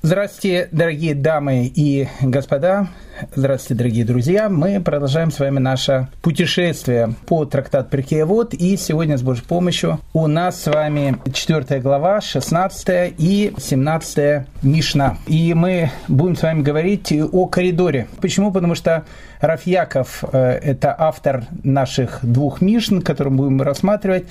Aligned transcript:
Здравствуйте, 0.00 0.68
дорогие 0.70 1.12
дамы 1.12 1.66
и 1.74 2.06
господа. 2.22 2.86
Здравствуйте, 3.34 3.74
дорогие 3.74 4.04
друзья. 4.04 4.48
Мы 4.48 4.80
продолжаем 4.80 5.32
с 5.32 5.40
вами 5.40 5.58
наше 5.58 6.06
путешествие 6.22 7.16
по 7.26 7.44
трактат 7.44 7.90
Перкеевод. 7.90 8.54
И 8.54 8.76
сегодня 8.76 9.18
с 9.18 9.22
Божьей 9.22 9.44
помощью 9.44 9.98
у 10.12 10.28
нас 10.28 10.62
с 10.62 10.68
вами 10.68 11.16
4 11.32 11.80
глава, 11.80 12.20
16 12.20 13.14
и 13.18 13.52
17 13.58 14.46
Мишна. 14.62 15.16
И 15.26 15.52
мы 15.52 15.90
будем 16.06 16.36
с 16.36 16.42
вами 16.42 16.62
говорить 16.62 17.12
о 17.32 17.46
коридоре. 17.46 18.06
Почему? 18.20 18.52
Потому 18.52 18.76
что 18.76 19.04
Рафьяков 19.40 20.22
э,– 20.30 20.38
это 20.62 20.94
автор 20.96 21.42
наших 21.64 22.20
двух 22.22 22.60
Мишн, 22.60 23.00
которые 23.00 23.32
мы 23.32 23.38
будем 23.38 23.62
рассматривать, 23.62 24.26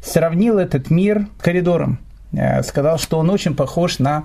сравнил 0.00 0.58
этот 0.58 0.90
мир 0.90 1.26
коридором. 1.40 1.98
Э, 2.32 2.62
сказал, 2.62 2.98
что 2.98 3.18
он 3.18 3.30
очень 3.30 3.56
похож 3.56 3.98
на 3.98 4.24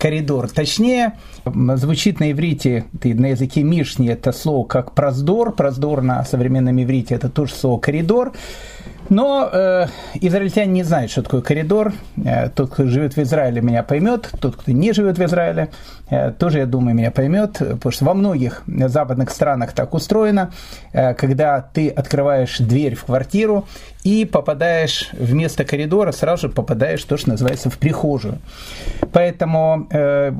коридор. 0.00 0.48
Точнее, 0.48 1.18
звучит 1.44 2.18
на 2.20 2.32
иврите, 2.32 2.86
на 3.04 3.26
языке 3.26 3.62
Мишни 3.62 4.08
это 4.08 4.32
слово 4.32 4.66
как 4.66 4.92
проздор, 4.92 5.52
проздор 5.52 6.02
на 6.02 6.24
современном 6.24 6.82
иврите 6.82 7.14
это 7.14 7.28
тоже 7.28 7.54
слово 7.54 7.78
коридор. 7.78 8.32
Но 9.10 9.50
э, 9.52 9.86
израильтяне 10.14 10.72
не 10.72 10.82
знают, 10.84 11.10
что 11.10 11.22
такое 11.22 11.42
коридор. 11.42 11.92
Э, 12.24 12.48
тот, 12.48 12.70
кто 12.70 12.86
живет 12.86 13.16
в 13.16 13.18
Израиле, 13.18 13.60
меня 13.60 13.82
поймет. 13.82 14.30
Тот, 14.40 14.54
кто 14.56 14.70
не 14.70 14.92
живет 14.92 15.18
в 15.18 15.24
Израиле, 15.24 15.70
э, 16.10 16.30
тоже, 16.30 16.58
я 16.58 16.66
думаю, 16.66 16.94
меня 16.94 17.10
поймет. 17.10 17.54
Потому 17.58 17.90
что 17.90 18.04
во 18.04 18.14
многих 18.14 18.62
западных 18.68 19.30
странах 19.30 19.72
так 19.72 19.94
устроено, 19.94 20.52
э, 20.92 21.14
когда 21.14 21.60
ты 21.60 21.88
открываешь 21.88 22.58
дверь 22.58 22.94
в 22.94 23.04
квартиру 23.04 23.66
и 24.04 24.24
попадаешь 24.24 25.10
вместо 25.12 25.64
коридора, 25.64 26.12
сразу 26.12 26.48
же 26.48 26.52
попадаешь, 26.52 27.02
то, 27.04 27.16
что 27.16 27.30
называется, 27.30 27.68
в 27.68 27.78
прихожую. 27.78 28.38
Поэтому 29.12 29.88
э, 29.90 30.32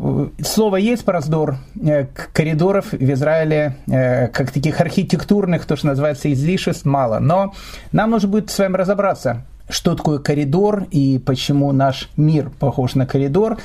слово 0.43 0.77
есть 0.77 1.05
про 1.05 1.15
раздор 1.15 1.57
э, 1.83 2.07
коридоров 2.33 2.93
в 2.93 3.13
Израиле, 3.13 3.77
э, 3.87 4.29
как 4.29 4.51
таких 4.51 4.81
архитектурных, 4.81 5.67
то, 5.67 5.77
что 5.77 5.89
называется, 5.89 6.33
излишеств 6.33 6.85
мало. 6.87 7.19
Но 7.19 7.53
нам 7.93 8.11
нужно 8.11 8.29
будет 8.29 8.51
вами 8.61 8.77
разобраться, 8.77 9.43
что 9.69 9.95
такое 9.95 10.19
коридор 10.19 10.85
и 10.91 11.19
почему 11.19 11.73
наш 11.73 12.09
мир 12.17 12.51
похож 12.51 12.95
на 12.95 13.07
коридор 13.07 13.59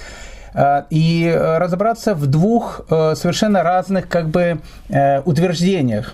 э, 0.53 0.83
и 0.89 1.31
разобраться 1.37 2.15
в 2.15 2.27
двух 2.27 2.81
э, 2.89 3.13
совершенно 3.15 3.63
разных 3.63 4.07
как 4.07 4.29
бы 4.29 4.59
э, 4.89 5.21
утверждениях, 5.21 6.13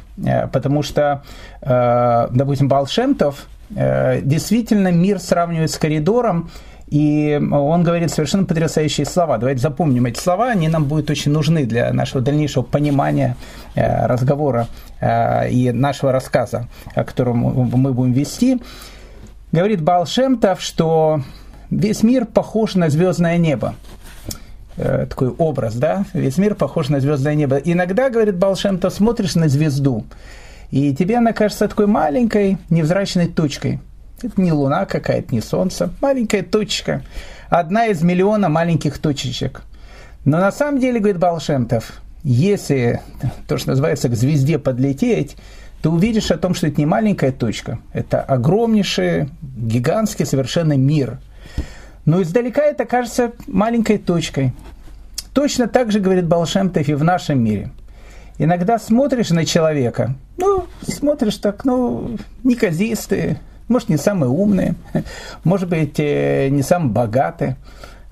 потому 0.51 0.83
что, 0.83 1.23
допустим, 1.61 2.67
Балшемтов 2.67 3.47
действительно 3.69 4.91
мир 4.91 5.19
сравнивает 5.19 5.71
с 5.71 5.77
коридором, 5.77 6.51
и 6.91 7.41
он 7.51 7.83
говорит 7.83 8.11
совершенно 8.11 8.43
потрясающие 8.43 9.05
слова. 9.05 9.37
Давайте 9.37 9.61
запомним 9.61 10.05
эти 10.05 10.19
слова, 10.19 10.49
они 10.49 10.67
нам 10.67 10.85
будут 10.85 11.09
очень 11.09 11.31
нужны 11.31 11.65
для 11.65 11.91
нашего 11.93 12.21
дальнейшего 12.21 12.63
понимания 12.63 13.37
разговора 13.75 14.67
и 15.01 15.71
нашего 15.73 16.11
рассказа, 16.11 16.67
о 16.93 17.05
котором 17.05 17.37
мы 17.37 17.93
будем 17.93 18.11
вести. 18.11 18.61
Говорит 19.53 19.81
Балшемтов, 19.81 20.61
что 20.61 21.21
весь 21.69 22.03
мир 22.03 22.25
похож 22.25 22.75
на 22.75 22.89
звездное 22.89 23.37
небо 23.37 23.75
э, 24.77 25.05
такой 25.09 25.29
образ, 25.29 25.75
да, 25.75 26.05
весь 26.13 26.37
мир 26.37 26.55
похож 26.55 26.89
на 26.89 26.99
звездное 26.99 27.35
небо. 27.35 27.57
Иногда, 27.57 28.09
говорит 28.09 28.37
Балшемтов, 28.37 28.93
смотришь 28.93 29.35
на 29.35 29.47
звезду, 29.49 30.05
и 30.69 30.93
тебе 30.95 31.17
она 31.17 31.33
кажется 31.33 31.67
такой 31.67 31.87
маленькой 31.87 32.57
невзрачной 32.69 33.27
точкой. 33.27 33.79
Это 34.23 34.39
не 34.39 34.51
луна 34.51 34.85
какая-то, 34.85 35.33
не 35.33 35.41
солнце, 35.41 35.91
маленькая 36.01 36.43
точка. 36.43 37.03
Одна 37.49 37.87
из 37.87 38.01
миллиона 38.01 38.49
маленьких 38.49 38.97
точечек. 38.99 39.63
Но 40.25 40.37
на 40.37 40.51
самом 40.51 40.79
деле, 40.79 40.99
говорит 40.99 41.17
Балшемтов, 41.17 42.01
если 42.23 43.01
то, 43.47 43.57
что 43.57 43.69
называется, 43.69 44.09
к 44.09 44.15
звезде 44.15 44.59
подлететь, 44.59 45.35
ты 45.81 45.89
увидишь 45.89 46.29
о 46.29 46.37
том, 46.37 46.53
что 46.53 46.67
это 46.67 46.79
не 46.79 46.85
маленькая 46.85 47.31
точка, 47.31 47.79
это 47.91 48.21
огромнейший, 48.21 49.29
гигантский 49.41 50.25
совершенно 50.25 50.77
мир. 50.77 51.19
Но 52.05 52.21
издалека 52.21 52.61
это 52.61 52.85
кажется 52.85 53.31
маленькой 53.47 53.97
точкой. 53.97 54.53
Точно 55.33 55.67
так 55.67 55.91
же, 55.91 55.99
говорит 55.99 56.27
Балшемтов, 56.27 56.87
и 56.87 56.93
в 56.93 57.03
нашем 57.03 57.43
мире. 57.43 57.71
Иногда 58.37 58.77
смотришь 58.79 59.29
на 59.29 59.45
человека, 59.45 60.15
ну, 60.37 60.65
смотришь 60.83 61.37
так, 61.37 61.65
ну, 61.65 62.17
неказистые, 62.43 63.39
может, 63.71 63.89
не 63.89 63.97
самые 63.97 64.29
умные, 64.29 64.75
может 65.43 65.69
быть, 65.69 65.99
э, 65.99 66.49
не 66.49 66.61
самые 66.61 66.91
богатые. 66.91 67.57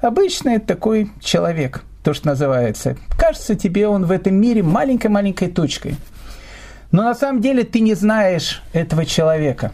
Обычный 0.01 0.59
такой 0.59 1.11
человек, 1.19 1.83
то, 2.03 2.13
что 2.13 2.27
называется. 2.27 2.95
Кажется 3.17 3.55
тебе 3.55 3.87
он 3.87 4.05
в 4.05 4.11
этом 4.11 4.35
мире 4.35 4.63
маленькой-маленькой 4.63 5.49
точкой. 5.49 5.95
Но 6.91 7.03
на 7.03 7.13
самом 7.13 7.41
деле 7.41 7.63
ты 7.63 7.81
не 7.81 7.93
знаешь 7.93 8.63
этого 8.73 9.05
человека. 9.05 9.71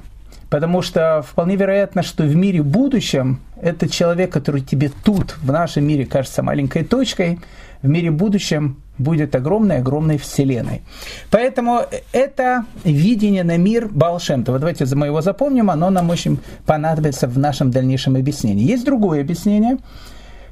Потому 0.50 0.81
что 0.81 1.24
вполне 1.28 1.56
вероятно, 1.56 2.03
что 2.03 2.24
в 2.24 2.35
мире 2.35 2.62
будущем 2.62 3.40
этот 3.62 3.91
человек, 3.91 4.31
который 4.31 4.62
тебе 4.62 4.91
тут, 5.03 5.38
в 5.41 5.51
нашем 5.51 5.85
мире, 5.85 6.06
кажется 6.06 6.44
маленькой 6.44 6.84
точкой, 6.84 7.40
в 7.81 7.88
мире 7.88 8.12
будущем 8.12 8.81
будет 8.97 9.35
огромной-огромной 9.35 10.17
вселенной. 10.17 10.81
Поэтому 11.29 11.81
это 12.11 12.66
видение 12.83 13.44
на 13.44 13.57
мир 13.57 13.88
Балшемтова. 13.89 14.59
Давайте 14.59 14.85
мы 14.95 15.07
его 15.07 15.22
запомним, 15.22 15.69
оно 15.69 15.89
нам 15.89 16.09
очень 16.09 16.39
понадобится 16.66 17.28
в 17.28 17.38
нашем 17.38 17.72
дальнейшем 17.72 18.16
объяснении. 18.16 18.63
Есть 18.63 18.85
другое 18.85 19.22
объяснение, 19.22 19.78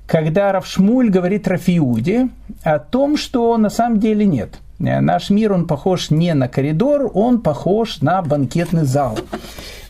когда 0.07 0.51
Равшмуль 0.51 1.09
говорит 1.09 1.47
Рафиуде 1.47 2.29
о 2.63 2.79
том, 2.79 3.17
что 3.17 3.57
на 3.57 3.69
самом 3.69 3.99
деле 3.99 4.25
нет. 4.25 4.59
Наш 4.79 5.29
мир, 5.29 5.53
он 5.53 5.67
похож 5.67 6.09
не 6.09 6.34
на 6.34 6.47
коридор, 6.47 7.09
он 7.13 7.41
похож 7.41 8.01
на 8.01 8.22
банкетный 8.22 8.84
зал. 8.84 9.17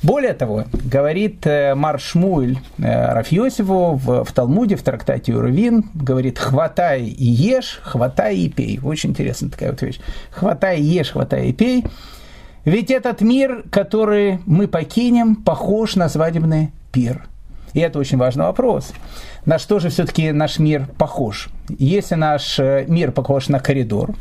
Более 0.04 0.34
того, 0.34 0.66
говорит 0.84 1.48
э, 1.48 1.76
Маршмуль 1.76 2.58
э, 2.78 3.14
Рафьосифу 3.14 3.94
в, 3.94 4.26
в 4.26 4.34
Талмуде, 4.34 4.76
в 4.76 4.84
трактате 4.84 5.34
Уровин, 5.34 5.86
говорит, 5.94 6.38
хватай 6.38 7.04
и 7.04 7.26
ешь, 7.26 7.80
хватай 7.84 8.36
и 8.36 8.50
пей. 8.50 8.82
Очень 8.84 9.12
интересная 9.12 9.50
такая 9.50 9.72
вот 9.72 9.82
вещь. 9.82 10.02
Хватай 10.32 10.82
и 10.82 10.84
ешь, 10.84 11.12
хватай 11.12 11.48
и 11.48 11.54
пей. 11.54 11.86
Ведь 12.66 12.92
этот 12.92 13.22
мир, 13.22 13.64
который 13.72 14.40
мы 14.46 14.68
покинем, 14.68 15.38
похож 15.38 15.96
на 15.96 16.10
свадебный 16.10 16.72
пир. 16.92 17.26
И 17.74 17.80
это 17.80 17.98
очень 17.98 18.18
важный 18.18 18.44
вопрос. 18.44 18.92
На 19.46 19.58
что 19.58 19.80
же 19.80 19.90
все-таки 19.90 20.34
наш 20.34 20.60
мир 20.60 20.88
похож? 20.98 21.50
Если 21.70 22.16
наш 22.16 22.60
э, 22.60 22.86
мир 22.90 23.14
похож 23.14 23.48
на 23.48 23.60
коридор, 23.60 24.16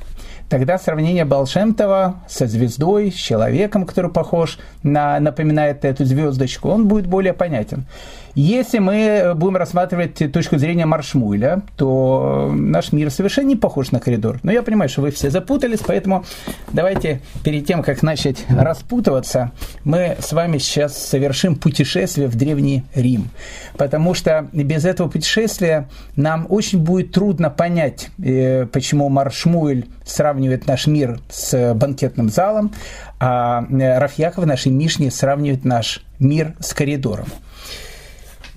тогда 0.53 0.79
сравнение 0.79 1.25
Балшемтова 1.25 2.17
со 2.29 2.47
звездой, 2.47 3.11
с 3.11 3.15
человеком, 3.15 3.87
который 3.87 4.11
похож 4.11 4.59
на, 4.83 5.19
напоминает 5.19 5.87
эту 5.87 6.05
звездочку, 6.05 6.69
он 6.69 6.89
будет 6.89 7.07
более 7.07 7.33
понятен. 7.33 7.87
Если 8.35 8.79
мы 8.79 9.33
будем 9.35 9.57
рассматривать 9.57 10.33
точку 10.33 10.57
зрения 10.57 10.87
Маршмуля, 10.87 11.63
то 11.77 12.51
наш 12.55 12.93
мир 12.93 13.11
совершенно 13.11 13.49
не 13.49 13.57
похож 13.57 13.91
на 13.91 14.01
коридор. 14.01 14.41
Но 14.43 14.51
я 14.51 14.63
понимаю, 14.63 14.89
что 14.89 15.03
вы 15.03 15.11
все 15.11 15.29
запутались, 15.29 15.81
поэтому 15.87 16.25
давайте 16.73 17.21
перед 17.45 17.67
тем, 17.67 17.83
как 17.83 18.03
начать 18.03 18.45
распутываться, 18.49 19.53
мы 19.85 20.17
с 20.19 20.33
вами 20.33 20.59
сейчас 20.59 20.97
совершим 20.97 21.57
путешествие 21.57 22.27
в 22.29 22.37
Древний 22.37 22.85
Рим. 22.95 23.29
Потому 23.77 24.15
что 24.15 24.49
без 24.53 24.87
этого 24.87 25.09
путешествия 25.09 25.89
нам 26.17 26.47
очень 26.49 26.79
будет 26.79 27.13
трудно 27.13 27.51
понять, 27.51 28.09
э, 28.23 28.65
почему 28.67 29.11
Маршмуэль 29.11 29.87
сравнивает 30.07 30.42
наш 30.67 30.87
мир 30.87 31.21
с 31.31 31.75
банкетным 31.75 32.29
залом, 32.29 32.73
а 33.21 33.65
Рафьяков 33.71 34.45
в 34.45 34.47
нашей 34.47 34.73
Мишне 34.73 35.11
сравнивает 35.11 35.65
наш 35.65 36.05
мир 36.19 36.55
с 36.61 36.75
коридором. 36.75 37.27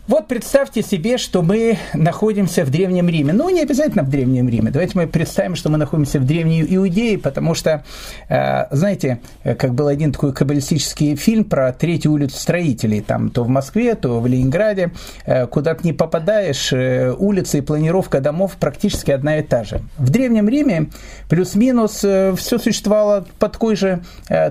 Вот 0.07 0.27
представьте 0.27 0.83
себе, 0.83 1.17
что 1.17 1.41
мы 1.41 1.79
находимся 1.95 2.63
в 2.63 2.69
Древнем 2.69 3.09
Риме. 3.09 3.33
Ну, 3.33 3.49
не 3.49 3.61
обязательно 3.61 4.03
в 4.03 4.09
Древнем 4.09 4.47
Риме. 4.47 4.69
Давайте 4.69 4.91
мы 4.95 5.07
представим, 5.07 5.55
что 5.55 5.71
мы 5.71 5.79
находимся 5.79 6.19
в 6.19 6.25
Древней 6.27 6.63
Иудее, 6.75 7.17
потому 7.17 7.55
что, 7.55 7.83
э, 8.29 8.65
знаете, 8.69 9.19
как 9.43 9.73
был 9.73 9.87
один 9.87 10.11
такой 10.11 10.31
каббалистический 10.31 11.15
фильм 11.15 11.43
про 11.43 11.73
Третью 11.73 12.11
улицу 12.11 12.37
строителей. 12.37 13.01
Там 13.01 13.31
то 13.31 13.43
в 13.43 13.49
Москве, 13.49 13.95
то 13.95 14.19
в 14.19 14.27
Ленинграде. 14.27 14.91
Э, 15.25 15.47
куда 15.47 15.73
ты 15.73 15.87
не 15.87 15.93
попадаешь, 15.93 16.71
э, 16.71 17.11
улица 17.11 17.57
и 17.57 17.61
планировка 17.61 18.21
домов 18.21 18.57
практически 18.59 19.09
одна 19.09 19.39
и 19.39 19.41
та 19.41 19.63
же. 19.63 19.81
В 19.97 20.11
Древнем 20.11 20.47
Риме 20.47 20.85
плюс-минус 21.29 21.95
все 21.95 22.35
существовало 22.59 23.25
по 23.39 23.49
такой 23.49 23.75
же 23.75 24.03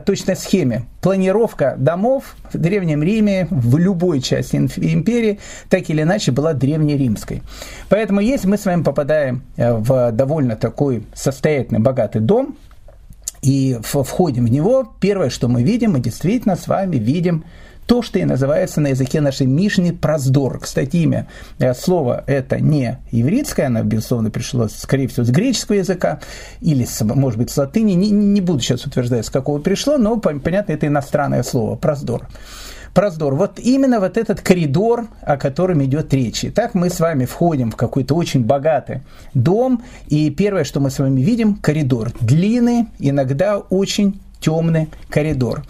точной 0.04 0.34
схеме 0.34 0.86
планировка 1.04 1.74
домов 1.76 2.34
в 2.50 2.56
Древнем 2.56 3.02
Риме, 3.02 3.46
в 3.50 3.76
любой 3.76 4.22
части 4.22 4.56
империи, 4.56 5.38
так 5.68 5.90
или 5.90 6.00
иначе 6.00 6.32
была 6.32 6.54
древнеримской. 6.54 7.42
Поэтому 7.90 8.20
если 8.20 8.48
мы 8.48 8.56
с 8.56 8.64
вами 8.64 8.82
попадаем 8.82 9.42
э, 9.58 9.74
в 9.74 10.12
довольно 10.12 10.56
такой 10.56 11.04
состоятельный, 11.14 11.80
богатый 11.80 12.22
дом, 12.22 12.56
и 13.42 13.78
входим 13.82 14.46
в 14.46 14.50
него, 14.50 14.94
первое, 14.98 15.28
что 15.28 15.46
мы 15.46 15.62
видим, 15.62 15.92
мы 15.92 16.00
действительно 16.00 16.56
с 16.56 16.66
вами 16.66 16.96
видим 16.96 17.44
то, 17.86 18.02
что 18.02 18.18
и 18.18 18.24
называется 18.24 18.80
на 18.80 18.88
языке 18.88 19.20
нашей 19.20 19.46
Мишни 19.46 19.90
проздор. 19.90 20.58
Кстати, 20.60 20.96
имя 20.96 21.26
э, 21.58 21.74
слова 21.74 22.24
это 22.26 22.60
не 22.60 22.98
еврейское, 23.10 23.64
оно, 23.64 23.82
безусловно, 23.82 24.30
пришло, 24.30 24.68
скорее 24.68 25.08
всего, 25.08 25.24
с 25.24 25.30
греческого 25.30 25.76
языка 25.76 26.20
или, 26.60 26.86
может 27.02 27.38
быть, 27.38 27.50
с 27.50 27.56
латыни. 27.56 27.92
Не, 27.92 28.10
не 28.10 28.40
буду 28.40 28.60
сейчас 28.60 28.86
утверждать, 28.86 29.26
с 29.26 29.30
какого 29.30 29.58
пришло, 29.58 29.98
но, 29.98 30.16
понятно, 30.16 30.72
это 30.72 30.86
иностранное 30.86 31.42
слово, 31.42 31.76
проздор 31.76 32.26
проздор. 32.94 33.34
Вот 33.34 33.58
именно 33.58 34.00
вот 34.00 34.16
этот 34.16 34.40
коридор, 34.40 35.08
о 35.20 35.36
котором 35.36 35.84
идет 35.84 36.14
речь. 36.14 36.44
Итак, 36.44 36.74
мы 36.74 36.88
с 36.88 37.00
вами 37.00 37.24
входим 37.24 37.72
в 37.72 37.76
какой-то 37.76 38.14
очень 38.14 38.44
богатый 38.44 39.02
дом, 39.34 39.82
и 40.06 40.30
первое, 40.30 40.64
что 40.64 40.80
мы 40.80 40.90
с 40.90 40.98
вами 41.00 41.20
видим, 41.20 41.56
коридор. 41.56 42.12
Длинный, 42.20 42.86
иногда 43.00 43.58
очень 43.58 44.20
темный 44.40 44.88
коридор. 45.10 45.64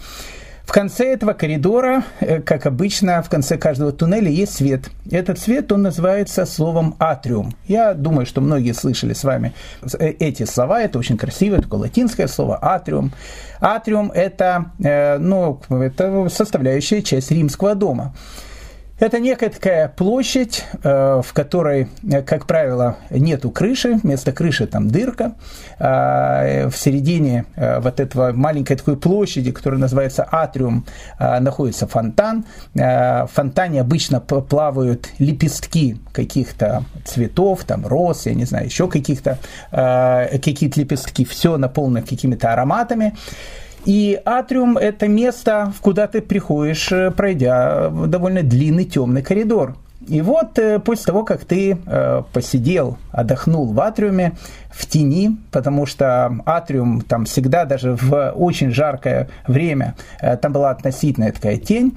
В 0.65 0.71
конце 0.71 1.13
этого 1.13 1.33
коридора, 1.33 2.03
э, 2.19 2.41
как 2.41 2.65
обычно, 2.65 3.21
в 3.21 3.29
конце 3.29 3.57
каждого 3.57 3.91
туннеля 3.91 4.29
есть 4.29 4.55
свет. 4.55 4.89
Этот 5.11 5.37
свет, 5.37 5.71
он 5.71 5.83
называется 5.83 6.45
словом 6.45 6.95
атриум. 6.99 7.53
Я 7.67 7.93
думаю, 7.93 8.25
что 8.25 8.41
многие 8.41 8.73
слышали 8.73 9.13
с 9.13 9.23
вами 9.23 9.53
э, 9.99 10.07
эти 10.19 10.43
слова. 10.43 10.81
Это 10.81 10.97
очень 10.97 11.17
красивое, 11.17 11.61
такое 11.61 11.81
латинское 11.81 12.27
слово 12.27 12.57
атриум. 12.61 13.11
Атриум– 13.61 14.11
это, 14.15 14.71
э, 14.83 15.19
ну, 15.19 15.61
это 15.69 16.27
составляющая 16.29 17.03
часть 17.03 17.29
римского 17.29 17.75
дома. 17.75 18.15
Это 18.97 19.19
некая 19.19 19.49
такая 19.49 19.89
площадь, 19.89 20.63
э, 20.81 21.21
в 21.21 21.33
которой, 21.33 21.89
э, 22.09 22.21
как 22.21 22.45
правило, 22.45 22.95
нету 23.09 23.51
крыши, 23.51 23.95
вместо 24.01 24.31
крыши 24.31 24.67
там 24.67 24.87
дырка. 24.87 25.33
А, 25.79 26.69
в 26.69 26.77
середине 26.77 27.45
э, 27.57 27.81
вот 27.81 27.99
этого 27.99 28.31
маленькой 28.31 28.77
такой 28.77 28.95
площади, 28.95 29.51
которая 29.51 29.81
называется 29.81 30.25
атриум, 30.31 30.85
находится 31.19 31.87
фонтан. 31.87 32.45
В 32.73 33.29
фонтане 33.33 33.81
обычно 33.81 34.19
плавают 34.19 35.09
лепестки 35.19 35.97
каких-то 36.13 36.83
цветов, 37.03 37.63
там 37.65 37.85
роз, 37.85 38.25
я 38.25 38.33
не 38.33 38.45
знаю, 38.45 38.65
еще 38.65 38.87
каких-то 38.87 39.39
какие-то 39.71 40.79
лепестки. 40.79 41.25
Все 41.25 41.57
наполнено 41.57 42.01
какими-то 42.01 42.53
ароматами. 42.53 43.13
И 43.85 44.19
атриум– 44.25 44.77
это 44.79 45.07
место, 45.07 45.71
куда 45.81 46.07
ты 46.07 46.21
приходишь, 46.21 46.91
э, 46.91 47.11
пройдя 47.11 47.89
довольно 47.89 48.41
длинный 48.41 48.85
темный 48.85 49.21
коридор. 49.21 49.75
И 50.07 50.21
вот 50.21 50.57
э, 50.57 50.79
после 50.79 51.05
того, 51.05 51.23
как 51.23 51.45
ты 51.45 51.77
э, 51.85 52.23
посидел, 52.33 52.97
отдохнул 53.11 53.71
в 53.71 53.79
атриуме, 53.79 54.33
в 54.71 54.87
тени, 54.87 55.37
потому 55.51 55.85
что 55.85 56.35
атриум 56.45 57.01
там 57.01 57.25
всегда, 57.25 57.65
даже 57.65 57.95
в 57.95 58.31
очень 58.31 58.71
жаркое 58.71 59.29
время, 59.47 59.95
там 60.41 60.51
была 60.51 60.71
относительная 60.71 61.31
такая 61.31 61.57
тень, 61.57 61.95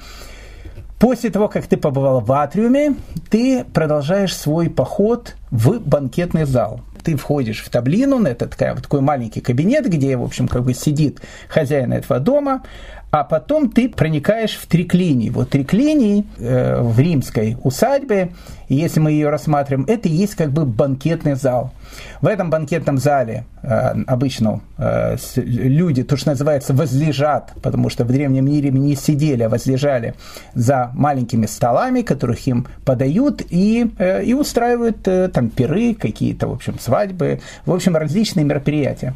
После 0.99 1.31
того, 1.31 1.47
как 1.47 1.65
ты 1.67 1.77
побывал 1.77 2.21
в 2.21 2.33
атриуме, 2.33 2.97
ты 3.31 3.65
продолжаешь 3.73 4.37
свой 4.37 4.69
поход 4.69 5.37
в 5.53 5.79
банкетный 5.79 6.45
зал 6.45 6.81
ты 7.03 7.17
входишь 7.17 7.63
в 7.63 7.69
таблину, 7.69 8.23
это 8.25 8.47
такая, 8.47 8.75
вот 8.75 8.83
такой 8.83 9.01
маленький 9.01 9.41
кабинет, 9.41 9.89
где, 9.89 10.17
в 10.17 10.23
общем, 10.23 10.49
как 10.49 10.65
бы 10.65 10.75
сидит 10.75 11.21
хозяин 11.49 11.93
этого 11.93 12.21
дома, 12.21 12.63
а 13.11 13.25
потом 13.25 13.71
ты 13.71 13.89
проникаешь 13.89 14.57
в 14.57 14.67
триклинии. 14.67 15.31
Вот 15.31 15.51
триклинии 15.51 16.27
э, 16.39 16.81
в 16.81 16.99
римской 16.99 17.57
усадьбе, 17.63 18.33
если 18.69 19.01
мы 19.01 19.13
ее 19.13 19.31
рассматриваем, 19.31 19.87
это 19.89 20.09
и 20.09 20.13
есть 20.13 20.35
как 20.35 20.51
бы 20.51 20.67
банкетный 20.67 21.35
зал. 21.35 21.73
В 22.21 22.27
этом 22.27 22.51
банкетном 22.51 22.99
зале 22.99 23.47
э, 23.63 23.95
обычно 24.07 24.61
э, 24.77 25.17
люди, 25.37 26.03
то, 26.03 26.19
что 26.19 26.31
называется, 26.31 26.75
возлежат, 26.75 27.53
потому 27.63 27.89
что 27.89 28.05
в 28.05 28.09
древнем 28.09 28.45
мире 28.45 28.71
не 28.71 28.95
сидели, 28.95 29.43
а 29.43 29.49
возлежали 29.49 30.15
за 30.55 30.91
маленькими 30.93 31.47
столами, 31.47 32.03
которых 32.03 32.47
им 32.47 32.67
подают, 32.85 33.41
и, 33.49 33.91
э, 33.99 34.23
и 34.25 34.35
устраивают 34.35 35.09
э, 35.09 35.29
там 35.29 35.49
пиры, 35.49 35.95
какие-то, 35.95 36.49
в 36.49 36.53
общем, 36.53 36.79
свадьбы, 36.79 37.41
в 37.65 37.73
общем, 37.73 37.97
различные 37.97 38.45
мероприятия. 38.45 39.15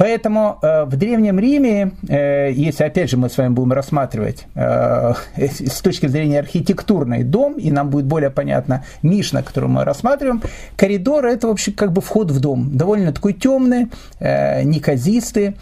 Поэтому 0.00 0.58
э, 0.62 0.84
в 0.84 0.96
Древнем 0.96 1.38
Риме, 1.38 1.92
э, 2.08 2.52
если 2.52 2.84
опять 2.84 3.10
же 3.10 3.18
мы 3.18 3.28
с 3.28 3.36
вами 3.36 3.52
будем 3.52 3.74
рассматривать 3.74 4.46
э, 4.54 5.12
с 5.36 5.82
точки 5.82 6.06
зрения 6.06 6.38
архитектурный 6.38 7.22
дом, 7.22 7.58
и 7.58 7.70
нам 7.70 7.90
будет 7.90 8.06
более 8.06 8.30
понятно 8.30 8.82
Мишна, 9.02 9.42
которую 9.42 9.72
мы 9.72 9.84
рассматриваем, 9.84 10.40
коридор 10.76 11.26
это 11.26 11.48
вообще 11.48 11.72
как 11.72 11.92
бы 11.92 12.00
вход 12.00 12.30
в 12.30 12.40
дом. 12.40 12.78
Довольно 12.78 13.12
такой 13.12 13.34
темный, 13.34 13.88
неказистый. 14.20 15.56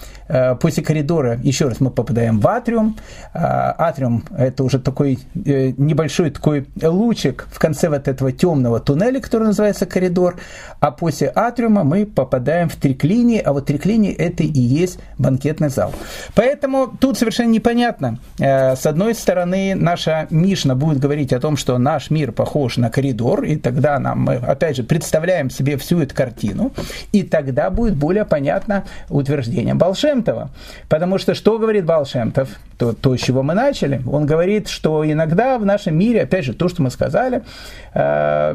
После 0.61 0.85
коридора, 0.85 1.41
еще 1.43 1.69
раз, 1.69 1.81
мы 1.81 1.91
попадаем 1.91 2.39
в 2.39 2.47
атриум. 2.47 2.97
Атриум 3.33 4.25
это 4.37 4.63
уже 4.63 4.79
такой 4.79 5.19
небольшой 5.35 6.31
такой 6.31 6.67
лучик 6.83 7.49
в 7.51 7.59
конце 7.59 7.89
вот 7.89 8.07
этого 8.09 8.31
темного 8.31 8.79
туннеля, 8.79 9.21
который 9.21 9.45
называется 9.45 9.87
коридор. 9.87 10.37
А 10.81 10.91
после 10.91 11.33
атриума 11.35 11.83
мы 11.83 12.05
попадаем 12.05 12.69
в 12.69 12.77
триклинии, 12.77 13.41
а 13.41 13.53
вот 13.55 13.67
триклинии 13.67 14.13
это 14.29 14.43
и 14.45 14.61
есть 14.61 14.99
банкетный 15.19 15.69
зал. 15.69 15.93
Поэтому 16.35 16.93
тут 17.01 17.19
совершенно 17.19 17.51
непонятно. 17.51 18.19
Э, 18.39 18.77
с 18.77 18.87
одной 18.87 19.15
стороны, 19.15 19.75
наша 19.75 20.27
Мишна 20.31 20.75
будет 20.75 20.99
говорить 20.99 21.33
о 21.33 21.41
том, 21.41 21.57
что 21.57 21.79
наш 21.79 22.11
мир 22.11 22.33
похож 22.33 22.77
на 22.77 22.91
коридор, 22.91 23.45
и 23.45 23.57
тогда 23.57 23.99
нам, 23.99 24.21
мы, 24.21 24.35
опять 24.35 24.77
же, 24.77 24.83
представляем 24.83 25.51
себе 25.51 25.77
всю 25.77 26.01
эту 26.01 26.15
картину, 26.15 26.73
и 27.13 27.23
тогда 27.23 27.71
будет 27.71 27.97
более 27.97 28.25
понятно 28.25 28.85
утверждение 29.09 29.75
Балшемтова. 29.75 30.51
Потому 30.89 31.19
что 31.19 31.35
что 31.35 31.59
говорит 31.59 31.85
Балшемтов? 31.85 32.49
То, 32.79 32.93
то, 32.93 33.17
с 33.17 33.21
чего 33.21 33.43
мы 33.43 33.55
начали. 33.55 34.01
Он 34.07 34.25
говорит, 34.25 34.69
что 34.69 35.05
иногда 35.05 35.59
в 35.59 35.67
нашем 35.67 35.99
мире, 35.99 36.23
опять 36.23 36.45
же, 36.45 36.55
то, 36.55 36.69
что 36.69 36.81
мы 36.83 36.91
сказали, 36.91 37.43
э, 37.95 38.55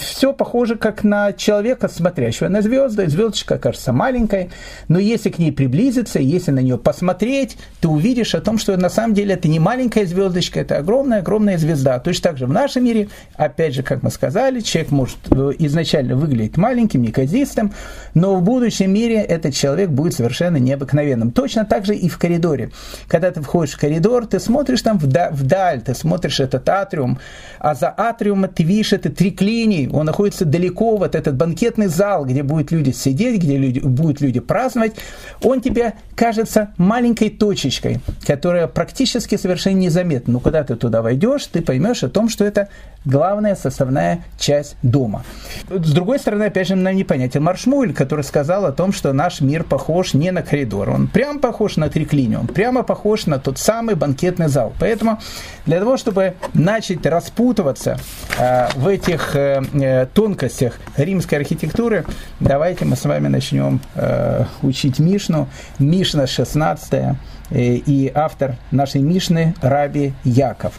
все 0.00 0.32
похоже 0.32 0.74
как 0.76 1.04
на 1.04 1.32
человека, 1.32 1.88
смотрящего 1.88 2.48
на 2.48 2.60
звезды. 2.60 3.06
Звездочка 3.06 3.58
кажется 3.58 3.92
маленькой, 3.92 4.50
но 4.88 4.98
если 5.02 5.30
к 5.30 5.38
ней 5.38 5.52
приблизиться, 5.52 6.18
если 6.18 6.50
на 6.50 6.60
нее 6.60 6.78
посмотреть, 6.78 7.56
ты 7.80 7.88
увидишь 7.88 8.34
о 8.34 8.40
том, 8.40 8.58
что 8.58 8.76
на 8.76 8.88
самом 8.88 9.14
деле 9.14 9.34
это 9.34 9.48
не 9.48 9.58
маленькая 9.58 10.06
звездочка, 10.06 10.60
это 10.60 10.78
огромная-огромная 10.78 11.58
звезда. 11.58 11.98
Точно 11.98 12.30
так 12.30 12.38
же 12.38 12.46
в 12.46 12.52
нашем 12.52 12.84
мире, 12.84 13.08
опять 13.36 13.74
же, 13.74 13.82
как 13.82 14.02
мы 14.02 14.10
сказали, 14.10 14.60
человек 14.60 14.90
может 14.90 15.18
э, 15.30 15.52
изначально 15.58 16.16
выглядеть 16.16 16.56
маленьким, 16.56 17.02
неказистым, 17.02 17.72
но 18.14 18.36
в 18.36 18.42
будущем 18.42 18.92
мире 18.92 19.16
этот 19.16 19.54
человек 19.54 19.90
будет 19.90 20.14
совершенно 20.14 20.56
необыкновенным. 20.56 21.32
Точно 21.32 21.64
так 21.64 21.86
же 21.86 21.94
и 21.94 22.08
в 22.08 22.18
коридоре. 22.18 22.70
Когда 23.08 23.30
ты 23.30 23.40
входишь 23.40 23.74
в 23.74 23.80
коридор, 23.80 24.26
ты 24.26 24.40
смотришь 24.40 24.82
там 24.82 24.98
вдаль, 24.98 25.80
ты 25.82 25.94
смотришь 25.94 26.40
этот 26.40 26.68
атриум, 26.68 27.18
а 27.58 27.74
за 27.74 27.92
атриумом 27.96 28.50
ты 28.50 28.62
видишь 28.62 28.92
это 28.92 29.10
триклиний, 29.10 29.88
он 29.88 30.06
находится 30.06 30.44
далеко, 30.44 30.96
вот 30.96 31.14
этот 31.14 31.36
банкетный 31.36 31.86
зал, 31.86 32.24
где 32.24 32.42
будут 32.42 32.72
люди 32.72 32.90
сидеть, 32.90 33.40
где 33.42 33.56
люди, 33.56 33.80
будут 33.80 34.20
люди 34.20 34.40
праздновать, 34.40 34.91
праздновать, 34.92 34.96
он 35.42 35.60
тебе 35.60 35.94
кажется 36.14 36.72
маленькой 36.76 37.30
точечкой, 37.30 38.00
которая 38.26 38.68
практически 38.68 39.36
совершенно 39.36 39.76
незаметна. 39.76 40.34
Но 40.34 40.40
когда 40.40 40.62
ты 40.62 40.76
туда 40.76 41.02
войдешь, 41.02 41.46
ты 41.46 41.62
поймешь 41.62 42.04
о 42.04 42.08
том, 42.08 42.28
что 42.28 42.44
это 42.44 42.68
главная 43.04 43.56
составная 43.56 44.24
часть 44.38 44.76
дома. 44.82 45.24
С 45.68 45.92
другой 45.92 46.18
стороны, 46.18 46.44
опять 46.44 46.68
же, 46.68 46.76
нам 46.76 46.94
непонятен 46.94 47.42
Маршмуль, 47.42 47.92
который 47.92 48.22
сказал 48.22 48.64
о 48.66 48.72
том, 48.72 48.92
что 48.92 49.12
наш 49.12 49.40
мир 49.40 49.64
похож 49.64 50.14
не 50.14 50.30
на 50.30 50.42
коридор, 50.42 50.90
он 50.90 51.08
прямо 51.08 51.40
похож 51.40 51.76
на 51.76 51.88
триклинию, 51.88 52.40
он 52.40 52.46
прямо 52.46 52.84
похож 52.84 53.26
на 53.26 53.38
тот 53.38 53.58
самый 53.58 53.96
банкетный 53.96 54.48
зал. 54.48 54.72
Поэтому 54.78 55.18
для 55.66 55.80
того, 55.80 55.96
чтобы 55.96 56.34
начать 56.54 57.04
распутываться 57.04 57.98
э, 58.38 58.68
в 58.76 58.86
этих 58.86 59.34
э, 59.34 59.62
э 59.72 60.06
тонкостях 60.06 60.78
римской 60.96 61.38
архитектуры, 61.38 62.04
давайте 62.38 62.84
мы 62.84 62.96
с 62.96 63.04
вами 63.04 63.28
начнем 63.28 63.80
э, 63.94 64.44
учить 64.72 64.98
Мишну. 64.98 65.48
Мишна 65.78 66.26
16 66.26 66.92
э, 66.92 67.14
и 67.50 68.10
автор 68.14 68.56
нашей 68.70 69.02
Мишны 69.02 69.54
Раби 69.60 70.12
Яков. 70.24 70.72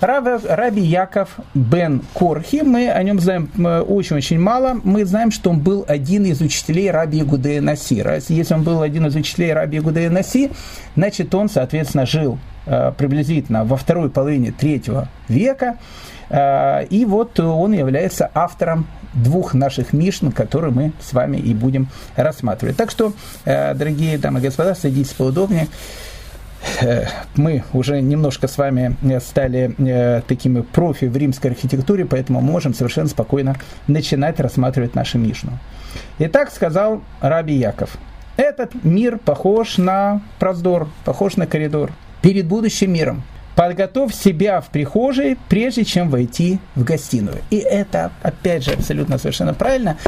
Раби 0.00 0.80
Яков 0.80 1.38
бен 1.54 2.02
Корхи, 2.12 2.62
мы 2.62 2.90
о 2.90 3.00
нем 3.04 3.20
знаем 3.20 3.48
очень-очень 3.88 4.40
мало. 4.40 4.80
Мы 4.82 5.04
знаем, 5.04 5.30
что 5.30 5.50
он 5.50 5.60
был 5.60 5.84
один 5.86 6.24
из 6.24 6.40
учителей 6.40 6.90
Раби 6.90 7.18
Ягудея 7.18 7.60
Наси. 7.60 8.02
Если 8.28 8.54
он 8.54 8.64
был 8.64 8.82
один 8.82 9.06
из 9.06 9.14
учителей 9.14 9.52
Раби 9.52 9.76
Ягудея 9.76 10.10
Наси, 10.10 10.50
значит, 10.96 11.32
он, 11.34 11.48
соответственно, 11.48 12.04
жил 12.04 12.34
э, 12.34 12.51
приблизительно 12.64 13.64
во 13.64 13.76
второй 13.76 14.10
половине 14.10 14.52
третьего 14.52 15.08
века. 15.28 15.78
Э, 16.30 16.84
и 16.84 17.04
вот 17.04 17.38
он 17.40 17.72
является 17.72 18.30
автором 18.34 18.86
двух 19.14 19.54
наших 19.54 19.92
Мишн, 19.92 20.28
которые 20.28 20.72
мы 20.72 20.92
с 21.00 21.12
вами 21.12 21.36
и 21.36 21.54
будем 21.54 21.88
рассматривать. 22.16 22.76
Так 22.76 22.90
что, 22.90 23.12
э, 23.44 23.74
дорогие 23.74 24.18
дамы 24.18 24.40
и 24.40 24.42
господа, 24.42 24.74
садитесь 24.74 25.12
поудобнее. 25.12 25.68
Э, 26.80 27.06
мы 27.36 27.64
уже 27.72 28.00
немножко 28.00 28.48
с 28.48 28.56
вами 28.56 28.96
стали 29.20 29.74
э, 29.78 30.22
такими 30.26 30.60
профи 30.60 31.06
в 31.06 31.16
римской 31.16 31.50
архитектуре, 31.50 32.04
поэтому 32.06 32.40
можем 32.40 32.74
совершенно 32.74 33.08
спокойно 33.08 33.56
начинать 33.86 34.40
рассматривать 34.40 34.94
нашу 34.94 35.18
Мишну. 35.18 35.58
Итак, 36.18 36.50
сказал 36.50 37.02
Раби 37.20 37.54
Яков, 37.54 37.98
этот 38.36 38.72
мир 38.84 39.18
похож 39.18 39.76
на 39.76 40.22
проздор, 40.38 40.88
похож 41.04 41.36
на 41.36 41.46
коридор. 41.46 41.92
Перед 42.22 42.46
будущим 42.46 42.92
миром 42.92 43.22
подготовь 43.56 44.14
себя 44.14 44.60
в 44.60 44.70
прихожей, 44.70 45.36
прежде 45.48 45.84
чем 45.84 46.08
войти 46.08 46.58
в 46.74 46.84
гостиную. 46.84 47.38
И 47.50 47.56
это, 47.56 48.12
опять 48.22 48.64
же, 48.64 48.72
абсолютно 48.72 49.18
совершенно 49.18 49.54
правильно. 49.54 49.98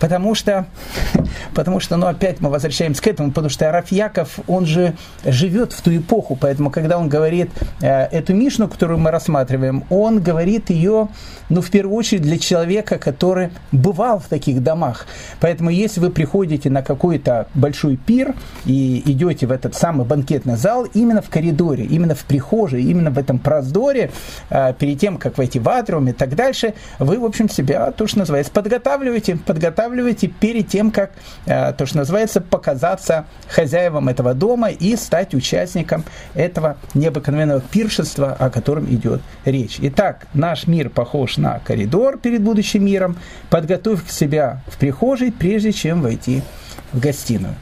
Потому 0.00 0.34
что, 0.34 0.66
потому 1.54 1.78
что, 1.78 1.96
ну, 1.96 2.06
опять 2.06 2.40
мы 2.40 2.48
возвращаемся 2.48 3.02
к 3.02 3.06
этому, 3.06 3.28
потому 3.28 3.50
что 3.50 3.70
Раф 3.70 3.92
Яков, 3.92 4.40
он 4.48 4.66
же 4.66 4.94
живет 5.24 5.72
в 5.72 5.82
ту 5.82 5.94
эпоху, 5.94 6.36
поэтому, 6.40 6.70
когда 6.70 6.98
он 6.98 7.08
говорит 7.08 7.50
э, 7.80 8.04
эту 8.06 8.34
Мишну, 8.34 8.66
которую 8.66 8.98
мы 8.98 9.10
рассматриваем, 9.10 9.84
он 9.90 10.20
говорит 10.20 10.70
ее, 10.70 11.08
ну, 11.50 11.60
в 11.60 11.70
первую 11.70 11.96
очередь 11.96 12.22
для 12.22 12.38
человека, 12.38 12.98
который 12.98 13.50
бывал 13.72 14.18
в 14.18 14.26
таких 14.26 14.62
домах. 14.62 15.06
Поэтому, 15.38 15.70
если 15.70 16.00
вы 16.00 16.10
приходите 16.10 16.70
на 16.70 16.82
какой-то 16.82 17.48
большой 17.54 17.96
пир 17.96 18.34
и 18.64 19.02
идете 19.04 19.46
в 19.46 19.52
этот 19.52 19.74
самый 19.74 20.06
банкетный 20.06 20.56
зал, 20.56 20.86
именно 20.94 21.20
в 21.20 21.28
коридоре, 21.28 21.84
именно 21.84 22.14
в 22.14 22.24
прихожей, 22.24 22.84
именно 22.84 23.10
в 23.10 23.18
этом 23.18 23.38
проздоре, 23.38 24.10
э, 24.48 24.72
перед 24.78 24.98
тем, 24.98 25.18
как 25.18 25.36
войти 25.36 25.58
в 25.58 25.68
атриум 25.68 26.08
и 26.08 26.12
так 26.12 26.34
дальше, 26.34 26.72
вы, 26.98 27.18
в 27.18 27.24
общем, 27.24 27.50
себя, 27.50 27.90
то, 27.90 28.06
что 28.06 28.20
называется, 28.20 28.50
подготавливаете, 28.52 29.36
подготавливаете 29.36 29.89
устанавливаете 29.90 30.28
перед 30.28 30.68
тем, 30.68 30.90
как, 30.90 31.10
э, 31.46 31.72
то, 31.72 31.86
что 31.86 31.98
называется, 31.98 32.40
показаться 32.40 33.24
хозяевам 33.48 34.08
этого 34.08 34.34
дома 34.34 34.68
и 34.70 34.96
стать 34.96 35.34
участником 35.34 36.04
этого 36.34 36.76
необыкновенного 36.94 37.60
пиршества, 37.60 38.36
о 38.38 38.50
котором 38.50 38.86
идет 38.86 39.20
речь. 39.44 39.78
Итак, 39.80 40.26
наш 40.34 40.66
мир 40.66 40.90
похож 40.90 41.38
на 41.38 41.58
коридор 41.58 42.18
перед 42.18 42.42
будущим 42.42 42.84
миром. 42.84 43.16
Подготовь 43.50 44.08
себя 44.10 44.62
в 44.66 44.78
прихожей, 44.78 45.32
прежде 45.32 45.72
чем 45.72 46.02
войти 46.02 46.42
в 46.92 47.00
гостиную. 47.00 47.54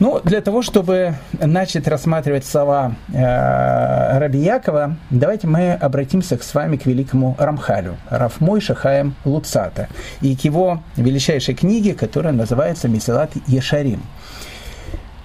Ну, 0.00 0.20
для 0.24 0.40
того, 0.40 0.60
чтобы 0.62 1.14
начать 1.40 1.86
рассматривать 1.86 2.44
слова 2.44 2.96
э, 3.12 4.18
Раби 4.18 4.40
Якова, 4.40 4.96
давайте 5.10 5.46
мы 5.46 5.72
обратимся 5.72 6.36
с 6.36 6.52
вами 6.52 6.76
к 6.76 6.86
великому 6.86 7.36
Рамхалю, 7.38 7.96
Рафмой 8.10 8.60
Шахаем 8.60 9.14
Луцата, 9.24 9.88
и 10.20 10.34
к 10.34 10.40
его 10.40 10.82
величайшей 10.96 11.54
книге, 11.54 11.94
которая 11.94 12.32
называется 12.32 12.88
«Месилат 12.88 13.30
Ешарим». 13.46 14.02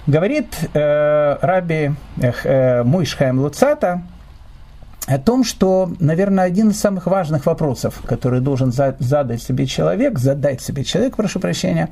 Говорит 0.06 0.46
э, 0.72 1.36
Раби 1.42 1.90
э, 2.20 2.82
Мойшхаем 2.84 3.40
Луцата 3.40 4.02
о 5.08 5.18
том, 5.18 5.42
что, 5.42 5.90
наверное, 5.98 6.44
один 6.44 6.70
из 6.70 6.78
самых 6.78 7.06
важных 7.06 7.46
вопросов, 7.46 8.00
который 8.06 8.40
должен 8.40 8.70
задать 8.70 9.42
себе 9.42 9.66
человек, 9.66 10.20
задать 10.20 10.60
себе 10.62 10.84
человек, 10.84 11.16
прошу 11.16 11.40
прощения, 11.40 11.88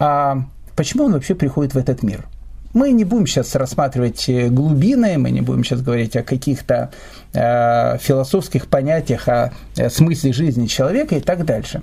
а 0.00 0.42
Почему 0.76 1.04
он 1.04 1.12
вообще 1.12 1.34
приходит 1.34 1.74
в 1.74 1.78
этот 1.78 2.02
мир? 2.02 2.26
Мы 2.74 2.92
не 2.92 3.04
будем 3.04 3.26
сейчас 3.26 3.54
рассматривать 3.54 4.28
э, 4.28 4.48
глубины, 4.48 5.16
мы 5.16 5.30
не 5.30 5.40
будем 5.40 5.64
сейчас 5.64 5.80
говорить 5.80 6.14
о 6.14 6.22
каких-то 6.22 6.90
э, 7.32 7.96
философских 7.98 8.66
понятиях, 8.66 9.26
о 9.28 9.52
э, 9.76 9.88
смысле 9.88 10.34
жизни 10.34 10.66
человека 10.66 11.16
и 11.16 11.20
так 11.20 11.46
дальше. 11.46 11.82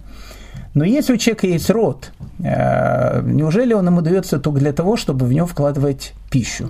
Но 0.75 0.83
если 0.83 1.13
у 1.13 1.17
человека 1.17 1.47
есть 1.47 1.69
род, 1.71 2.11
э, 2.39 3.21
неужели 3.23 3.73
он 3.73 3.87
ему 3.87 4.01
дается 4.01 4.39
только 4.39 4.59
для 4.59 4.71
того, 4.71 4.95
чтобы 4.95 5.25
в 5.25 5.33
него 5.33 5.47
вкладывать 5.47 6.13
пищу? 6.29 6.69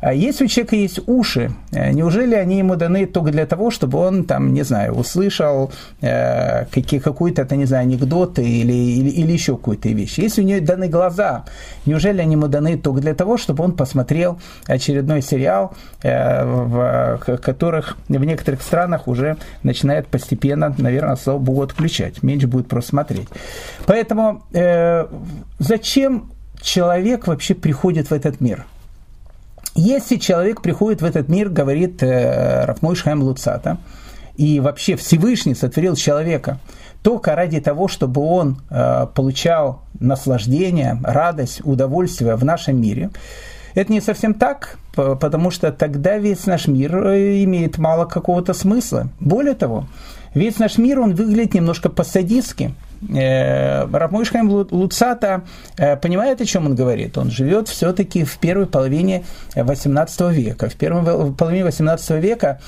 А 0.00 0.12
если 0.12 0.44
у 0.44 0.48
человека 0.48 0.76
есть 0.76 1.00
уши, 1.06 1.50
э, 1.72 1.92
неужели 1.92 2.34
они 2.34 2.58
ему 2.58 2.76
даны 2.76 3.06
только 3.06 3.30
для 3.30 3.46
того, 3.46 3.70
чтобы 3.70 3.98
он, 3.98 4.24
там, 4.24 4.52
не 4.52 4.62
знаю, 4.62 4.94
услышал 4.94 5.72
э, 6.00 6.66
какой-то, 7.02 7.42
это, 7.42 7.56
не 7.56 7.66
знаю, 7.66 7.82
анекдот 7.82 8.38
или, 8.38 8.72
или, 8.72 9.10
или 9.10 9.32
еще 9.32 9.56
какую-то 9.56 9.88
вещь? 9.88 10.18
Если 10.18 10.42
у 10.42 10.44
него 10.44 10.64
даны 10.64 10.88
глаза, 10.88 11.44
неужели 11.86 12.20
они 12.20 12.32
ему 12.32 12.48
даны 12.48 12.78
только 12.78 13.00
для 13.00 13.14
того, 13.14 13.36
чтобы 13.36 13.64
он 13.64 13.72
посмотрел 13.72 14.38
очередной 14.66 15.22
сериал, 15.22 15.74
э, 16.02 16.44
в 16.44 17.20
которых 17.42 17.96
в 18.08 18.24
некоторых 18.24 18.62
странах 18.62 19.08
уже 19.08 19.36
начинает 19.62 20.06
постепенно, 20.08 20.74
наверное, 20.78 21.16
слава 21.16 21.38
богу, 21.38 21.62
отключать, 21.62 22.22
меньше 22.22 22.46
будет 22.46 22.68
просто 22.68 22.90
смотреть. 22.90 23.28
Поэтому 23.86 24.42
э, 24.52 25.06
зачем 25.58 26.30
человек 26.60 27.26
вообще 27.26 27.54
приходит 27.54 28.10
в 28.10 28.12
этот 28.12 28.40
мир? 28.40 28.64
Если 29.80 30.16
человек 30.16 30.60
приходит 30.60 31.02
в 31.02 31.04
этот 31.04 31.28
мир, 31.28 31.50
говорит 31.50 32.02
э, 32.02 32.64
Рафмой 32.64 32.96
Шхайм 32.96 33.22
Луцата, 33.22 33.78
и 34.36 34.58
вообще 34.58 34.96
Всевышний 34.96 35.54
сотворил 35.54 35.94
человека 35.94 36.58
только 37.04 37.36
ради 37.36 37.60
того, 37.60 37.86
чтобы 37.86 38.20
он 38.22 38.60
э, 38.70 39.06
получал 39.14 39.82
наслаждение, 40.00 40.98
радость, 41.04 41.60
удовольствие 41.64 42.34
в 42.34 42.44
нашем 42.44 42.80
мире, 42.80 43.10
это 43.76 43.92
не 43.92 44.00
совсем 44.00 44.34
так, 44.34 44.80
потому 44.96 45.52
что 45.52 45.70
тогда 45.70 46.18
весь 46.18 46.44
наш 46.46 46.66
мир 46.66 46.96
э, 46.96 47.44
имеет 47.44 47.78
мало 47.78 48.04
какого-то 48.04 48.54
смысла. 48.54 49.06
Более 49.20 49.54
того, 49.54 49.86
весь 50.34 50.58
наш 50.58 50.76
мир, 50.78 50.98
он 50.98 51.14
выглядит 51.14 51.54
немножко 51.54 51.88
по-садистски– 51.88 52.74
Э, 53.14 53.86
Рамойшхайм 53.86 54.50
Луцата 54.50 55.42
э, 55.76 55.96
понимает, 55.96 56.40
о 56.40 56.44
чем 56.44 56.66
он 56.66 56.74
говорит. 56.74 57.16
Он 57.16 57.30
живет 57.30 57.68
все-таки 57.68 58.24
в 58.24 58.38
первой 58.38 58.66
половине 58.66 59.24
XVIII 59.54 60.32
века. 60.32 60.68
В 60.68 60.74
первой 60.74 61.32
половине 61.32 61.68
XVIII 61.68 62.20
века 62.20 62.60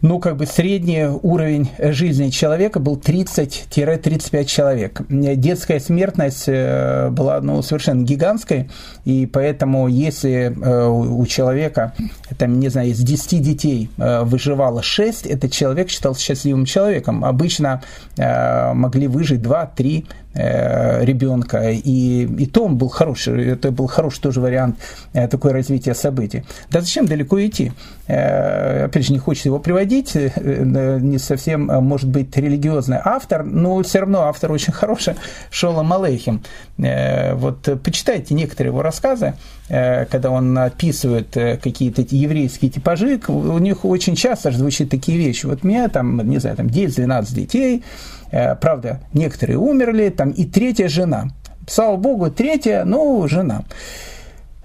ну, 0.00 0.20
как 0.20 0.36
бы 0.36 0.46
средний 0.46 1.06
уровень 1.06 1.70
жизни 1.78 2.30
человека 2.30 2.78
был 2.78 2.96
30-35 2.96 4.44
человек. 4.44 5.02
Детская 5.08 5.80
смертность 5.80 6.44
э, 6.46 7.08
была 7.10 7.40
ну, 7.40 7.62
совершенно 7.62 8.04
гигантской, 8.04 8.70
и 9.04 9.26
поэтому 9.26 9.88
если 9.88 10.54
э, 10.56 10.88
у 10.88 11.26
человека, 11.26 11.94
там, 12.38 12.60
не 12.60 12.68
знаю, 12.68 12.90
из 12.90 12.98
10 13.00 13.42
детей 13.42 13.90
э, 13.98 14.22
выживало 14.22 14.82
6, 14.82 15.26
этот 15.26 15.52
человек 15.52 15.90
считался 15.90 16.22
счастливым 16.22 16.64
человеком. 16.64 17.24
Обычно 17.24 17.82
могли 18.16 19.06
выжить 19.06 19.40
2-3 19.40 20.04
Э, 20.27 20.27
ребенка, 20.38 21.70
и, 21.70 22.22
и 22.24 22.46
то 22.46 22.64
он 22.66 22.76
был 22.76 22.88
хороший, 22.88 23.48
это 23.48 23.72
был 23.72 23.88
хороший 23.88 24.20
тоже 24.20 24.40
вариант 24.40 24.76
э, 25.12 25.26
такое 25.26 25.52
развития 25.52 25.94
событий. 25.94 26.44
Да 26.70 26.80
зачем 26.80 27.06
далеко 27.06 27.44
идти? 27.44 27.72
Э, 28.06 28.84
опять 28.84 29.06
же, 29.06 29.12
не 29.12 29.18
хочется 29.18 29.48
его 29.48 29.58
приводить, 29.58 30.14
не 30.14 31.18
совсем, 31.18 31.66
может 31.66 32.08
быть, 32.08 32.36
религиозный 32.36 32.98
автор, 33.04 33.42
но 33.42 33.82
все 33.82 34.00
равно 34.00 34.22
автор 34.22 34.52
очень 34.52 34.72
хороший, 34.72 35.14
Шола 35.50 35.82
Малейхим. 35.82 36.42
Вот 36.76 37.68
почитайте 37.82 38.34
некоторые 38.34 38.70
его 38.70 38.82
рассказы, 38.82 39.34
когда 39.68 40.30
он 40.30 40.56
описывает 40.56 41.30
какие-то 41.32 42.02
еврейские 42.08 42.70
типажи, 42.70 43.20
у 43.26 43.58
них 43.58 43.84
очень 43.84 44.14
часто 44.14 44.52
звучат 44.52 44.88
такие 44.88 45.18
вещи. 45.18 45.46
Вот 45.46 45.60
у 45.64 45.66
меня 45.66 45.88
там, 45.88 46.28
не 46.28 46.38
знаю, 46.38 46.56
там 46.56 46.66
10-12 46.66 47.34
детей, 47.34 47.82
Э, 47.82 48.17
правда, 48.30 49.00
некоторые 49.12 49.58
умерли, 49.58 50.08
там 50.10 50.30
и 50.30 50.44
третья 50.44 50.88
жена. 50.88 51.28
Слава 51.66 51.96
Богу, 51.96 52.30
третья, 52.30 52.84
ну, 52.84 53.26
жена. 53.28 53.64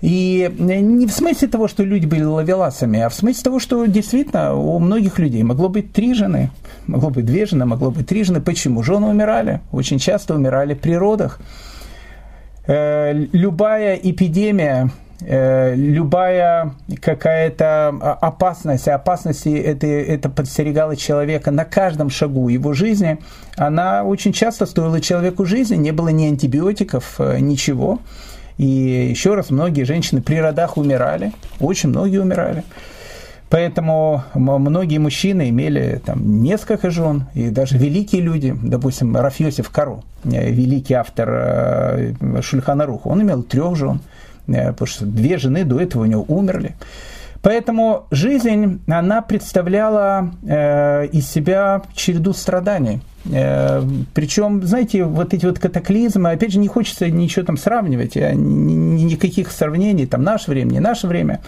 И 0.01 0.51
не 0.59 1.07
в 1.07 1.11
смысле 1.13 1.47
того, 1.47 1.69
что 1.69 1.83
люди 1.83 2.05
были 2.05 2.23
ловеласами, 2.23 2.99
а 2.99 3.07
в 3.07 3.13
смысле 3.13 3.43
того, 3.43 3.59
что 3.59 3.85
действительно 3.85 4.53
у 4.53 4.77
многих 4.79 5.17
людей 5.17 5.43
могло 5.43 5.69
быть 5.69 5.93
три 5.93 6.13
жены, 6.13 6.49
могло 6.87 7.09
быть 7.09 7.25
две 7.25 7.45
жены, 7.45 7.65
могло 7.65 7.89
быть 7.89 8.07
три 8.07 8.25
жены. 8.25 8.41
Почему? 8.41 8.83
Жены 8.83 9.07
умирали, 9.07 9.61
очень 9.71 9.99
часто 9.99 10.35
умирали 10.35 10.73
при 10.73 10.93
родах. 10.97 11.39
Э, 12.67 13.13
любая 13.13 13.95
эпидемия 13.95 14.89
Э, 14.89 15.02
любая 15.25 16.73
какая-то 17.01 17.89
опасность, 18.21 18.87
опасности 18.87 19.49
это, 19.49 19.87
это 19.87 20.29
подстерегало 20.29 20.95
человека 20.95 21.51
на 21.51 21.65
каждом 21.65 22.09
шагу 22.09 22.49
его 22.49 22.73
жизни, 22.73 23.19
она 23.55 24.03
очень 24.03 24.33
часто 24.33 24.65
стоила 24.65 24.99
человеку 24.99 25.45
жизни, 25.45 25.75
не 25.75 25.91
было 25.91 26.09
ни 26.09 26.25
антибиотиков, 26.25 27.15
э, 27.19 27.39
ничего. 27.39 27.99
И 28.57 28.65
еще 28.65 29.35
раз, 29.35 29.49
многие 29.49 29.83
женщины 29.83 30.21
при 30.21 30.35
родах 30.35 30.77
умирали, 30.77 31.31
очень 31.59 31.89
многие 31.89 32.19
умирали. 32.19 32.63
Поэтому 33.49 34.23
многие 34.33 34.97
мужчины 34.97 35.49
имели 35.49 36.01
там 36.03 36.41
несколько 36.41 36.89
жен, 36.89 37.27
и 37.35 37.49
даже 37.49 37.77
великие 37.77 38.21
люди, 38.21 38.55
допустим, 38.63 39.15
Рафьосиф 39.15 39.69
Кару, 39.69 40.03
э, 40.23 40.51
великий 40.51 40.95
автор 40.95 42.15
Шульхана 42.41 42.85
Руха, 42.85 43.07
он 43.07 43.21
имел 43.21 43.43
трех 43.43 43.75
жен– 43.75 43.99
Э, 44.11 44.22
потому 44.45 44.87
что 44.87 45.05
две 45.05 45.37
жены 45.37 45.63
до 45.63 45.79
этого 45.79 46.03
у 46.03 46.05
него 46.05 46.25
умерли. 46.27 46.75
Поэтому 47.43 48.07
жизнь, 48.09 48.81
она 48.87 49.21
представляла 49.21 50.31
э, 50.47 51.07
из 51.07 51.29
себя 51.29 51.81
череду 51.93 52.31
страданий. 52.31 53.01
Э, 53.29 53.83
причем, 54.13 54.63
знаете, 54.63 55.03
вот 55.03 55.33
эти 55.33 55.45
вот 55.45 55.59
катаклизмы, 55.59 56.31
опять 56.31 56.53
же, 56.53 56.59
не 56.59 56.69
хочется 56.69 57.09
ничего 57.09 57.45
там 57.45 57.57
сравнивать, 57.57 58.15
а 58.15 58.31
ни, 58.31 59.03
никаких 59.03 59.51
сравнений, 59.51 60.05
там, 60.05 60.23
наше 60.23 60.51
время, 60.51 60.71
не 60.71 60.79
наше 60.79 61.07
время. 61.07 61.41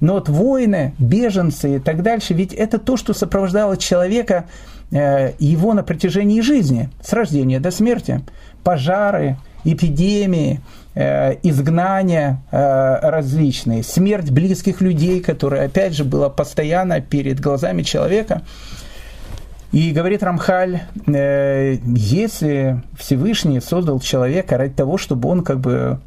Но 0.00 0.14
вот 0.14 0.30
войны, 0.30 0.94
беженцы 0.98 1.76
и 1.76 1.78
так 1.78 2.02
дальше, 2.02 2.32
ведь 2.32 2.54
это 2.54 2.78
то, 2.78 2.96
что 2.96 3.12
сопровождало 3.12 3.76
человека, 3.76 4.46
э, 4.90 5.32
его 5.38 5.74
на 5.74 5.82
протяжении 5.82 6.40
жизни, 6.40 6.88
с 7.02 7.12
рождения 7.12 7.60
до 7.60 7.70
смерти. 7.70 8.22
Пожары, 8.64 9.36
эпидемии, 9.64 10.60
э, 10.94 11.36
изгнания 11.42 12.42
э, 12.50 12.98
различные, 13.02 13.82
смерть 13.82 14.30
близких 14.30 14.80
людей, 14.80 15.20
которая, 15.20 15.66
опять 15.66 15.94
же, 15.94 16.04
была 16.04 16.28
постоянно 16.28 17.00
перед 17.00 17.40
глазами 17.40 17.82
человека. 17.82 18.42
И 19.72 19.92
говорит 19.92 20.22
Рамхаль, 20.22 20.82
э, 21.06 21.78
если 21.86 22.82
Всевышний 22.98 23.60
создал 23.60 24.00
человека 24.00 24.58
ради 24.58 24.74
того, 24.74 24.98
чтобы 24.98 25.30
он 25.30 25.42
как 25.42 25.60
бы, 25.60 25.98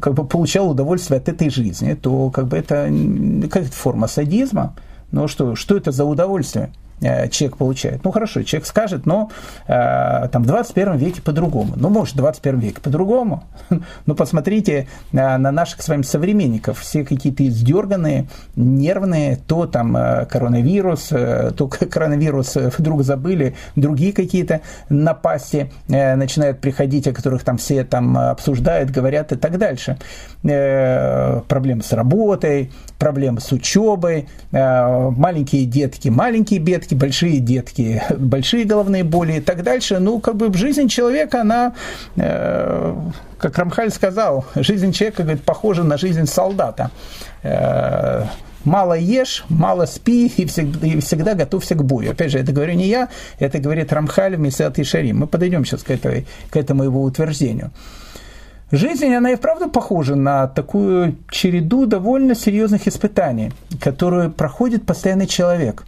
как 0.00 0.12
бы 0.12 0.26
получал 0.26 0.70
удовольствие 0.70 1.18
от 1.18 1.28
этой 1.28 1.48
жизни, 1.48 1.94
то 1.94 2.28
как 2.30 2.48
бы 2.48 2.58
это 2.58 2.92
какая-то 3.44 3.72
форма 3.72 4.08
садизма. 4.08 4.74
Но 5.10 5.26
что, 5.26 5.54
что 5.54 5.76
это 5.78 5.90
за 5.90 6.04
удовольствие? 6.04 6.70
Э, 7.00 7.28
человек 7.28 7.56
получает. 7.56 8.04
Ну 8.04 8.10
хорошо, 8.10 8.42
человек 8.42 8.66
скажет, 8.66 9.06
но 9.06 9.30
э, 9.66 10.28
там 10.32 10.42
в 10.42 10.46
21 10.46 10.96
веке 10.96 11.22
по-другому. 11.22 11.74
Ну, 11.76 11.88
может, 11.90 12.14
в 12.14 12.18
21 12.18 12.58
веке 12.58 12.80
по-другому. 12.80 13.44
Но 14.06 14.14
посмотрите 14.14 14.88
э, 15.12 15.36
на 15.36 15.52
наших 15.52 15.82
с 15.82 15.88
вами 15.88 16.02
современников. 16.02 16.80
Все 16.80 17.04
какие-то 17.04 17.46
издерганные, 17.46 18.26
нервные, 18.56 19.36
то 19.36 19.66
там 19.66 19.96
э, 19.96 20.26
коронавирус, 20.26 21.08
то 21.08 21.68
коронавирус 21.90 22.56
вдруг 22.56 23.02
забыли, 23.02 23.54
другие 23.76 24.12
какие-то 24.12 24.60
напасти 24.88 25.70
э, 25.88 26.16
начинают 26.16 26.60
приходить, 26.60 27.06
о 27.06 27.12
которых 27.12 27.44
там 27.44 27.58
все 27.58 27.84
там 27.84 28.16
обсуждают, 28.18 28.90
говорят 28.90 29.32
и 29.32 29.36
так 29.36 29.58
дальше. 29.58 29.98
Э, 30.44 31.40
проблемы 31.48 31.82
с 31.82 31.92
работой, 31.92 32.70
проблемы 32.98 33.40
с 33.40 33.52
учебой, 33.52 34.28
э, 34.52 35.10
маленькие 35.10 35.64
детки, 35.64 36.08
маленькие 36.08 36.60
бедки, 36.60 36.87
большие 36.94 37.38
детки, 37.40 38.02
большие 38.18 38.64
головные 38.64 39.04
боли 39.04 39.34
и 39.34 39.40
так 39.40 39.62
дальше. 39.62 39.98
Ну, 39.98 40.20
как 40.20 40.36
бы 40.36 40.52
жизнь 40.56 40.88
человека, 40.88 41.42
она, 41.42 41.74
э, 42.16 42.96
как 43.38 43.58
Рамхаль 43.58 43.90
сказал, 43.90 44.44
жизнь 44.54 44.92
человека, 44.92 45.22
говорит, 45.22 45.42
похожа 45.42 45.84
на 45.84 45.96
жизнь 45.98 46.26
солдата 46.26 46.90
мало 48.64 48.94
ешь, 48.94 49.44
мало 49.48 49.86
спи 49.86 50.26
и 50.36 50.44
всегда, 50.46 50.86
и 50.86 51.00
всегда 51.00 51.34
готовься 51.34 51.74
к 51.74 51.84
бою. 51.84 52.12
Опять 52.12 52.32
же, 52.32 52.38
это 52.38 52.52
говорю 52.52 52.74
не 52.74 52.86
я, 52.86 53.08
это 53.38 53.58
говорит 53.58 53.92
Рамхаль 53.92 54.36
в 54.36 54.40
Месат 54.40 54.78
Ишарим. 54.78 55.18
Мы 55.18 55.26
подойдем 55.26 55.64
сейчас 55.64 55.82
к, 55.82 55.90
этой, 55.90 56.26
к 56.50 56.56
этому 56.56 56.84
его 56.84 57.02
утверждению. 57.02 57.70
Жизнь, 58.70 59.14
она 59.14 59.30
и 59.30 59.36
вправду 59.36 59.70
похожа 59.70 60.14
на 60.14 60.46
такую 60.46 61.16
череду 61.30 61.86
довольно 61.86 62.34
серьезных 62.34 62.86
испытаний, 62.86 63.50
которые 63.80 64.28
проходит 64.28 64.84
постоянный 64.84 65.26
человек. 65.26 65.84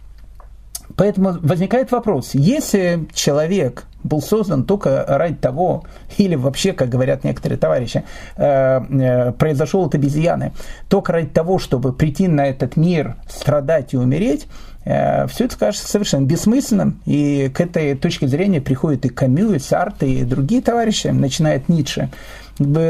Поэтому 1.01 1.31
возникает 1.41 1.91
вопрос, 1.91 2.35
если 2.35 3.07
человек 3.11 3.85
был 4.03 4.21
создан 4.21 4.65
только 4.65 5.03
ради 5.07 5.33
того, 5.33 5.83
или 6.19 6.35
вообще, 6.35 6.73
как 6.73 6.89
говорят 6.89 7.23
некоторые 7.23 7.57
товарищи, 7.57 8.03
э, 8.37 8.43
э, 8.43 9.31
произошел 9.31 9.83
от 9.83 9.95
обезьяны, 9.95 10.51
только 10.89 11.11
ради 11.11 11.29
того, 11.29 11.57
чтобы 11.57 11.91
прийти 11.91 12.27
на 12.27 12.45
этот 12.45 12.77
мир, 12.77 13.15
страдать 13.27 13.95
и 13.95 13.97
умереть, 13.97 14.45
э, 14.85 15.25
все 15.25 15.45
это 15.45 15.57
кажется 15.57 15.87
совершенно 15.87 16.27
бессмысленным, 16.27 17.01
и 17.07 17.49
к 17.51 17.59
этой 17.61 17.95
точке 17.95 18.27
зрения 18.27 18.61
приходят 18.61 19.03
и 19.03 19.09
Камю, 19.09 19.53
и 19.53 19.59
Сарт, 19.59 20.03
и 20.03 20.23
другие 20.23 20.61
товарищи, 20.61 21.07
начинает 21.07 21.67
Ницше 21.67 22.11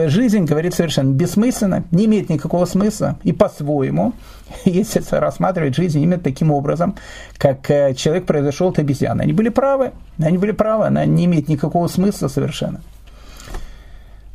жизнь, 0.10 0.46
говорит, 0.46 0.74
совершенно 0.74 1.14
бессмысленно, 1.14 1.84
не 1.92 2.06
имеет 2.06 2.30
никакого 2.30 2.66
смысла, 2.66 3.18
и 3.24 3.32
по-своему, 3.32 4.14
если 4.66 5.02
рассматривать 5.12 5.76
жизнь 5.76 6.00
именно 6.02 6.20
таким 6.20 6.52
образом, 6.52 6.96
как 7.38 7.70
э, 7.70 7.94
человек 7.96 8.26
произошел 8.26 8.70
от 8.70 8.80
обезьяны. 8.80 9.22
Они 9.22 9.34
были 9.34 9.50
правы, 9.50 9.92
они 10.20 10.38
были 10.38 10.52
правы, 10.52 10.88
она 10.88 11.06
не 11.06 11.26
имеет 11.26 11.48
никакого 11.48 11.88
смысла 11.88 12.28
совершенно. 12.28 12.82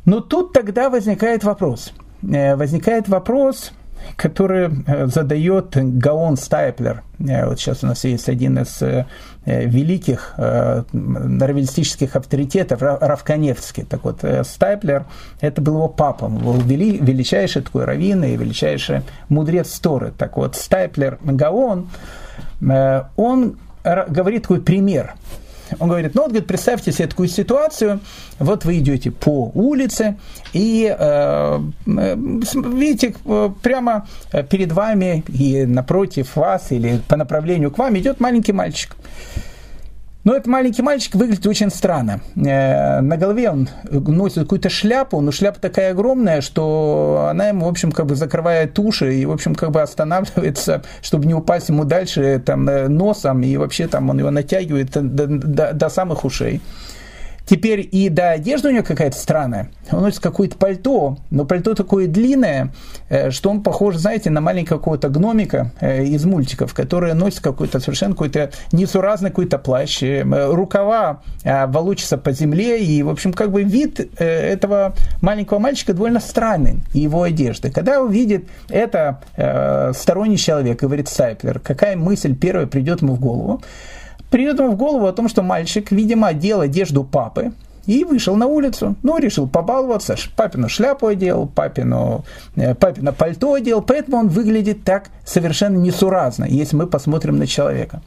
Но 0.05 0.21
тут 0.21 0.53
тогда 0.53 0.89
возникает 0.89 1.43
вопрос. 1.43 1.91
Э, 2.23 2.55
возникает 2.55 3.09
вопрос, 3.09 3.73
который 4.15 4.69
э, 4.85 5.07
задает 5.07 5.75
Гаон 5.75 6.37
Стайплер. 6.37 7.03
Э, 7.19 7.45
вот 7.47 7.59
сейчас 7.59 7.83
у 7.83 7.87
нас 7.87 8.03
есть 8.03 8.29
один 8.29 8.57
из 8.59 8.81
э, 8.81 9.05
великих 9.45 10.33
норвегистических 10.37 12.15
авторитетов, 12.17 12.81
Равканевский. 12.81 13.85
Так 13.85 14.03
вот, 14.03 14.25
Стайплер, 14.43 15.05
это 15.39 15.61
был 15.61 15.75
его 15.75 15.87
папа, 15.87 16.25
он 16.25 16.39
был 16.39 16.57
величайший 16.59 17.61
такой 17.61 17.85
раввин 17.85 18.25
и 18.25 18.35
величайший 18.35 19.03
мудрец 19.29 19.79
Торы. 19.79 20.11
Так 20.17 20.35
вот, 20.35 20.57
Стайплер 20.57 21.17
Гаон, 21.23 21.87
он 23.15 23.57
говорит 23.85 24.41
такой 24.41 24.59
пример– 24.59 25.13
он 25.79 25.89
говорит, 25.89 26.15
ну 26.15 26.21
вот, 26.21 26.31
говорит, 26.31 26.47
представьте 26.47 26.91
себе 26.91 27.07
такую 27.07 27.27
ситуацию, 27.27 27.99
вот 28.39 28.65
вы 28.65 28.79
идете 28.79 29.11
по 29.11 29.51
улице, 29.53 30.17
и 30.53 30.95
э, 30.97 31.59
видите, 31.85 33.15
прямо 33.61 34.07
перед 34.49 34.71
вами 34.71 35.23
и 35.27 35.65
напротив 35.65 36.35
вас, 36.35 36.71
или 36.71 37.01
по 37.07 37.17
направлению 37.17 37.71
к 37.71 37.77
вам 37.77 37.97
идет 37.97 38.19
маленький 38.19 38.53
мальчик. 38.53 38.95
Но 40.27 40.33
этот 40.33 40.47
маленький 40.47 40.81
мальчик 40.81 41.15
выглядит 41.15 41.47
очень 41.47 41.69
странно. 41.69 42.19
Э, 42.35 42.99
на 42.99 43.15
голове 43.15 43.49
он 43.49 43.69
носит 43.89 44.39
какую-то 44.39 44.67
шляпу, 44.67 45.21
но 45.21 45.31
шляпа 45.31 45.57
такая 45.61 45.91
огромная, 45.91 46.41
что 46.41 47.27
она 47.29 47.47
ему, 47.47 47.65
в 47.65 47.69
общем, 47.69 47.93
как 47.93 48.07
бы 48.07 48.15
закрывает 48.17 48.77
уши 48.77 49.15
и, 49.15 49.25
в 49.25 49.31
общем, 49.31 49.55
как 49.55 49.71
бы 49.71 49.81
останавливается, 49.81 50.83
чтобы 51.01 51.27
не 51.27 51.33
упасть 51.33 51.69
ему 51.69 51.85
дальше 51.85 52.43
там, 52.45 52.67
э, 52.67 52.89
носом, 52.89 53.41
и 53.41 53.55
вообще 53.55 53.87
там 53.87 54.09
он 54.09 54.19
его 54.19 54.29
натягивает 54.29 54.91
до, 54.91 55.27
до, 55.27 55.71
до 55.71 55.87
самых 55.87 56.25
ушей. 56.25 56.59
Теперь 57.47 57.87
и 57.89 58.09
да, 58.09 58.31
одежда 58.31 58.67
у 58.67 58.71
него 58.71 58.83
какая-то 58.83 59.17
странная. 59.17 59.69
Он 59.91 60.01
носит 60.01 60.19
какое-то 60.19 60.57
пальто, 60.57 61.17
но 61.29 61.45
пальто 61.45 61.75
такое 61.75 62.07
длинное, 62.07 62.73
э, 63.07 63.31
что 63.31 63.49
он 63.49 63.63
похож, 63.63 63.95
знаете, 63.95 64.29
на 64.29 64.41
маленького 64.41 64.79
какого-то 64.79 65.07
гномика 65.07 65.71
э, 65.79 66.03
из 66.03 66.25
мультиков, 66.25 66.73
который 66.73 67.13
носит 67.13 67.39
какой-то 67.39 67.79
совершенно 67.79 68.13
какой-то 68.13 68.51
несуразный 68.73 69.29
какой-то 69.29 69.59
плащ. 69.59 70.03
Э, 70.03 70.23
рукава 70.51 71.21
волочатся 71.45 72.17
по 72.17 72.33
земле, 72.33 72.83
и, 72.83 73.01
в 73.01 73.09
общем, 73.09 73.31
как 73.31 73.51
бы 73.51 73.63
вид 73.63 73.99
этого 74.19 74.93
маленького 75.21 75.59
мальчика 75.59 75.93
довольно 75.93 76.19
странный, 76.19 76.81
его 76.93 77.23
одежды. 77.23 77.71
Когда 77.71 78.01
увидит 78.01 78.49
это 78.69 79.21
сторонний 79.95 80.37
человек, 80.37 80.81
говорит 80.81 81.07
Сайплер, 81.07 81.59
какая 81.59 81.95
мысль 81.95 82.35
первая 82.35 82.67
придет 82.67 83.01
ему 83.01 83.15
в 83.15 83.19
голову? 83.19 83.61
Придет 84.29 84.59
ему 84.59 84.71
в 84.71 84.75
голову 84.77 85.07
о 85.07 85.13
том, 85.13 85.29
что 85.29 85.41
мальчик, 85.41 85.91
видимо, 85.91 86.27
одел 86.27 86.61
одежду 86.61 87.03
папы, 87.03 87.53
и 87.85 88.03
вышел 88.03 88.35
на 88.35 88.47
улицу. 88.47 88.95
Ну, 89.01 89.17
решил 89.17 89.47
побаловаться, 89.47 90.15
папину 90.35 90.69
шляпу 90.69 91.07
одел, 91.07 91.47
папину, 91.47 92.25
э, 92.55 92.75
папино 92.75 93.13
пальто 93.13 93.53
одел, 93.53 93.81
поэтому 93.81 94.17
он 94.17 94.27
выглядит 94.27 94.83
так 94.83 95.05
совершенно 95.25 95.77
несуразно, 95.77 96.45
если 96.45 96.75
мы 96.75 96.87
посмотрим 96.87 97.37
на 97.37 97.47
человека. 97.47 98.01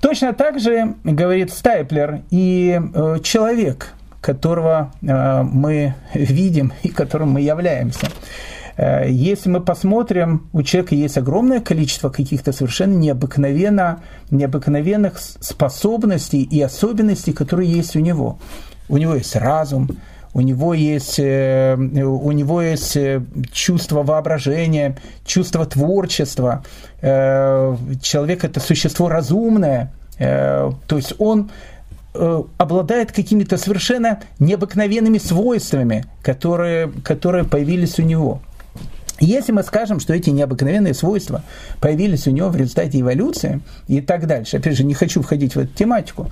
Точно 0.00 0.34
так 0.34 0.60
же, 0.60 0.94
говорит 1.04 1.52
Стайплер, 1.52 2.20
и 2.30 2.78
э, 2.94 3.18
человек, 3.22 3.94
которого 4.20 4.92
э, 5.00 5.42
мы 5.42 5.94
видим 6.12 6.72
и 6.82 6.88
которым 6.90 7.30
мы 7.30 7.40
являемся– 7.40 8.08
если 8.78 9.48
мы 9.48 9.60
посмотрим, 9.60 10.48
у 10.52 10.62
человека 10.62 10.94
есть 10.94 11.16
огромное 11.16 11.60
количество 11.60 12.10
каких-то 12.10 12.52
совершенно 12.52 12.94
необыкновенно, 12.94 14.00
необыкновенных 14.30 15.18
способностей 15.18 16.42
и 16.42 16.60
особенностей, 16.60 17.32
которые 17.32 17.70
есть 17.72 17.96
у 17.96 18.00
него. 18.00 18.38
У 18.88 18.98
него 18.98 19.14
есть 19.14 19.34
разум, 19.34 19.88
у 20.34 20.42
него 20.42 20.74
есть, 20.74 21.18
э, 21.18 21.74
у 21.74 22.30
него 22.32 22.60
есть 22.60 22.98
э, 22.98 23.22
чувство 23.50 24.02
воображения, 24.02 24.98
чувство 25.24 25.64
творчества. 25.64 26.62
Человек– 27.00 28.44
это 28.44 28.60
существо 28.60 29.08
разумное, 29.08 29.92
то 30.18 30.76
есть 30.90 31.14
он 31.18 31.50
обладает 32.12 33.12
какими-то 33.12 33.58
совершенно 33.58 34.20
необыкновенными 34.38 35.18
свойствами, 35.18 36.06
которые, 36.22 36.90
которые 37.04 37.44
появились 37.44 37.98
у 37.98 38.02
него. 38.02 38.40
Если 39.18 39.52
мы 39.52 39.62
скажем, 39.62 39.98
что 39.98 40.12
эти 40.12 40.30
необыкновенные 40.30 40.92
свойства 40.92 41.42
появились 41.80 42.26
у 42.26 42.30
него 42.30 42.48
в 42.48 42.56
результате 42.56 43.00
эволюции 43.00 43.60
и 43.88 44.00
так 44.00 44.26
дальше, 44.26 44.58
опять 44.58 44.76
же, 44.76 44.84
не 44.84 44.94
хочу 44.94 45.22
входить 45.22 45.54
в 45.54 45.58
эту 45.58 45.72
тематику, 45.72 46.30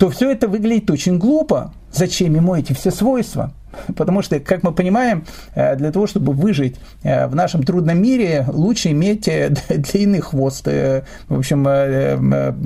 то 0.00 0.08
все 0.08 0.30
это 0.30 0.48
выглядит 0.48 0.90
очень 0.90 1.18
глупо. 1.18 1.74
Зачем 1.92 2.34
ему 2.34 2.54
эти 2.54 2.72
все 2.72 2.90
свойства? 2.90 3.52
Потому 3.96 4.22
что, 4.22 4.40
как 4.40 4.62
мы 4.62 4.72
понимаем, 4.72 5.26
э, 5.54 5.76
для 5.76 5.92
того, 5.92 6.06
чтобы 6.06 6.32
выжить 6.32 6.76
э, 7.02 7.26
в 7.26 7.34
нашем 7.34 7.62
трудном 7.64 8.00
мире, 8.00 8.46
лучше 8.48 8.92
иметь 8.92 9.28
э, 9.28 9.50
длинный 9.68 10.20
хвост, 10.20 10.66
в 10.66 11.04
общем, 11.28 11.64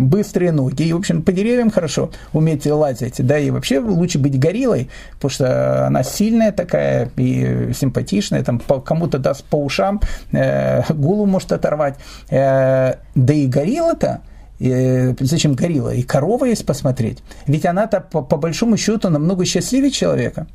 быстрые 0.08 0.52
ноги, 0.52 0.84
и, 0.84 0.92
в 0.92 0.96
общем, 0.96 1.22
по 1.22 1.32
деревьям 1.32 1.72
хорошо 1.72 2.10
уметь 2.32 2.66
лазить, 2.66 3.16
да, 3.26 3.36
и 3.36 3.50
вообще 3.50 3.80
лучше 3.80 4.20
быть 4.20 4.38
гориллой, 4.38 4.88
потому 5.14 5.30
что 5.30 5.88
она 5.88 6.04
сильная 6.04 6.52
такая 6.52 7.10
и 7.16 7.72
симпатичная, 7.74 8.44
там 8.44 8.60
кому-то 8.60 9.18
даст 9.18 9.44
по 9.44 9.56
ушам, 9.56 10.00
голову 10.30 11.26
может 11.26 11.50
оторвать. 11.50 11.96
Да 12.30 12.94
и 13.14 13.46
горилла-то, 13.48 14.20
зачем 14.58 15.54
горилла? 15.54 15.94
И 15.94 16.02
корова 16.02 16.44
есть 16.44 16.66
посмотреть. 16.66 17.18
Ведь 17.46 17.66
она-то, 17.66 18.00
по, 18.00 18.22
по 18.22 18.36
большому 18.36 18.76
счету, 18.76 19.10
намного 19.10 19.44
счастливее 19.44 19.90
человека. 19.90 20.46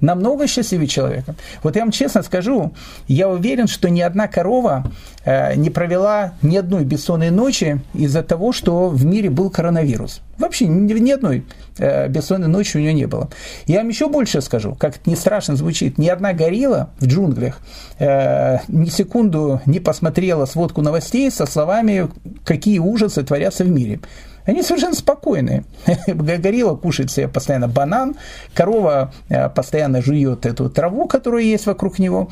Намного 0.00 0.46
счастливее 0.46 0.86
человека. 0.88 1.34
Вот 1.62 1.76
я 1.76 1.82
вам 1.82 1.90
честно 1.90 2.22
скажу, 2.22 2.72
я 3.06 3.28
уверен, 3.28 3.66
что 3.66 3.88
ни 3.88 4.00
одна 4.00 4.28
корова 4.28 4.84
э, 5.24 5.54
не 5.56 5.70
провела 5.70 6.34
ни 6.42 6.56
одной 6.56 6.84
бессонной 6.84 7.30
ночи 7.30 7.80
из-за 7.94 8.22
того, 8.22 8.52
что 8.52 8.88
в 8.88 9.04
мире 9.04 9.30
был 9.30 9.50
коронавирус. 9.50 10.20
Вообще 10.38 10.66
ни, 10.66 10.92
ни 10.92 11.10
одной 11.10 11.44
э, 11.78 12.08
бессонной 12.08 12.48
ночи 12.48 12.76
у 12.76 12.80
нее 12.80 12.92
не 12.92 13.06
было. 13.06 13.28
Я 13.66 13.78
вам 13.78 13.88
еще 13.88 14.08
больше 14.08 14.40
скажу, 14.40 14.76
как 14.78 14.96
это 14.96 15.10
не 15.10 15.16
страшно 15.16 15.56
звучит, 15.56 15.98
ни 15.98 16.08
одна 16.08 16.32
горилла 16.32 16.90
в 17.00 17.06
джунглях 17.06 17.58
э, 17.98 18.58
ни 18.68 18.88
секунду 18.88 19.60
не 19.66 19.80
посмотрела 19.80 20.46
сводку 20.46 20.82
новостей 20.82 21.30
со 21.30 21.46
словами, 21.46 22.08
какие 22.44 22.78
ужасы 22.78 23.22
творятся 23.24 23.64
в 23.64 23.68
мире. 23.68 24.00
Они 24.48 24.62
совершенно 24.62 24.94
спокойные. 24.94 25.64
Горилла 26.06 26.74
кушает 26.74 27.10
себе 27.10 27.28
постоянно 27.28 27.68
банан, 27.68 28.16
корова 28.54 29.12
э, 29.28 29.50
постоянно 29.50 30.00
жует 30.00 30.46
эту 30.46 30.70
траву, 30.70 31.06
которая 31.06 31.42
есть 31.42 31.66
вокруг 31.66 31.98
него. 31.98 32.30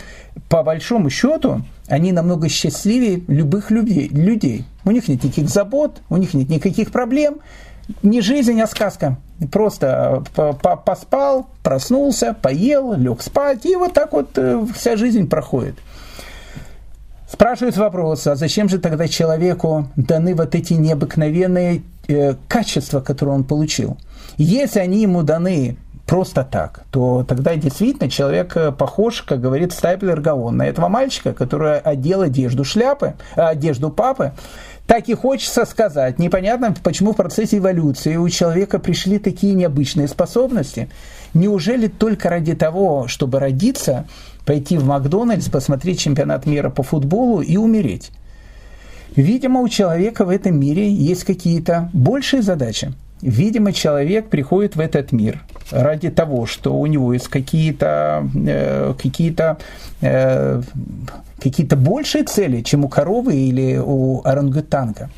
По 0.48 0.62
большому 0.62 1.10
счету, 1.10 1.60
они 1.88 2.12
намного 2.12 2.48
счастливее 2.48 3.20
любых 3.28 3.70
людей. 3.70 4.64
У 4.86 4.92
них 4.92 5.08
нет 5.08 5.24
никаких 5.24 5.50
забот, 5.50 5.98
у 6.08 6.16
них 6.16 6.32
нет 6.32 6.48
никаких 6.48 6.90
проблем. 6.90 7.40
Не 8.02 8.22
жизнь, 8.22 8.58
а 8.62 8.66
сказка. 8.66 9.18
Просто 9.52 10.24
э, 10.38 10.52
поспал, 10.86 11.50
проснулся, 11.62 12.32
поел, 12.32 12.94
лег 12.94 13.20
спать, 13.20 13.66
и 13.66 13.76
вот 13.76 13.92
так 13.92 14.14
вот 14.14 14.30
э, 14.38 14.64
вся 14.74 14.96
жизнь 14.96 15.28
проходит. 15.28 15.74
Спрашивают 17.30 17.76
вопрос, 17.76 18.26
а 18.28 18.36
зачем 18.36 18.68
же 18.68 18.78
тогда 18.78 19.08
человеку 19.08 19.88
даны 19.96 20.34
вот 20.34 20.54
эти 20.54 20.74
необыкновенные 20.74 21.82
качества, 22.48 23.00
которые 23.00 23.34
он 23.34 23.44
получил? 23.44 23.96
Если 24.36 24.80
они 24.80 25.02
ему 25.02 25.22
даны 25.22 25.76
просто 26.06 26.44
так, 26.44 26.84
то 26.90 27.24
тогда 27.24 27.56
действительно 27.56 28.08
человек 28.08 28.56
э, 28.56 28.70
похож, 28.70 29.22
как 29.22 29.40
говорит 29.40 29.72
Стайплер 29.72 30.20
Гаон, 30.20 30.56
на 30.56 30.66
этого 30.66 30.88
мальчика, 30.88 31.34
который 31.34 31.80
одел 31.80 32.22
одежду 32.22 32.64
шляпы, 32.64 33.14
э, 33.34 33.40
одежду 33.40 33.90
папы, 33.90 34.32
так 34.86 35.08
и 35.08 35.14
хочется 35.14 35.64
сказать, 35.64 36.20
непонятно, 36.20 36.74
почему 36.84 37.12
в 37.12 37.16
процессе 37.16 37.58
эволюции 37.58 38.16
у 38.16 38.28
человека 38.28 38.78
пришли 38.78 39.18
такие 39.18 39.54
необычные 39.54 40.06
способности. 40.06 40.88
Неужели 41.34 41.88
только 41.88 42.30
ради 42.30 42.54
того, 42.54 43.08
чтобы 43.08 43.40
родиться, 43.40 44.06
пойти 44.44 44.78
в 44.78 44.84
Макдональдс, 44.84 45.48
посмотреть 45.48 45.98
чемпионат 45.98 46.46
мира 46.46 46.70
по 46.70 46.84
футболу 46.84 47.40
и 47.40 47.56
умереть. 47.56 48.12
Видимо, 49.16 49.60
у 49.60 49.68
человека 49.68 50.24
в 50.24 50.28
этом 50.28 50.58
мире 50.60 50.90
есть 50.90 51.24
какие-то 51.24 51.90
большие 51.92 52.42
задачи. 52.42 52.92
Видимо, 53.22 53.72
человек 53.72 54.28
приходит 54.28 54.76
в 54.76 54.80
этот 54.80 55.10
мир 55.10 55.42
ради 55.70 56.10
того, 56.10 56.44
что 56.44 56.76
у 56.76 56.86
него 56.86 57.14
есть 57.14 57.28
какие-то 57.28 58.28
э, 58.46 58.94
какие-то 59.00 59.56
э, 60.02 60.60
какие-то 61.42 61.76
большие 61.76 62.24
цели, 62.24 62.60
чем 62.60 62.84
у 62.84 62.88
коровы 62.88 63.36
или 63.36 63.78
у 63.82 64.20
орангутанга. 64.22 65.08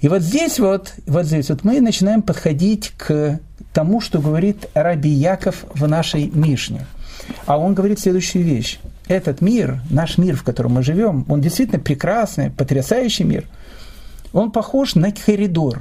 И 0.00 0.08
вот 0.08 0.22
здесь 0.22 0.58
вот, 0.58 0.94
вот 1.06 1.26
здесь 1.26 1.50
вот 1.50 1.64
мы 1.64 1.80
начинаем 1.80 2.22
подходить 2.22 2.92
к 2.96 3.38
тому, 3.74 4.00
что 4.00 4.20
говорит 4.20 4.68
Раби 4.74 5.10
Яков 5.10 5.64
в 5.74 5.86
нашей 5.86 6.30
Мишне– 6.32 6.86
а 7.46 7.58
он 7.58 7.74
говорит 7.74 8.00
следующую 8.00 8.44
вещь. 8.44 8.78
Этот 9.12 9.42
мир, 9.42 9.78
наш 9.90 10.16
мир, 10.16 10.36
в 10.36 10.42
котором 10.42 10.72
мы 10.72 10.82
живем, 10.82 11.26
он 11.28 11.42
действительно 11.42 11.78
прекрасный, 11.78 12.50
потрясающий 12.50 13.24
мир. 13.24 13.44
Он 14.32 14.50
похож 14.50 14.94
на 14.94 15.12
коридор 15.12 15.80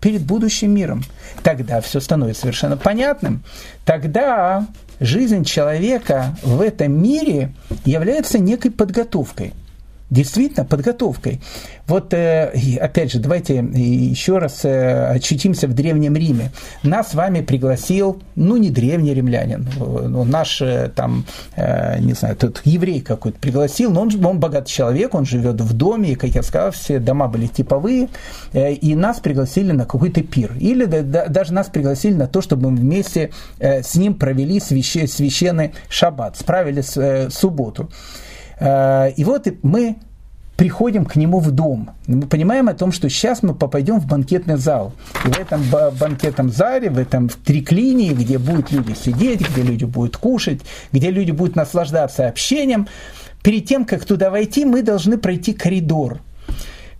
перед 0.00 0.22
будущим 0.22 0.74
миром. 0.74 1.04
Тогда 1.42 1.82
все 1.82 2.00
становится 2.00 2.40
совершенно 2.40 2.78
понятным. 2.78 3.42
Тогда 3.84 4.66
жизнь 4.98 5.44
человека 5.44 6.38
в 6.42 6.62
этом 6.62 6.90
мире 7.02 7.52
является 7.84 8.38
некой 8.38 8.70
подготовкой– 8.70 9.52
действительно 10.14 10.64
подготовкой. 10.64 11.40
Вот, 11.86 12.14
э, 12.14 12.50
опять 12.80 13.12
же, 13.12 13.18
давайте 13.18 13.56
еще 13.56 14.38
раз 14.38 14.64
э, 14.64 15.06
очутимся 15.08 15.68
в 15.68 15.74
Древнем 15.74 16.16
Риме. 16.16 16.50
Нас 16.82 17.10
с 17.10 17.14
вами 17.14 17.42
пригласил, 17.42 18.22
ну, 18.36 18.56
не 18.56 18.70
древний 18.70 19.12
римлянин, 19.12 19.68
наш, 20.30 20.62
э, 20.62 20.90
там, 20.94 21.26
не 21.56 22.14
знаю, 22.14 22.36
тут 22.36 22.62
еврей 22.64 23.00
какой-то 23.00 23.38
пригласил, 23.38 23.90
но 23.90 24.02
он, 24.02 24.24
он 24.24 24.40
богатый 24.40 24.70
человек, 24.70 25.14
он 25.14 25.26
живет 25.26 25.60
в 25.60 25.74
доме, 25.74 26.12
и, 26.12 26.14
как 26.14 26.30
я 26.30 26.42
сказал, 26.42 26.70
все 26.70 26.98
дома 26.98 27.28
были 27.28 27.46
типовые, 27.46 28.08
и 28.54 28.94
нас 28.94 29.20
пригласили 29.20 29.72
на 29.72 29.84
какой-то 29.84 30.22
пир. 30.22 30.52
Или 30.58 30.84
даже 30.84 31.52
нас 31.52 31.66
пригласили 31.68 32.14
на 32.14 32.28
то, 32.28 32.40
чтобы 32.40 32.70
мы 32.70 32.76
вместе 32.78 33.30
с 33.58 33.94
ним 33.96 34.14
провели 34.14 34.60
священный 34.60 35.72
шаббат, 35.88 36.38
справили 36.38 36.80
субботу. 37.28 37.90
Э, 38.60 39.10
и 39.16 39.24
вот 39.24 39.46
мы 39.62 39.96
приходим 40.56 41.04
к 41.04 41.16
нему 41.16 41.40
в 41.40 41.50
дом. 41.50 41.90
Мы 42.06 42.26
понимаем 42.26 42.68
о 42.68 42.74
том, 42.74 42.92
что 42.92 43.08
сейчас 43.08 43.42
мы 43.42 43.54
попадем 43.54 44.00
в 44.00 44.06
банкетный 44.06 44.56
зал. 44.56 44.92
И 45.24 45.28
в 45.28 45.38
этом 45.38 45.62
банкетном 45.98 46.50
зале, 46.50 46.90
в 46.90 46.98
этом 46.98 47.28
триклинии, 47.28 48.12
где 48.12 48.38
будут 48.38 48.70
люди 48.70 48.92
сидеть, 48.92 49.40
где 49.40 49.62
люди 49.62 49.84
будут 49.84 50.16
кушать, 50.16 50.60
где 50.92 51.10
люди 51.10 51.32
будут 51.32 51.56
наслаждаться 51.56 52.28
общением, 52.28 52.86
перед 53.42 53.66
тем, 53.66 53.84
как 53.84 54.04
туда 54.04 54.30
войти, 54.30 54.64
мы 54.64 54.82
должны 54.82 55.18
пройти 55.18 55.52
коридор. 55.52 56.20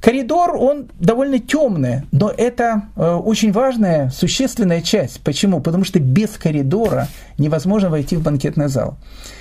Коридор, 0.00 0.56
он 0.56 0.88
довольно 1.00 1.38
темный, 1.38 2.02
но 2.12 2.30
это 2.30 2.82
э, 2.94 3.10
очень 3.10 3.52
важная, 3.52 4.10
существенная 4.10 4.82
часть. 4.82 5.22
Почему? 5.22 5.60
Потому 5.60 5.84
что 5.84 5.98
без 5.98 6.30
коридора 6.30 7.08
невозможно 7.38 7.88
войти 7.88 8.16
в 8.16 8.22
банкетный 8.22 8.68
зал. 8.68 8.98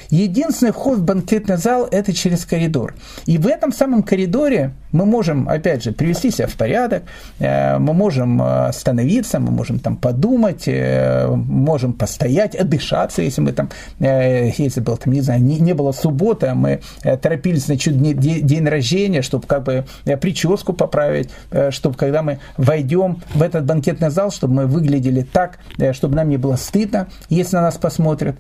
Единственный 0.10 0.72
вход 0.72 1.00
в 1.00 1.04
банкетный 1.04 1.58
зал– 1.58 1.88
это 1.92 2.14
через 2.14 2.46
коридор. 2.46 2.96
И 3.26 3.38
в 3.38 3.48
этом 3.48 3.72
самом 3.72 4.04
коридоре 4.04 4.74
мы 4.94 5.06
можем, 5.06 5.50
опять 5.50 5.84
же, 5.84 5.92
привести 5.92 6.32
себя 6.32 6.48
в 6.48 6.54
порядок, 6.54 7.04
э, 7.40 7.78
мы 7.80 7.94
можем 7.94 8.42
э, 8.42 8.68
остановиться, 8.68 9.40
мы 9.40 9.52
можем 9.52 9.80
там 9.80 9.98
подумать, 9.98 10.64
э, 10.68 11.28
можем 11.28 11.94
постоять, 11.94 12.56
отдышаться, 12.56 13.22
если 13.22 13.42
мы 13.42 13.52
там, 13.52 13.70
если 14.00 14.80
был 14.80 14.98
там, 14.98 15.14
не 15.14 15.22
знаю, 15.22 15.42
не, 15.42 15.60
не 15.60 15.74
было 15.74 15.92
субботы, 15.92 16.48
а 16.48 16.56
мы 16.56 16.82
торопились 17.02 17.68
на 17.68 17.78
чуть 17.78 18.00
день 18.00 18.68
рождения, 18.68 19.22
чтобы 19.22 19.48
как 19.48 19.64
бы 19.64 19.86
прическу 20.22 20.74
поправить, 20.74 21.30
чтобы 21.72 21.98
когда 21.98 22.22
мы 22.22 22.40
войдем 22.58 23.22
в 23.34 23.42
этот 23.42 23.66
банкетный 23.66 24.10
зал, 24.10 24.32
чтобы 24.32 24.54
мы 24.54 24.66
выглядели 24.68 25.22
так, 25.22 25.60
чтобы 25.94 26.16
нам 26.16 26.30
не 26.30 26.38
было 26.38 26.56
стыдно, 26.56 27.08
если 27.30 27.56
на 27.56 27.64
нас 27.64 27.78
посмотрят. 27.78 28.36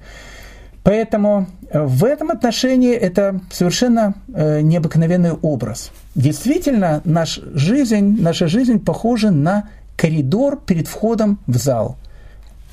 Поэтому 0.83 1.47
э, 1.69 1.81
в 1.81 2.03
этом 2.03 2.29
отношении 2.29 2.93
это 2.93 3.39
совершенно 3.51 4.15
э, 4.33 4.61
необыкновенный 4.61 5.31
образ. 5.31 5.91
Действительно, 6.13 7.01
наш 7.05 7.39
жизнь, 7.53 8.21
наша 8.21 8.47
жизнь 8.47 8.83
похожа 8.83 9.31
на 9.31 9.69
коридор 9.95 10.59
перед 10.59 10.87
входом 10.87 11.39
в 11.47 11.55
зал, 11.57 11.97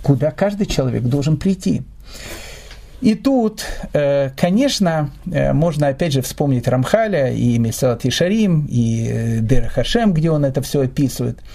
куда 0.03 0.33
каждый 0.33 0.67
человек 0.67 1.05
должен 1.05 1.37
прийти. 1.37 1.83
И 3.01 3.15
тут, 3.15 3.65
э, 3.93 4.31
конечно, 4.37 5.11
можно 5.25 5.89
опять 5.89 6.13
же 6.13 6.21
вспомнить 6.21 6.69
Рамхаля 6.69 7.33
и 7.33 7.59
Месалат 7.59 8.05
Ишарим, 8.05 8.67
и 8.69 9.39
Дер 9.41 9.69
Хашем, 9.69 10.13
где 10.13 10.31
он 10.31 10.45
это 10.45 10.61
все 10.63 10.83
описывает– 10.83 11.39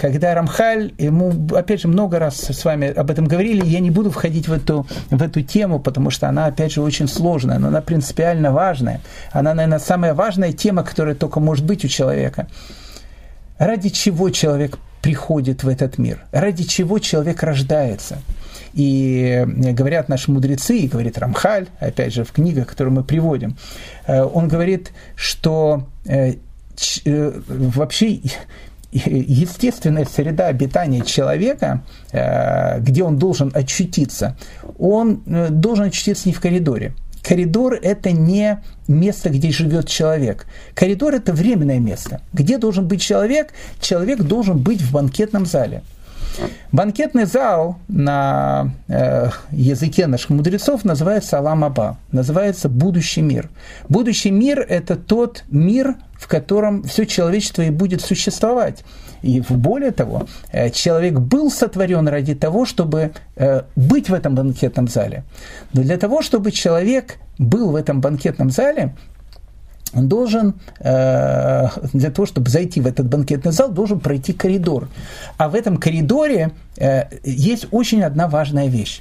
когда 0.00 0.34
Рамхаль, 0.34 0.94
ему, 0.96 1.30
опять 1.54 1.82
же, 1.82 1.88
много 1.88 2.18
раз 2.18 2.38
с 2.38 2.64
вами 2.64 2.88
об 2.88 3.10
этом 3.10 3.26
говорили, 3.26 3.62
я 3.66 3.80
не 3.80 3.90
буду 3.90 4.10
входить 4.10 4.48
в 4.48 4.52
эту, 4.52 4.86
в 5.10 5.22
эту 5.22 5.42
тему, 5.42 5.78
потому 5.78 6.08
что 6.08 6.26
она, 6.26 6.46
опять 6.46 6.72
же, 6.72 6.80
очень 6.80 7.06
сложная, 7.06 7.58
но 7.58 7.68
она 7.68 7.82
принципиально 7.82 8.50
важная. 8.50 9.02
Она, 9.30 9.52
наверное, 9.52 9.78
самая 9.78 10.14
важная 10.14 10.52
тема, 10.52 10.84
которая 10.84 11.14
только 11.14 11.38
может 11.38 11.66
быть 11.66 11.84
у 11.84 11.88
человека. 11.88 12.46
Ради 13.58 13.90
чего 13.90 14.30
человек 14.30 14.78
приходит 15.02 15.64
в 15.64 15.68
этот 15.68 15.98
мир? 15.98 16.24
Ради 16.32 16.64
чего 16.64 16.98
человек 16.98 17.42
рождается? 17.42 18.22
И 18.72 19.44
говорят 19.46 20.08
наши 20.08 20.30
мудрецы, 20.30 20.78
и 20.78 20.88
говорит 20.88 21.18
Рамхаль, 21.18 21.66
опять 21.78 22.14
же, 22.14 22.24
в 22.24 22.32
книгах, 22.32 22.68
которые 22.68 22.94
мы 22.94 23.04
приводим, 23.04 23.58
э, 24.06 24.22
он 24.22 24.48
говорит, 24.48 24.92
что 25.14 25.88
э, 26.06 26.36
э, 27.04 27.40
вообще 27.48 28.22
естественная 28.92 30.04
среда 30.04 30.46
обитания 30.46 31.02
человека, 31.02 31.82
э, 32.12 32.80
где 32.80 33.04
он 33.04 33.18
должен 33.18 33.50
очутиться, 33.54 34.36
он 34.78 35.22
э, 35.26 35.48
должен 35.50 35.86
очутиться 35.86 36.28
не 36.28 36.34
в 36.34 36.40
коридоре. 36.40 36.94
Коридор– 37.22 37.74
это 37.82 38.12
не 38.12 38.62
место, 38.88 39.30
где 39.30 39.50
живет 39.50 39.88
человек. 39.88 40.46
Коридор– 40.74 41.14
это 41.14 41.32
временное 41.32 41.78
место. 41.78 42.22
Где 42.32 42.58
должен 42.58 42.88
быть 42.88 43.02
человек? 43.02 43.52
Человек 43.80 44.22
должен 44.22 44.58
быть 44.58 44.80
в 44.80 44.92
банкетном 44.92 45.46
зале. 45.46 45.82
Банкетный 46.72 47.24
зал 47.24 47.78
на 47.88 48.72
э, 48.88 49.30
языке 49.50 50.06
наших 50.06 50.30
мудрецов 50.30 50.84
называется 50.84 51.38
Аламаба, 51.38 51.98
называется 52.12 52.68
будущий 52.68 53.22
мир. 53.22 53.50
Будущий 53.88 54.30
мир– 54.30 54.60
это 54.68 54.96
тот 54.96 55.44
мир, 55.50 55.96
в 56.12 56.28
котором 56.28 56.84
все 56.84 57.06
человечество 57.06 57.62
и 57.62 57.70
будет 57.70 58.02
существовать. 58.02 58.84
И 59.22 59.42
более 59.48 59.90
того, 59.90 60.26
э, 60.52 60.70
человек 60.70 61.14
был 61.14 61.50
сотворен 61.50 62.08
ради 62.08 62.34
того, 62.34 62.64
чтобы 62.64 63.12
э, 63.36 63.62
быть 63.76 64.08
в 64.08 64.14
этом 64.14 64.34
банкетном 64.34 64.88
зале. 64.88 65.24
Но 65.72 65.82
для 65.82 65.98
того, 65.98 66.22
чтобы 66.22 66.52
человек 66.52 67.16
был 67.38 67.70
в 67.70 67.76
этом 67.76 68.00
банкетном 68.00 68.50
зале, 68.50 68.94
он 69.92 70.08
должен, 70.08 70.54
э, 70.78 71.68
для 71.92 72.10
того, 72.10 72.26
чтобы 72.26 72.50
зайти 72.50 72.80
в 72.80 72.86
этот 72.86 73.06
банкетный 73.06 73.52
зал, 73.52 73.70
должен 73.70 74.00
пройти 74.00 74.32
коридор. 74.32 74.88
А 75.36 75.48
в 75.48 75.54
этом 75.54 75.78
коридоре 75.78 76.52
э, 76.76 77.04
есть 77.24 77.66
очень 77.70 78.02
одна 78.02 78.28
важная 78.28 78.68
вещь. 78.68 79.00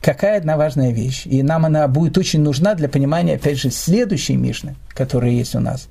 Какая 0.00 0.38
одна 0.38 0.56
важная 0.56 0.92
вещь? 0.92 1.26
И 1.26 1.42
нам 1.42 1.64
она 1.64 1.88
будет 1.88 2.18
очень 2.18 2.40
нужна 2.40 2.74
для 2.74 2.88
понимания, 2.88 3.34
опять 3.34 3.58
же, 3.58 3.70
следующей 3.70 4.36
Мишны, 4.36 4.76
которая 4.94 5.30
есть 5.30 5.54
у 5.54 5.60
нас. 5.60 5.88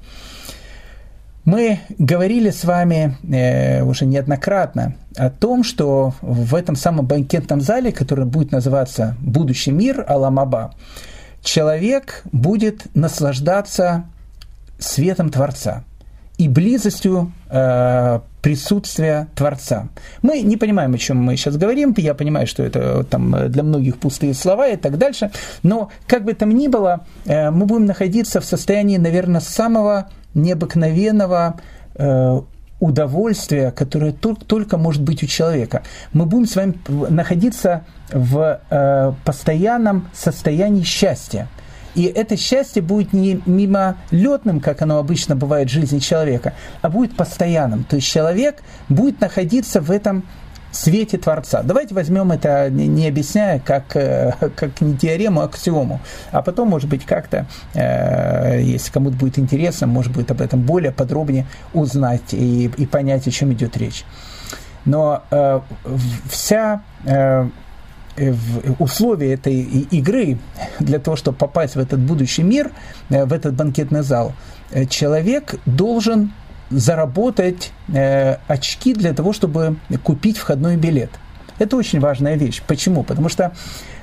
Мы 1.43 1.80
говорили 1.97 2.50
с 2.50 2.63
вами 2.63 3.17
э, 3.23 3.82
уже 3.82 4.06
неоднократно 4.06 4.95
о 5.15 5.30
том, 5.30 5.63
что 5.63 6.13
в 6.21 6.54
этом 6.54 6.76
самом 6.76 7.06
банкетном 7.06 7.62
зале, 7.62 7.91
который 7.91 8.26
будет 8.26 8.52
называться 8.52 9.15
«Будущий 9.21 9.71
мир» 9.71 10.06
Аламаба, 10.08 10.73
человек 11.41 12.23
будет 12.32 12.93
наслаждаться 12.95 14.04
светом 14.79 15.29
Творца 15.29 15.83
и 16.37 16.47
близостью 16.47 17.31
э, 17.49 18.19
присутствия 18.41 19.27
Творца. 19.35 19.87
Мы 20.21 20.41
не 20.41 20.55
понимаем, 20.55 20.93
о 20.93 20.97
чем 20.97 21.17
мы 21.17 21.35
сейчас 21.35 21.57
говорим, 21.57 21.93
я 21.97 22.13
понимаю, 22.13 22.45
что 22.45 22.63
это 22.63 23.03
там, 23.03 23.49
для 23.49 23.63
многих 23.63 23.97
пустые 23.97 24.33
слова 24.33 24.67
и 24.67 24.75
так 24.75 24.97
дальше, 24.97 25.31
но 25.63 25.89
как 26.05 26.23
бы 26.25 26.33
там 26.33 26.51
ни 26.51 26.67
было, 26.67 27.05
э, 27.25 27.49
мы 27.49 27.65
будем 27.65 27.85
находиться 27.85 28.39
в 28.39 28.45
состоянии, 28.45 28.97
наверное, 28.97 29.41
самого 29.41 30.09
необыкновенного 30.35 31.59
э, 31.95 32.41
удовольствия, 32.79 33.71
которое 33.71 34.11
только, 34.11 34.45
только 34.45 34.77
может 34.77 35.01
быть 35.01 35.23
у 35.23 35.25
человека. 35.25 35.81
Мы 36.13 36.27
будем 36.27 36.45
с 36.45 36.55
вами 36.55 36.75
находиться 36.87 37.83
в 38.11 38.61
э, 38.69 39.13
постоянном 39.25 40.07
состоянии 40.13 40.83
счастья. 40.83 41.47
И 41.97 42.03
это 42.03 42.38
счастье 42.38 42.83
будет 42.83 43.12
не 43.12 43.41
мимолетным, 43.47 44.60
как 44.60 44.83
оно 44.83 44.99
обычно 44.99 45.36
бывает 45.36 45.67
в 45.67 45.71
жизни 45.71 45.97
человека, 45.97 46.53
а 46.83 46.89
будет 46.89 47.17
постоянным. 47.17 47.83
То 47.86 47.95
есть 47.95 48.07
человек 48.07 48.62
будет 48.88 49.19
находиться 49.19 49.81
в 49.81 49.89
этом 49.89 50.23
свете 50.71 51.17
Творца. 51.17 51.63
Давайте 51.63 51.95
возьмем 51.95 52.31
это, 52.31 52.69
не 52.69 53.07
объясняя, 53.07 53.60
как, 53.60 53.95
э, 53.95 54.31
как 54.55 54.79
не 54.79 54.95
теорему, 54.95 55.41
а 55.41 55.45
аксиому. 55.45 55.99
А 56.31 56.43
потом, 56.43 56.69
может 56.69 56.88
быть, 56.88 57.03
как-то, 57.03 57.47
э, 57.73 58.62
если 58.62 58.91
кому-то 58.91 59.17
будет 59.17 59.39
интересно, 59.39 59.88
может 59.88 60.13
быть, 60.13 60.29
об 60.29 60.39
этом 60.39 60.62
более 60.62 60.91
подробнее 60.91 61.47
узнать 61.73 62.31
и, 62.31 62.65
и 62.77 62.86
понять, 62.86 63.25
о 63.25 63.31
чем 63.31 63.53
идет 63.53 63.75
речь. 63.75 64.05
Но 64.86 65.23
э, 65.31 65.62
вся 66.29 66.83
в 67.03 67.49
условия 68.80 69.34
этой 69.34 69.62
игры, 69.62 70.38
для 70.80 70.99
того, 70.99 71.15
чтобы 71.15 71.38
попасть 71.38 71.75
в 71.75 71.80
этот 71.80 71.99
будущий 71.99 72.43
мир, 72.43 72.71
э, 73.10 73.25
в 73.25 73.34
этот 73.34 73.53
банкетный 73.53 74.01
зал, 74.01 74.34
э, 74.71 74.86
человек 74.86 75.56
должен 75.65 76.34
заработать 76.69 77.71
э, 77.93 78.38
очки 78.47 78.93
для 78.93 79.13
того, 79.13 79.34
чтобы 79.34 79.77
купить 80.03 80.38
входной 80.38 80.75
билет. 80.75 81.12
Это 81.60 81.77
очень 81.77 81.99
важная 81.99 82.36
вещь. 82.36 82.62
Почему? 82.67 83.03
Потому 83.03 83.30
что 83.30 83.51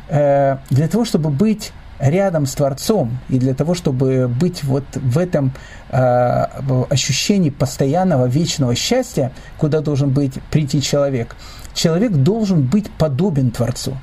для 0.08 0.88
того, 0.90 1.06
чтобы 1.06 1.30
быть 1.30 1.72
рядом 1.98 2.44
с 2.44 2.54
Творцом 2.54 3.16
и 3.30 3.38
для 3.38 3.54
того, 3.54 3.74
чтобы 3.74 4.28
быть 4.28 4.62
вот 4.62 4.84
в 4.94 5.16
этом 5.16 5.52
ощущении 5.88 7.48
постоянного 7.48 8.26
вечного 8.26 8.74
счастья, 8.74 9.32
куда 9.56 9.80
должен 9.80 10.10
быть 10.10 10.34
прийти 10.50 10.82
человек, 10.82 11.36
человек 11.74 12.12
должен 12.12 12.62
быть 12.62 12.90
подобен 12.90 13.50
Творцу. 13.50 13.96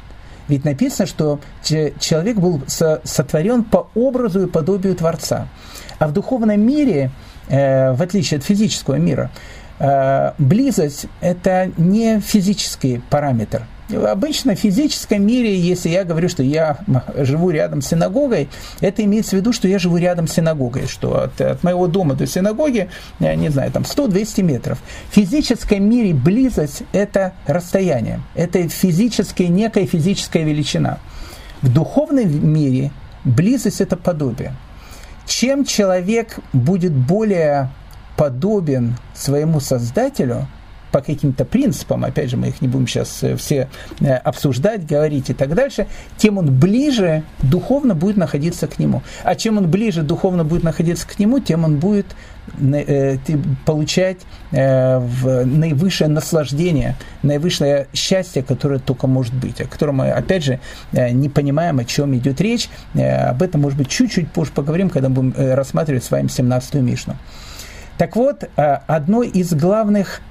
Ведь 0.48 0.66
написано, 0.66 1.08
что 1.08 1.40
человек 1.64 2.38
был 2.38 2.62
сотворен 2.68 3.64
по 3.64 3.88
образу 3.96 4.44
и 4.44 4.48
подобию 4.48 4.96
Творца. 4.96 5.48
А 5.98 6.08
в 6.08 6.14
духовном 6.14 6.60
мире, 6.60 7.12
э, 7.48 7.94
в 7.94 8.02
отличие 8.02 8.40
от 8.40 8.44
физического 8.44 8.96
мира, 8.96 9.32
э, 9.80 10.32
близость– 10.38 11.06
это 11.22 11.72
не 11.78 12.20
физический 12.20 13.02
параметр– 13.10 13.66
Обычно 13.94 14.56
в 14.56 14.60
физическом 14.60 15.26
мире, 15.26 15.58
если 15.58 15.90
я 15.90 16.04
говорю, 16.04 16.30
что 16.30 16.44
я 16.44 16.78
живу 17.18 17.50
рядом 17.50 17.82
с 17.82 17.88
синагогой, 17.88 18.50
это 18.80 19.04
имеется 19.04 19.32
в 19.32 19.40
виду, 19.40 19.54
что 19.54 19.68
я 19.68 19.80
живу 19.80 19.98
рядом 19.98 20.28
с 20.28 20.34
синагогой, 20.34 20.88
что 20.88 21.24
от, 21.24 21.40
от 21.42 21.64
моего 21.64 21.88
дома 21.88 22.16
до 22.16 22.26
синагоги, 22.26 22.90
я 23.20 23.36
не 23.36 23.50
знаю, 23.50 23.72
там 23.72 23.84
100-200 23.84 24.44
метров. 24.44 24.80
В 25.10 25.16
физическом 25.16 25.84
мире 25.84 26.14
близость– 26.14 26.84
это 26.92 27.34
расстояние, 27.46 28.22
это 28.36 28.68
физическая, 28.70 29.48
некая 29.48 29.86
физическая 29.86 30.44
величина. 30.44 31.00
В 31.62 31.72
духовном 31.72 32.54
мире 32.54 32.92
близость– 33.24 33.82
это 33.82 33.98
подобие. 33.98 34.54
Чем 35.26 35.66
человек 35.66 36.40
будет 36.54 36.94
более 36.94 37.70
подобен 38.18 38.96
своему 39.14 39.60
Создателю– 39.60 40.48
по 40.92 41.02
каким-то 41.02 41.46
принципам, 41.46 42.04
опять 42.04 42.30
же, 42.30 42.38
мы 42.38 42.50
их 42.50 42.62
не 42.62 42.68
будем 42.68 42.88
сейчас 42.88 43.24
э, 43.24 43.36
все 43.36 43.70
э, 44.00 44.14
обсуждать, 44.14 44.86
говорить 44.86 45.30
и 45.30 45.34
так 45.34 45.56
дальше, 45.56 45.88
тем 46.18 46.38
он 46.38 46.54
ближе 46.54 47.24
духовно 47.42 47.96
будет 47.96 48.18
находиться 48.18 48.68
к 48.68 48.78
нему. 48.78 49.02
А 49.24 49.36
чем 49.36 49.58
он 49.58 49.70
ближе 49.70 50.04
духовно 50.04 50.44
будет 50.44 50.64
находиться 50.64 51.08
к 51.08 51.18
нему, 51.18 51.40
тем 51.40 51.64
он 51.64 51.78
будет 51.78 52.08
э, 52.60 53.18
получать 53.66 54.18
наивысшее 54.52 56.10
наслаждение, 56.10 56.98
наивысшее 57.24 57.88
счастье, 57.94 58.44
которое 58.44 58.80
только 58.80 59.08
может 59.08 59.34
быть, 59.34 59.62
о 59.62 59.66
котором 59.66 59.98
мы, 59.98 60.12
опять 60.12 60.44
же, 60.44 60.60
не 60.92 61.30
понимаем, 61.30 61.80
о 61.80 61.86
чем 61.86 62.14
идет 62.18 62.42
речь. 62.42 62.68
Об 62.94 63.42
этом, 63.42 63.62
может 63.62 63.78
быть, 63.78 63.88
чуть-чуть 63.88 64.30
позже 64.32 64.52
поговорим, 64.54 64.90
когда 64.90 65.08
будем 65.08 65.34
рассматривать 65.38 66.04
с 66.04 66.12
вами 66.12 66.28
17-ю 66.28 66.82
Мишну. 66.82 67.16
Так 67.98 68.18
вот, 68.18 68.50
одной 68.56 69.30
из 69.30 69.54
главных 69.54 70.22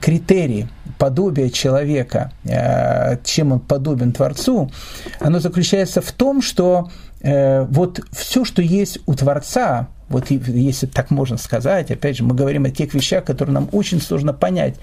критерий 0.00 0.68
подобия 0.98 1.48
человека, 1.48 2.30
э, 2.44 3.16
чем 3.24 3.52
он 3.52 3.60
подобен 3.60 4.12
Творцу, 4.12 4.70
оно 5.18 5.40
заключается 5.40 6.00
в 6.00 6.12
том, 6.12 6.42
что 6.42 6.90
э, 7.20 7.62
вот 7.64 8.00
все, 8.12 8.44
что 8.44 8.62
есть 8.62 8.98
у 9.06 9.14
Творца, 9.14 9.88
вот 10.08 10.30
если 10.30 10.86
так 10.86 11.10
можно 11.10 11.38
сказать, 11.38 11.90
опять 11.90 12.18
же, 12.18 12.22
мы 12.22 12.34
говорим 12.34 12.66
о 12.66 12.70
тех 12.70 12.94
вещах, 12.94 13.24
которые 13.24 13.54
нам 13.54 13.68
очень 13.72 14.00
сложно 14.00 14.32
понять, 14.32 14.76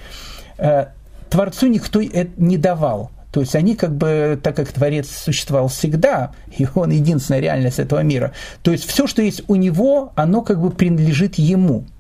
Творцу 1.30 1.68
никто 1.68 2.02
это 2.02 2.32
не 2.36 2.58
давал. 2.58 3.12
То 3.32 3.42
есть 3.42 3.56
они 3.56 3.76
как 3.76 3.96
бы, 3.96 4.38
так 4.42 4.56
как 4.56 4.72
Творец 4.72 5.08
существовал 5.08 5.68
всегда, 5.68 6.32
и 6.58 6.68
он 6.74 6.90
единственная 6.90 7.40
реальность 7.40 7.80
этого 7.80 8.00
мира, 8.02 8.34
то 8.64 8.72
есть 8.72 8.86
все, 8.86 9.06
что 9.06 9.22
есть 9.22 9.44
у 9.48 9.56
него, 9.56 10.12
оно 10.16 10.42
как 10.42 10.60
бы 10.60 10.72
принадлежит 10.72 11.36
ему– 11.36 11.86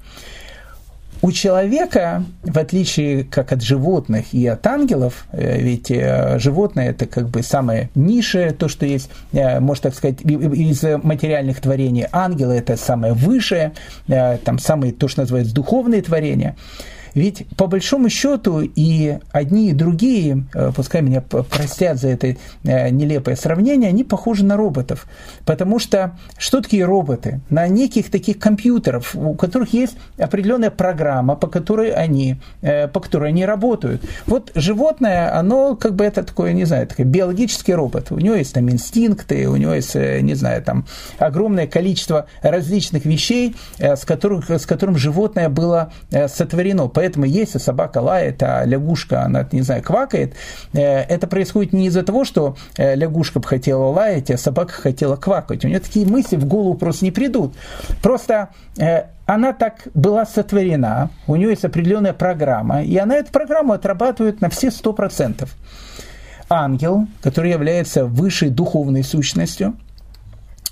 у 1.21 1.31
человека, 1.31 2.23
в 2.43 2.57
отличие 2.57 3.23
как 3.23 3.51
от 3.51 3.61
животных 3.61 4.33
и 4.33 4.47
от 4.47 4.65
ангелов, 4.65 5.25
э, 5.31 5.59
ведь 5.59 5.91
э, 5.91 6.39
животное 6.39 6.91
это 6.91 7.05
как 7.05 7.29
бы 7.29 7.43
самое 7.43 7.89
низшее, 7.95 8.51
то, 8.51 8.67
что 8.67 8.85
есть, 8.85 9.09
э, 9.33 9.59
можно 9.59 9.83
так 9.83 9.95
сказать, 9.95 10.21
из 10.21 10.83
материальных 11.03 11.59
творений, 11.59 12.07
ангелы 12.11 12.55
это 12.55 12.77
самое 12.77 13.13
высшее, 13.13 13.73
там 14.07 14.59
самые, 14.59 14.93
то, 14.93 15.07
что 15.07 15.21
называется, 15.21 15.53
духовные 15.53 16.01
творения– 16.01 16.55
ведь 17.13 17.45
по 17.57 17.67
большому 17.67 18.09
счету 18.09 18.61
и 18.61 19.17
одни, 19.31 19.69
и 19.69 19.73
другие, 19.73 20.45
э, 20.53 20.71
пускай 20.75 21.01
меня 21.01 21.21
простят 21.21 21.97
за 21.97 22.09
это 22.09 22.35
э, 22.63 22.89
нелепое 22.89 23.35
сравнение, 23.35 23.89
они 23.89 24.03
похожи 24.03 24.45
на 24.45 24.57
роботов. 24.57 25.07
Потому 25.45 25.79
что 25.79 26.17
что 26.37 26.61
такие 26.61 26.85
роботы? 26.85 27.41
На 27.49 27.67
неких 27.67 28.09
таких 28.11 28.39
компьютеров, 28.39 29.15
у 29.15 29.33
которых 29.35 29.73
есть 29.73 29.97
определенная 30.17 30.71
программа, 30.71 31.35
по 31.35 31.47
которой 31.47 31.91
они, 31.91 32.37
э, 32.61 32.87
по 32.87 32.99
которой 32.99 33.29
они 33.29 33.45
работают. 33.45 34.03
Вот 34.25 34.51
животное, 34.55 35.37
оно 35.37 35.75
как 35.75 35.95
бы 35.95 36.05
это 36.05 36.23
такое, 36.23 36.53
не 36.53 36.65
знаю, 36.65 36.87
такой 36.87 37.05
биологический 37.05 37.73
робот. 37.73 38.11
У 38.11 38.19
него 38.19 38.35
есть 38.35 38.53
там 38.53 38.69
инстинкты, 38.69 39.47
у 39.47 39.55
него 39.55 39.73
есть, 39.73 39.95
не 39.95 40.33
знаю, 40.35 40.63
там 40.63 40.85
огромное 41.17 41.67
количество 41.67 42.27
различных 42.41 43.05
вещей, 43.05 43.55
с, 43.77 44.05
которых, 44.05 44.49
с 44.49 44.65
которым 44.65 44.97
животное 44.97 45.49
было 45.49 45.91
сотворено 46.27 46.87
Поэтому 46.99 47.23
если 47.23 47.59
собака 47.59 47.99
лает, 47.99 48.43
а 48.43 48.65
лягушка, 48.65 49.23
она, 49.23 49.47
не 49.53 49.61
знаю, 49.61 49.81
квакает, 49.81 50.33
э, 50.73 50.81
это 50.81 51.27
происходит 51.27 51.71
не 51.71 51.87
из-за 51.87 52.03
того, 52.03 52.25
что 52.25 52.57
э, 52.75 52.93
лягушка 52.95 53.39
бы 53.39 53.47
хотела 53.47 53.85
лаять, 53.85 54.29
а 54.31 54.37
собака 54.37 54.73
хотела 54.73 55.15
квакать. 55.15 55.63
У 55.63 55.69
нее 55.69 55.79
такие 55.79 56.05
мысли 56.05 56.35
в 56.35 56.43
голову 56.43 56.73
просто 56.73 57.05
не 57.05 57.11
придут. 57.11 57.55
Просто 58.03 58.49
э, 58.77 59.03
она 59.25 59.53
так 59.53 59.87
была 59.93 60.25
сотворена, 60.25 61.09
у 61.25 61.37
нее 61.37 61.51
есть 61.51 61.63
определенная 61.63 62.11
программа, 62.11 62.83
и 62.83 62.97
она 62.97 63.15
эту 63.15 63.31
программу 63.31 63.71
отрабатывает 63.71 64.41
на 64.41 64.49
все 64.49 64.69
сто 64.69 64.91
процентов. 64.91 65.55
Ангел, 66.49 67.07
который 67.21 67.51
является 67.51 68.03
высшей 68.03 68.49
духовной 68.49 69.05
сущностью, 69.05 69.77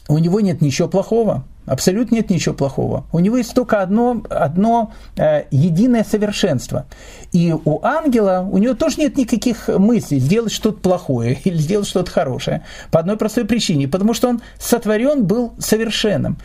у 0.09 0.17
него 0.17 0.41
нет 0.41 0.59
ничего 0.59 0.89
плохого– 0.89 1.45
Абсолютно 1.67 2.15
нет 2.15 2.29
ничего 2.29 2.55
плохого. 2.55 3.05
У 3.11 3.19
него 3.19 3.35
есть 3.35 3.53
только 3.53 3.81
одно, 3.81 4.23
одно 4.29 4.93
э, 5.17 5.43
единое 5.51 6.05
совершенство. 6.05 6.85
И 7.33 7.53
у 7.53 7.83
ангела, 7.83 8.47
у 8.49 8.57
него 8.57 8.73
тоже 8.73 9.01
нет 9.01 9.17
никаких 9.17 9.67
мыслей 9.67 10.19
сделать 10.19 10.53
что-то 10.53 10.79
плохое 10.79 11.37
или 11.43 11.57
сделать 11.57 11.87
что-то 11.87 12.09
хорошее. 12.09 12.63
По 12.89 13.01
одной 13.01 13.17
простой 13.17 13.43
причине. 13.43 13.89
Потому 13.89 14.13
что 14.13 14.29
он 14.29 14.41
сотворен 14.57 15.25
был 15.25 15.53
совершенным. 15.59 16.37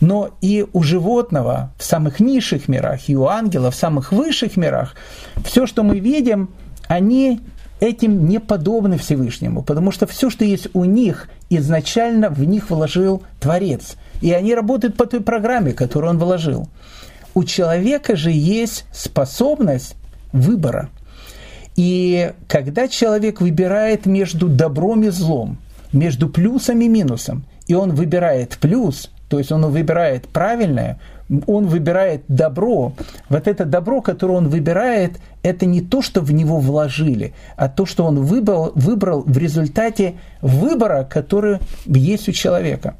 Но 0.00 0.30
и 0.40 0.66
у 0.72 0.82
животного 0.82 1.72
в 1.78 1.84
самых 1.84 2.18
низших 2.18 2.66
мирах, 2.66 3.08
и 3.08 3.16
у 3.16 3.28
ангела 3.28 3.70
в 3.70 3.76
самых 3.76 4.10
высших 4.10 4.56
мирах, 4.56 4.96
все, 5.44 5.68
что 5.68 5.84
мы 5.84 6.00
видим, 6.00 6.50
они 6.88 7.40
этим 7.78 8.26
не 8.26 8.40
подобны 8.40 8.98
Всевышнему, 8.98 9.62
потому 9.62 9.92
что 9.92 10.08
все, 10.08 10.30
что 10.30 10.44
есть 10.44 10.66
у 10.74 10.84
них, 10.84 11.28
изначально 11.48 12.28
в 12.28 12.44
них 12.44 12.70
вложил 12.70 13.22
Творец– 13.38 13.94
и 14.20 14.32
они 14.32 14.54
работают 14.54 14.96
по 14.96 15.06
той 15.06 15.20
программе, 15.20 15.72
которую 15.72 16.10
он 16.10 16.18
вложил. 16.18 16.68
У 17.34 17.44
человека 17.44 18.16
же 18.16 18.30
есть 18.30 18.84
способность 18.92 19.96
выбора. 20.32 20.88
И 21.76 22.32
когда 22.46 22.86
человек 22.88 23.40
выбирает 23.40 24.06
между 24.06 24.48
добром 24.48 25.02
и 25.02 25.08
злом, 25.08 25.58
между 25.92 26.28
плюсом 26.28 26.80
и 26.80 26.88
минусом, 26.88 27.44
и 27.66 27.74
он 27.74 27.94
выбирает 27.94 28.58
плюс, 28.60 29.10
то 29.28 29.38
есть 29.38 29.50
он 29.50 29.66
выбирает 29.66 30.28
правильное, 30.28 30.98
он 31.46 31.66
выбирает 31.66 32.22
добро. 32.28 32.92
Вот 33.28 33.48
это 33.48 33.64
добро, 33.64 34.00
которое 34.00 34.34
он 34.34 34.48
выбирает, 34.48 35.18
это 35.42 35.66
не 35.66 35.80
то, 35.80 36.02
что 36.02 36.20
в 36.20 36.32
него 36.32 36.58
вложили, 36.58 37.34
а 37.56 37.68
то, 37.68 37.86
что 37.86 38.04
он 38.04 38.22
выбрал, 38.22 38.72
выбрал 38.74 39.22
в 39.22 39.36
результате 39.38 40.14
выбора, 40.40 41.08
который 41.10 41.58
есть 41.86 42.28
у 42.28 42.32
человека. 42.32 42.96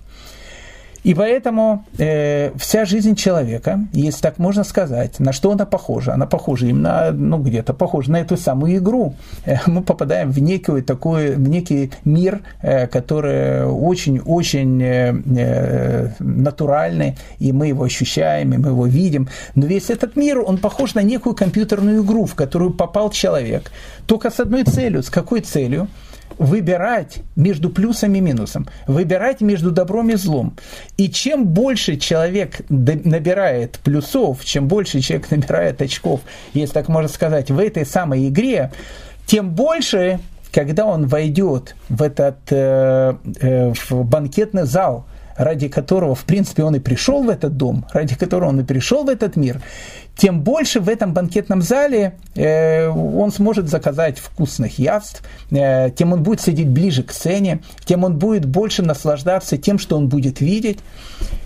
И 1.05 1.13
поэтому 1.15 1.85
э, 1.99 2.51
вся 2.57 2.87
жизнь 2.87 3.15
человека, 3.15 3.87
если 3.93 4.23
так 4.23 4.39
можно 4.39 4.65
сказать, 4.65 5.21
на 5.21 5.33
что 5.33 5.53
она 5.53 5.67
похожа? 5.67 6.15
Она 6.15 6.27
похожа 6.27 6.67
именно, 6.67 7.13
ну, 7.13 7.39
где-то 7.39 7.75
похожа 7.75 8.11
на 8.11 8.21
эту 8.21 8.39
самую 8.39 8.79
игру. 8.79 9.15
Э, 9.45 9.57
мы 9.67 9.83
попадаем 9.83 10.31
в 10.31 10.39
некий 10.39 10.81
такой, 10.81 11.35
в 11.37 11.49
некий 11.49 11.93
мир, 12.05 12.41
э, 12.63 12.87
который 12.87 13.67
очень-очень 13.67 14.83
э, 14.83 15.15
э, 15.37 16.09
натуральный, 16.19 17.19
и 17.39 17.53
мы 17.53 17.69
его 17.69 17.85
ощущаем, 17.85 18.55
и 18.55 18.57
мы 18.57 18.69
его 18.69 18.87
видим. 18.87 19.29
Но 19.55 19.67
весь 19.67 19.91
этот 19.91 20.17
мир, 20.17 20.41
он 20.41 20.57
похож 20.57 20.95
на 20.95 21.03
некую 21.03 21.35
компьютерную 21.35 22.03
игру, 22.03 22.25
в 22.25 22.35
которую 22.35 22.71
попал 22.73 23.11
человек. 23.11 23.71
Только 24.07 24.31
с 24.31 24.41
одной 24.41 24.65
целью. 24.65 25.03
С 25.03 25.11
какой 25.11 25.41
целью? 25.41 25.89
Выбирать 26.39 27.19
между 27.37 27.71
плюсом 27.71 28.15
и 28.15 28.21
минусом, 28.21 28.67
выбирать 28.87 29.41
между 29.41 29.71
добром 29.71 30.11
и 30.11 30.15
злом. 30.15 30.57
И 30.97 31.09
чем 31.09 31.47
больше 31.47 31.97
человек 31.97 32.61
набирает 32.69 33.79
плюсов, 33.79 34.45
чем 34.45 34.69
больше 34.69 35.01
человек 35.01 35.31
набирает 35.31 35.83
очков, 35.83 36.21
если 36.53 36.75
так 36.75 36.89
можно 36.89 37.09
сказать, 37.09 37.51
в 37.51 37.59
этой 37.59 37.87
самой 37.87 38.29
игре, 38.29 38.73
тем 39.27 39.51
больше, 39.51 40.21
когда 40.53 40.87
он 40.87 41.07
войдет 41.07 41.77
в 41.89 42.03
этот 42.03 42.39
э, 42.51 43.15
э, 43.41 43.73
в 43.73 44.05
банкетный 44.05 44.65
зал, 44.65 45.07
ради 45.37 45.69
которого, 45.69 46.15
в 46.15 46.25
принципе, 46.25 46.63
он 46.65 46.77
и 46.77 46.81
пришел 46.81 47.23
в 47.23 47.29
этот 47.29 47.57
дом, 47.57 47.87
ради 47.93 48.15
которого 48.15 48.49
он 48.51 48.61
и 48.61 48.65
пришел 48.65 49.05
в 49.05 49.09
этот 49.09 49.37
мир, 49.37 49.61
тем 50.17 50.43
больше 50.43 50.81
в 50.81 50.89
этом 50.89 51.13
банкетном 51.13 51.61
зале 51.61 52.15
э, 52.37 52.89
он 52.89 53.33
сможет 53.33 53.69
заказать 53.69 54.19
вкусных 54.19 54.79
явств, 54.79 55.23
э, 55.51 55.91
тем 55.91 56.13
он 56.13 56.23
будет 56.23 56.41
сидеть 56.41 56.69
ближе 56.69 57.03
к 57.03 57.11
сцене, 57.11 57.61
тем 57.85 58.05
он 58.05 58.17
будет 58.17 58.45
больше 58.45 58.83
наслаждаться 58.83 59.57
тем, 59.57 59.79
что 59.79 59.97
он 59.97 60.09
будет 60.09 60.41
видеть. 60.41 60.79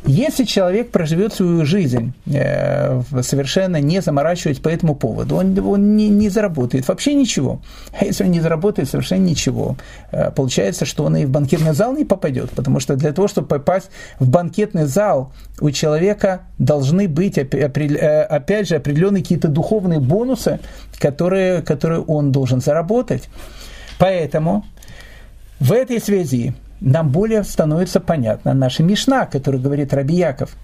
Если 0.05 0.45
человек 0.45 0.91
проживет 0.91 1.33
свою 1.33 1.65
жизнь, 1.65 2.13
э, 2.27 3.01
совершенно 3.23 3.81
не 3.81 4.03
заморачиваясь 4.03 4.59
по 4.59 4.69
этому 4.69 4.95
поводу, 4.95 5.37
он, 5.37 5.59
он 5.59 5.97
не, 5.97 6.09
не 6.09 6.29
заработает 6.29 6.87
вообще 6.89 7.15
ничего. 7.15 7.61
А 7.99 8.05
если 8.05 8.25
он 8.25 8.31
не 8.31 8.41
заработает 8.41 8.89
совершенно 8.89 9.25
ничего, 9.25 9.77
э, 10.13 10.31
получается, 10.31 10.85
что 10.85 11.05
он 11.05 11.17
и 11.17 11.25
в 11.25 11.31
банкетный 11.31 11.73
зал 11.73 11.95
не 11.95 12.05
попадет, 12.05 12.51
потому 12.51 12.81
что 12.81 12.97
для 12.97 13.13
того, 13.13 13.29
чтобы 13.29 13.49
попасть 13.49 13.78
в 14.19 14.29
банкетный 14.29 14.85
зал, 14.87 15.33
у 15.61 15.71
человека 15.71 16.43
должны 16.59 17.09
быть 17.09 17.39
э, 17.39 17.45
опять 17.45 18.69
же, 18.69 18.77
определенные 18.77 19.23
какие-то 19.23 19.49
духовные 19.49 20.01
бонусы, 20.01 20.61
которые, 20.99 21.63
которые 21.63 22.01
он 22.01 22.33
должен 22.33 22.61
заработать. 22.61 23.29
Поэтому 23.99 24.65
в 25.61 25.73
этой 25.73 26.01
связи 26.01 26.55
нам 26.81 27.11
более 27.11 27.43
становится 27.43 28.01
понятна 28.01 28.55
наша 28.55 28.83
Мишна, 28.83 29.27
которая 29.27 29.61
говорит 29.61 29.93
Раби 29.93 30.15
Яков. 30.15 30.57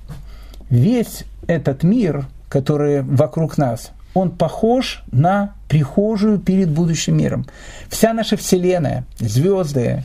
Весь 0.70 1.24
этот 1.46 1.82
мир, 1.82 2.26
который 2.48 3.02
вокруг 3.02 3.58
нас, 3.58 3.90
он 4.14 4.30
похож 4.30 5.02
на 5.10 5.54
прихожую 5.68 6.38
перед 6.38 6.70
будущим 6.70 7.16
миром. 7.16 7.46
Вся 7.88 8.12
наша 8.12 8.36
Вселенная, 8.36 9.04
звезды, 9.18 10.04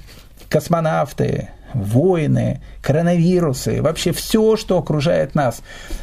космонавты, 0.50 1.50
воины, 1.73 2.62
коронавирусы, 2.82 3.82
вообще 3.82 4.12
все, 4.12 4.55
что 4.55 4.77
окружает 4.77 5.36
нас, 5.36 5.62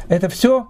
это 0.09 0.29
все 0.29 0.67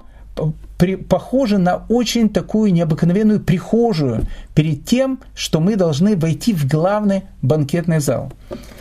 при, 0.78 0.96
похоже 0.96 1.58
на 1.58 1.86
очень 1.90 2.30
такую 2.30 2.72
необыкновенную 2.72 3.40
прихожую 3.40 4.26
перед 4.54 4.86
тем, 4.86 5.20
что 5.36 5.60
мы 5.60 5.76
должны 5.76 6.16
войти 6.16 6.54
в 6.54 6.68
главный 6.68 7.24
банкетный 7.42 8.00
зал. 8.00 8.32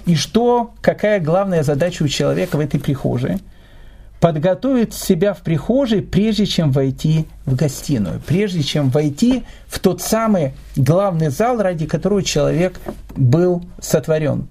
И 0.05 0.15
что, 0.15 0.73
какая 0.81 1.21
главная 1.21 1.63
задача 1.63 2.03
у 2.03 2.09
человека 2.09 2.57
в 2.57 2.61
этой 2.61 2.79
прихожей? 2.79 3.39
Подготовить 4.21 4.95
себя 4.95 5.35
в 5.35 5.43
прихожей, 5.43 6.01
прежде 6.03 6.47
чем 6.47 6.73
войти 6.73 7.27
в 7.45 7.55
гостиную, 7.55 8.21
прежде 8.27 8.63
чем 8.63 8.89
войти 8.89 9.45
в 9.67 9.79
тот 9.79 10.01
самый 10.01 10.55
главный 10.75 11.29
зал, 11.29 11.61
ради 11.61 11.87
которого 11.87 12.23
человек 12.23 12.81
был 13.15 13.65
сотворен. 13.81 14.49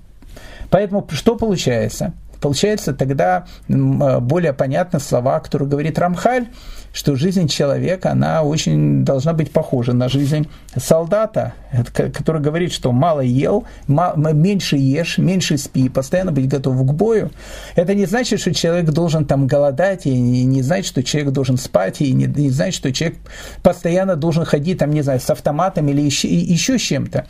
Поэтому 0.76 1.08
что 1.10 1.38
получается? 1.38 2.12
Получается 2.42 2.94
тогда 2.94 3.46
более 3.70 4.52
понятны 4.52 5.00
слова, 5.00 5.40
которые 5.40 5.70
говорит 5.70 5.98
Рамхаль, 5.98 6.48
что 6.92 7.16
жизнь 7.16 7.48
человека, 7.48 8.12
она 8.12 8.44
очень 8.44 9.06
должна 9.06 9.32
быть 9.32 9.52
похожа 9.52 9.94
на 9.94 10.10
жизнь 10.10 10.50
солдата, 10.76 11.54
который 11.96 12.42
говорит, 12.42 12.74
что 12.74 12.92
мало 12.92 13.22
ел, 13.22 13.64
меньше 13.88 14.76
ешь, 14.76 15.18
меньше 15.18 15.58
спи, 15.58 15.88
постоянно 15.88 16.34
быть 16.34 16.50
готов 16.50 16.78
к 16.86 16.92
бою. 16.92 17.32
Это 17.76 17.96
не 17.96 18.06
значит, 18.06 18.42
что 18.42 18.54
человек 18.54 18.90
должен 18.90 19.24
там 19.24 19.48
голодать, 19.48 20.06
и 20.06 20.12
не 20.20 20.62
значит, 20.62 20.88
что 20.88 21.04
человек 21.04 21.32
должен 21.32 21.56
спать, 21.56 22.02
и 22.02 22.12
не, 22.12 22.26
не 22.26 22.50
значит, 22.50 22.76
что 22.76 22.92
человек 22.92 23.18
постоянно 23.64 24.18
должен 24.18 24.44
ходить, 24.44 24.80
там, 24.80 24.92
не 24.92 25.04
знаю, 25.04 25.22
с 25.22 25.30
автоматом 25.30 25.88
или 25.88 26.02
еще, 26.02 26.28
еще 26.28 26.78
чем-то. 26.78 27.28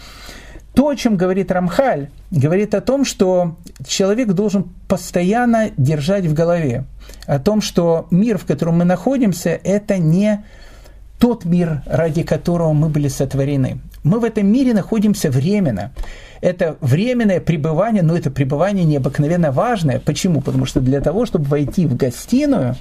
То, 0.75 0.89
о 0.89 0.95
чем 0.95 1.15
говорит 1.15 1.51
Рамхаль, 1.51 2.09
говорит 2.31 2.75
о 2.75 2.81
том, 2.81 3.05
что 3.05 3.55
человек 3.87 4.33
должен 4.33 4.69
постоянно 4.87 5.71
держать 5.77 6.25
в 6.25 6.33
голове, 6.33 6.83
о 7.25 7.39
том, 7.39 7.61
что 7.61 8.07
мир, 8.11 8.37
в 8.37 8.45
котором 8.45 8.79
мы 8.79 8.85
находимся, 8.85 9.51
это 9.63 9.97
не 9.97 10.43
тот 11.17 11.45
мир, 11.45 11.81
ради 11.85 12.23
которого 12.23 12.73
мы 12.73 12.89
были 12.89 13.07
сотворены. 13.07 13.79
Мы 14.03 14.19
в 14.19 14.25
этом 14.25 14.47
мире 14.47 14.73
находимся 14.73 15.31
временно. 15.31 15.91
Это 16.41 16.75
временное 16.81 17.39
пребывание, 17.39 18.03
но 18.03 18.15
это 18.17 18.29
пребывание 18.29 18.83
необыкновенно 18.83 19.51
важное. 19.51 19.99
Почему? 19.99 20.41
Потому 20.41 20.65
что 20.65 20.81
для 20.81 20.99
того, 20.99 21.25
чтобы 21.25 21.45
войти 21.45 21.85
в 21.85 21.95
гостиную, 21.95 22.75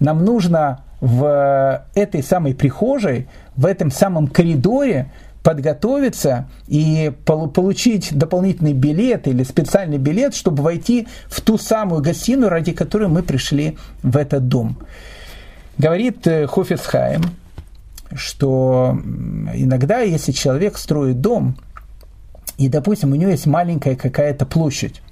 нам 0.00 0.24
нужно 0.24 0.80
в 1.00 1.84
этой 1.94 2.22
самой 2.22 2.54
прихожей, 2.54 3.28
в 3.54 3.66
этом 3.66 3.90
самом 3.90 4.28
коридоре 4.28 5.12
подготовиться 5.44 6.48
и 6.66 7.12
получить 7.26 8.16
дополнительный 8.16 8.72
билет 8.72 9.28
или 9.28 9.44
специальный 9.44 9.98
билет, 9.98 10.34
чтобы 10.34 10.62
войти 10.62 11.06
в 11.26 11.42
ту 11.42 11.58
самую 11.58 12.02
гостиную, 12.02 12.48
ради 12.48 12.72
которой 12.72 13.08
мы 13.08 13.22
пришли 13.22 13.76
в 14.02 14.16
этот 14.16 14.48
дом. 14.48 14.78
Говорит 15.76 16.26
э, 16.26 16.46
Хофицхайм, 16.46 17.22
что 18.14 18.98
иногда, 19.52 20.00
если 20.00 20.32
человек 20.32 20.78
строит 20.78 21.20
дом, 21.20 21.56
и, 22.56 22.68
допустим, 22.68 23.12
у 23.12 23.14
него 23.14 23.30
есть 23.30 23.46
маленькая 23.46 23.96
какая-то 23.96 24.46
площадь, 24.46 25.02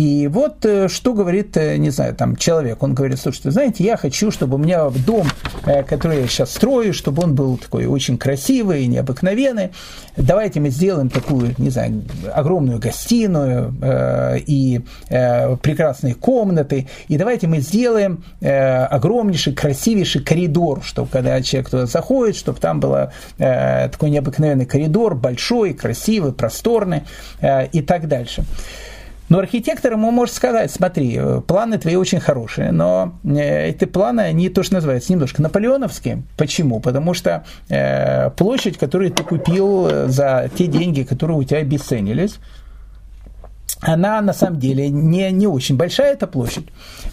И 0.00 0.28
вот 0.28 0.64
э, 0.64 0.88
что 0.88 1.12
говорит, 1.12 1.54
э, 1.58 1.76
не 1.76 1.90
знаю, 1.90 2.14
там 2.14 2.34
человек, 2.34 2.82
он 2.82 2.94
говорит, 2.94 3.20
слушайте, 3.20 3.50
знаете, 3.50 3.84
я 3.84 3.98
хочу, 3.98 4.30
чтобы 4.30 4.54
у 4.54 4.58
меня 4.58 4.88
дом, 4.88 5.26
э, 5.66 5.82
который 5.82 6.22
я 6.22 6.26
сейчас 6.26 6.54
строю, 6.54 6.94
чтобы 6.94 7.22
он 7.22 7.34
был 7.34 7.58
такой 7.58 7.84
очень 7.84 8.16
красивый, 8.16 8.86
необыкновенный. 8.86 9.72
Давайте 10.16 10.58
мы 10.58 10.70
сделаем 10.70 11.10
такую, 11.10 11.54
не 11.58 11.68
знаю, 11.68 12.02
огромную 12.32 12.78
гостиную 12.78 13.74
и 14.46 14.80
прекрасные 15.08 16.14
комнаты, 16.14 16.88
и 17.08 17.16
давайте 17.16 17.46
мы 17.46 17.60
сделаем 17.60 18.24
огромнейший, 18.40 19.54
красивейший 19.54 20.22
коридор, 20.22 20.82
чтобы 20.82 21.08
когда 21.10 21.40
человек 21.42 21.70
туда 21.70 21.86
заходит, 21.86 22.36
чтобы 22.36 22.58
там 22.58 22.80
был 22.80 22.96
такой 23.38 24.10
необыкновенный 24.10 24.66
коридор, 24.66 25.14
большой, 25.14 25.72
красивый, 25.72 26.32
просторный 26.32 27.02
и 27.72 27.80
так 27.82 28.08
дальше. 28.08 28.44
Но 29.30 29.38
архитектор 29.38 29.92
ему 29.92 30.10
может 30.10 30.34
сказать, 30.34 30.72
смотри, 30.72 31.16
э, 31.16 31.40
планы 31.40 31.78
твои 31.78 31.94
очень 31.94 32.18
хорошие, 32.18 32.72
но 32.72 33.14
э, 33.22 33.68
эти 33.68 33.84
планы, 33.84 34.22
они 34.22 34.48
тоже 34.48 34.72
называются 34.72 35.12
немножко 35.12 35.40
наполеоновские. 35.40 36.24
Почему? 36.36 36.80
Потому 36.80 37.14
что 37.14 37.44
э, 37.68 38.30
площадь, 38.30 38.76
которую 38.76 39.12
ты 39.12 39.22
купил 39.22 40.08
за 40.08 40.50
те 40.58 40.66
деньги, 40.66 41.04
которые 41.04 41.38
у 41.38 41.44
тебя 41.44 41.60
обесценились, 41.60 42.40
она 43.80 44.20
на 44.20 44.32
самом 44.32 44.58
деле 44.58 44.88
не, 44.88 45.30
не 45.30 45.46
очень 45.46 45.76
большая 45.76 46.14
эта 46.14 46.26
площадь. 46.26 46.66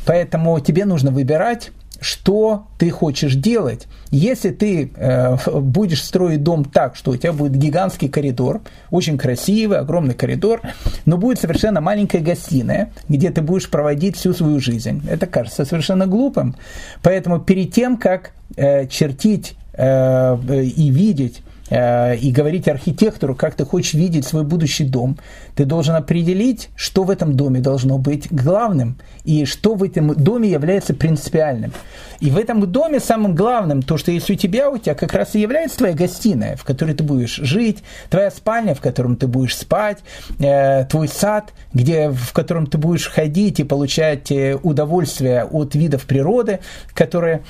Поэтому 0.08 0.60
тебе 0.60 0.86
нужно 0.86 1.12
выбирать 1.12 1.72
что 2.00 2.68
ты 2.78 2.90
хочешь 2.90 3.36
делать. 3.36 3.88
Если 4.12 4.52
ты 4.52 4.92
э, 4.96 5.38
будешь 5.60 6.04
строить 6.04 6.44
дом 6.44 6.66
так, 6.66 6.96
что 6.96 7.12
у 7.12 7.18
тебя 7.18 7.34
будет 7.34 7.56
гигантский 7.56 8.10
коридор, 8.10 8.62
очень 8.92 9.18
красивый, 9.18 9.80
огромный 9.80 10.14
коридор, 10.14 10.62
но 11.06 11.18
будет 11.18 11.40
совершенно 11.40 11.82
маленькая 11.82 12.20
гостиная, 12.20 12.92
где 13.10 13.32
ты 13.32 13.42
будешь 13.42 13.70
проводить 13.70 14.16
всю 14.16 14.34
свою 14.34 14.60
жизнь, 14.60 15.02
это 15.10 15.26
кажется 15.28 15.66
совершенно 15.66 16.08
глупым. 16.08 16.56
Поэтому 17.02 17.40
перед 17.40 17.74
тем, 17.74 17.98
как 17.98 18.32
э, 18.56 18.88
чертить 18.88 19.56
э, 19.74 20.38
и 20.64 20.90
видеть 20.90 21.42
и 21.70 22.32
говорить 22.32 22.68
архитектору, 22.68 23.36
как 23.36 23.56
ты 23.56 23.66
хочешь 23.66 23.94
видеть 23.94 24.26
свой 24.26 24.44
будущий 24.44 24.86
дом, 24.86 25.18
ты 25.56 25.66
должен 25.66 25.96
определить, 25.96 26.70
что 26.76 27.04
в 27.04 27.10
этом 27.10 27.36
доме 27.36 27.60
должно 27.60 27.98
быть 27.98 28.32
главным 28.32 28.98
и 29.26 29.46
что 29.46 29.76
в 29.76 29.84
этом 29.84 30.16
доме 30.16 30.50
является 30.50 30.94
принципиальным. 30.94 31.74
И 32.20 32.30
в 32.30 32.38
этом 32.38 32.66
доме 32.72 33.00
самым 33.00 33.36
главным, 33.36 33.82
то, 33.82 33.98
что 33.98 34.12
есть 34.12 34.30
у 34.30 34.36
тебя, 34.36 34.70
у 34.70 34.78
тебя 34.78 34.96
как 34.96 35.14
раз 35.14 35.36
и 35.36 35.40
является 35.40 35.80
твоя 35.80 35.94
гостиная, 35.94 36.56
в 36.56 36.64
которой 36.64 36.96
ты 36.96 37.04
будешь 37.04 37.36
жить, 37.36 37.84
твоя 38.10 38.32
спальня, 38.32 38.74
в 38.74 38.82
котором 38.82 39.16
ты 39.16 39.28
будешь 39.28 39.56
спать, 39.56 40.00
э, 40.40 40.86
твой 40.86 41.08
сад, 41.08 41.54
где, 41.74 42.10
в 42.10 42.34
котором 42.34 42.68
ты 42.68 42.78
будешь 42.78 43.10
ходить 43.10 43.60
и 43.60 43.64
получать 43.64 44.32
э, 44.32 44.58
удовольствие 44.62 45.44
от 45.44 45.76
видов 45.76 46.06
природы, 46.06 46.60
которые, 46.94 47.44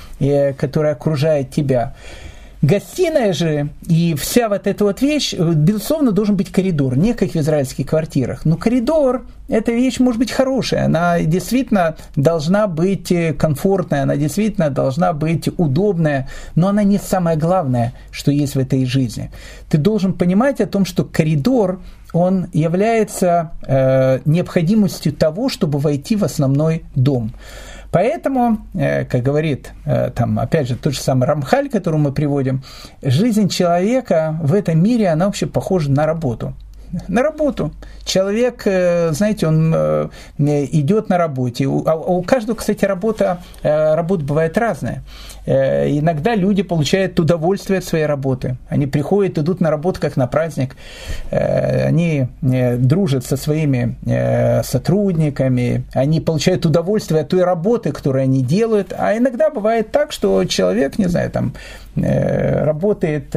которые 0.58 0.92
окружают 0.92 1.50
тебя. 1.50 1.94
Гостиная 2.60 3.32
же 3.32 3.68
и 3.86 4.14
вся 4.14 4.48
вот 4.48 4.66
эта 4.66 4.84
вот 4.84 5.00
вещь, 5.00 5.34
безусловно, 5.34 6.10
должен 6.10 6.36
быть 6.36 6.50
коридор, 6.50 6.96
не 6.96 7.14
как 7.14 7.30
в 7.30 7.36
израильских 7.36 7.86
квартирах. 7.86 8.44
Но 8.44 8.56
коридор– 8.56 9.26
эта 9.48 9.72
вещь 9.72 9.98
может 9.98 10.18
быть 10.18 10.30
хорошая, 10.30 10.84
она 10.86 11.20
действительно 11.20 11.96
должна 12.16 12.66
быть 12.66 13.12
комфортная, 13.38 14.02
она 14.02 14.16
действительно 14.16 14.70
должна 14.70 15.12
быть 15.12 15.48
удобная, 15.56 16.28
но 16.54 16.68
она 16.68 16.82
не 16.82 16.98
самое 16.98 17.36
главное, 17.36 17.94
что 18.10 18.30
есть 18.30 18.56
в 18.56 18.58
этой 18.58 18.84
жизни. 18.84 19.30
Ты 19.70 19.78
должен 19.78 20.12
понимать 20.12 20.60
о 20.60 20.66
том, 20.66 20.84
что 20.84 21.04
коридор 21.04 21.80
он 22.12 22.48
является 22.52 23.52
э, 23.66 24.20
необходимостью 24.24 25.12
того, 25.12 25.48
чтобы 25.48 25.78
войти 25.78 26.16
в 26.16 26.24
основной 26.24 26.84
дом. 26.94 27.32
Поэтому, 27.90 28.58
э, 28.74 29.04
как 29.04 29.22
говорит, 29.22 29.72
э, 29.86 30.10
там, 30.10 30.38
опять 30.38 30.68
же, 30.68 30.76
тот 30.76 30.92
же 30.92 31.00
самый 31.00 31.26
Рамхаль, 31.26 31.70
который 31.70 31.98
мы 31.98 32.12
приводим, 32.12 32.62
жизнь 33.02 33.48
человека 33.48 34.38
в 34.42 34.52
этом 34.52 34.82
мире, 34.82 35.08
она 35.08 35.26
вообще 35.26 35.46
похожа 35.46 35.90
на 35.90 36.06
работу 36.06 36.54
на 37.08 37.22
работу. 37.22 37.72
Человек, 38.04 38.62
э, 38.64 39.12
знаете, 39.12 39.46
он 39.46 39.74
идет 40.38 41.08
на 41.08 41.18
работе. 41.18 41.64
А 41.64 41.96
у 41.96 42.22
каждого, 42.22 42.56
кстати, 42.56 42.84
работа, 42.84 43.38
работа 43.62 44.24
бывает 44.24 44.56
разная. 44.56 45.02
Э, 45.48 45.88
иногда 45.88 46.34
люди 46.34 46.62
получают 46.62 47.18
удовольствие 47.18 47.78
от 47.78 47.84
своей 47.84 48.04
работы. 48.04 48.56
Они 48.68 48.86
приходят, 48.86 49.38
идут 49.38 49.62
на 49.62 49.70
работу 49.70 49.98
как 49.98 50.16
на 50.16 50.26
праздник. 50.26 50.76
Э, 51.30 51.86
они 51.86 52.28
э, 52.42 52.76
дружат 52.76 53.24
со 53.24 53.36
своими 53.36 53.96
сотрудниками. 54.62 55.84
Они 55.94 56.20
получают 56.20 56.66
удовольствие 56.66 57.22
от 57.22 57.28
той 57.28 57.44
работы, 57.44 57.92
которую 57.92 58.24
они 58.24 58.42
делают. 58.42 58.92
А 58.96 59.16
иногда 59.16 59.48
бывает 59.50 59.90
так, 59.90 60.12
что 60.12 60.44
человек, 60.44 60.98
не 60.98 61.06
знаю, 61.06 61.30
там 61.30 61.54
работает 61.96 63.34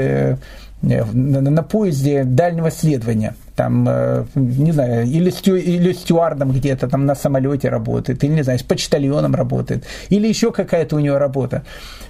на 0.81 1.63
поезде 1.63 2.23
дальнего 2.23 2.71
следования 2.71 3.35
там, 3.55 3.85
э, 3.87 4.25
не 4.35 4.71
знаю, 4.71 5.05
или, 5.05 5.29
стю, 5.29 5.55
или 5.55 5.93
стюардом 5.93 6.51
где-то 6.51 6.87
там 6.87 7.05
на 7.05 7.15
самолете 7.15 7.69
работает, 7.69 8.23
или, 8.23 8.33
не 8.33 8.43
знаю, 8.43 8.57
с 8.57 8.63
почтальоном 8.63 9.35
работает, 9.35 9.85
или 10.09 10.27
еще 10.27 10.51
какая-то 10.51 10.95
у 10.95 10.99
него 10.99 11.19
работа. 11.19 11.63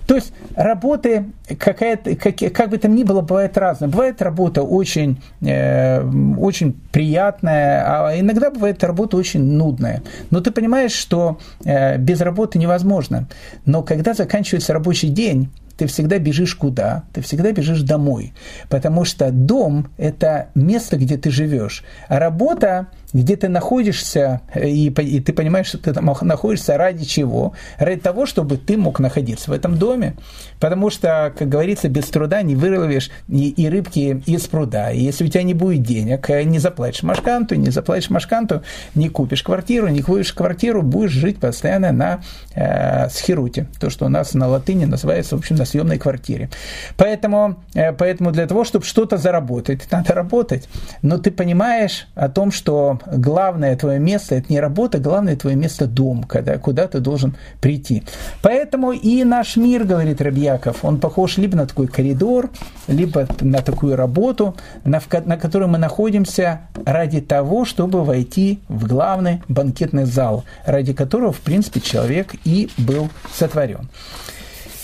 То 0.08 0.16
есть 0.16 0.34
работы, 0.56 1.26
какая-то, 1.58 2.16
как, 2.16 2.36
как 2.54 2.70
бы 2.70 2.78
там 2.78 2.96
ни 2.96 3.04
было, 3.04 3.22
бывает 3.22 3.58
разная. 3.58 3.90
Бывает 3.90 4.22
работа 4.22 4.64
очень, 4.64 5.22
э, 5.42 6.02
очень 6.38 6.74
приятная, 6.92 7.84
а 7.86 8.20
иногда 8.20 8.50
бывает 8.50 8.84
работа 8.84 9.18
очень 9.18 9.44
нудная. 9.44 10.04
Но 10.30 10.42
ты 10.42 10.52
понимаешь, 10.52 10.94
что 10.94 11.38
э, 11.66 11.98
без 11.98 12.22
работы 12.22 12.60
невозможно. 12.60 13.28
Но 13.66 13.84
когда 13.84 14.14
заканчивается 14.14 14.74
рабочий 14.74 15.10
день, 15.10 15.50
ты 15.78 15.88
всегда 15.88 16.20
бежишь 16.20 16.56
куда? 16.56 17.04
Ты 17.14 17.22
всегда 17.22 17.52
бежишь 17.52 17.82
домой. 17.82 18.34
Потому 18.70 19.06
что 19.06 19.32
дом– 19.32 19.90
это 19.98 20.50
место, 20.56 20.98
где 20.98 21.18
ты 21.18 21.32
живешь. 21.32 21.84
А 22.08 22.20
работа 22.20 22.88
где 23.14 23.36
ты 23.36 23.50
находишься, 23.50 24.42
и, 24.56 24.88
и 24.88 25.20
ты 25.20 25.34
понимаешь, 25.34 25.68
что 25.68 25.78
ты 25.78 25.94
там 25.94 26.06
находишься 26.22 26.78
ради 26.78 27.06
чего? 27.06 27.54
Ради 27.78 28.00
того, 28.00 28.26
чтобы 28.26 28.58
ты 28.58 28.78
мог 28.78 29.00
находиться 29.00 29.52
в 29.52 29.54
этом 29.54 29.78
доме. 29.78 30.16
Потому 30.60 30.90
что, 30.90 31.34
как 31.38 31.50
говорится, 31.50 31.90
без 31.90 32.06
труда 32.06 32.42
не 32.42 32.56
выловишь 32.56 33.10
и, 33.28 33.50
и 33.50 33.70
рыбки 33.70 34.22
из 34.26 34.48
пруда. 34.48 34.92
И 34.92 35.02
если 35.02 35.26
у 35.26 35.28
тебя 35.28 35.44
не 35.44 35.54
будет 35.54 35.84
денег, 35.84 36.30
э, 36.30 36.44
не 36.44 36.60
заплатишь 36.60 37.04
машканту, 37.04 37.56
не 37.56 37.70
заплатишь 37.70 38.10
машканту, 38.10 38.62
не 38.96 39.10
купишь 39.10 39.44
квартиру, 39.44 39.88
не 39.88 40.02
купишь 40.02 40.34
квартиру, 40.34 40.82
будешь 40.82 41.12
жить 41.12 41.40
постоянно 41.40 41.92
на 41.92 42.22
э, 42.56 43.10
схеруте. 43.10 43.68
То, 43.80 43.90
что 43.90 44.06
у 44.06 44.10
нас 44.10 44.34
на 44.34 44.48
латыни 44.48 44.86
называется, 44.86 45.36
в 45.36 45.40
общем, 45.40 45.56
на 45.56 45.66
съемной 45.66 45.98
квартире. 45.98 46.50
Поэтому, 46.96 47.56
э, 47.74 47.92
поэтому 47.92 48.32
для 48.32 48.48
того, 48.48 48.64
чтобы 48.64 48.86
что-то 48.86 49.18
заработать, 49.18 49.88
надо 49.92 50.14
работать. 50.14 50.70
Но 51.02 51.18
ты 51.18 51.32
понимаешь 51.32 52.08
о 52.16 52.30
том, 52.30 52.52
что 52.52 53.01
главное 53.06 53.76
твое 53.76 54.00
место– 54.00 54.36
это 54.36 54.52
не 54.52 54.60
работа, 54.60 55.00
главное 55.00 55.36
твое 55.36 55.56
место– 55.56 55.86
дом, 55.88 56.24
когда, 56.24 56.58
куда 56.58 56.88
ты 56.88 57.00
должен 57.00 57.36
прийти. 57.60 58.04
Поэтому 58.42 58.92
и 58.92 59.24
наш 59.24 59.58
мир, 59.58 59.84
говорит 59.84 60.22
Рабьяков, 60.22 60.84
он 60.84 61.00
похож 61.00 61.38
либо 61.38 61.58
на 61.58 61.68
такой 61.68 61.88
коридор, 61.88 62.50
либо 62.88 63.28
на 63.42 63.62
такую 63.62 63.96
работу, 63.96 64.56
на, 64.84 65.02
на 65.26 65.38
которой 65.38 65.68
мы 65.68 65.78
находимся 65.78 66.62
ради 66.86 67.22
того, 67.22 67.66
чтобы 67.66 68.04
войти 68.04 68.60
в 68.68 68.88
главный 68.88 69.42
банкетный 69.48 70.06
зал, 70.06 70.44
ради 70.66 70.94
которого, 70.94 71.32
в 71.32 71.40
принципе, 71.42 71.80
человек 71.82 72.36
и 72.44 72.70
был 72.78 73.10
сотворен. 73.34 73.90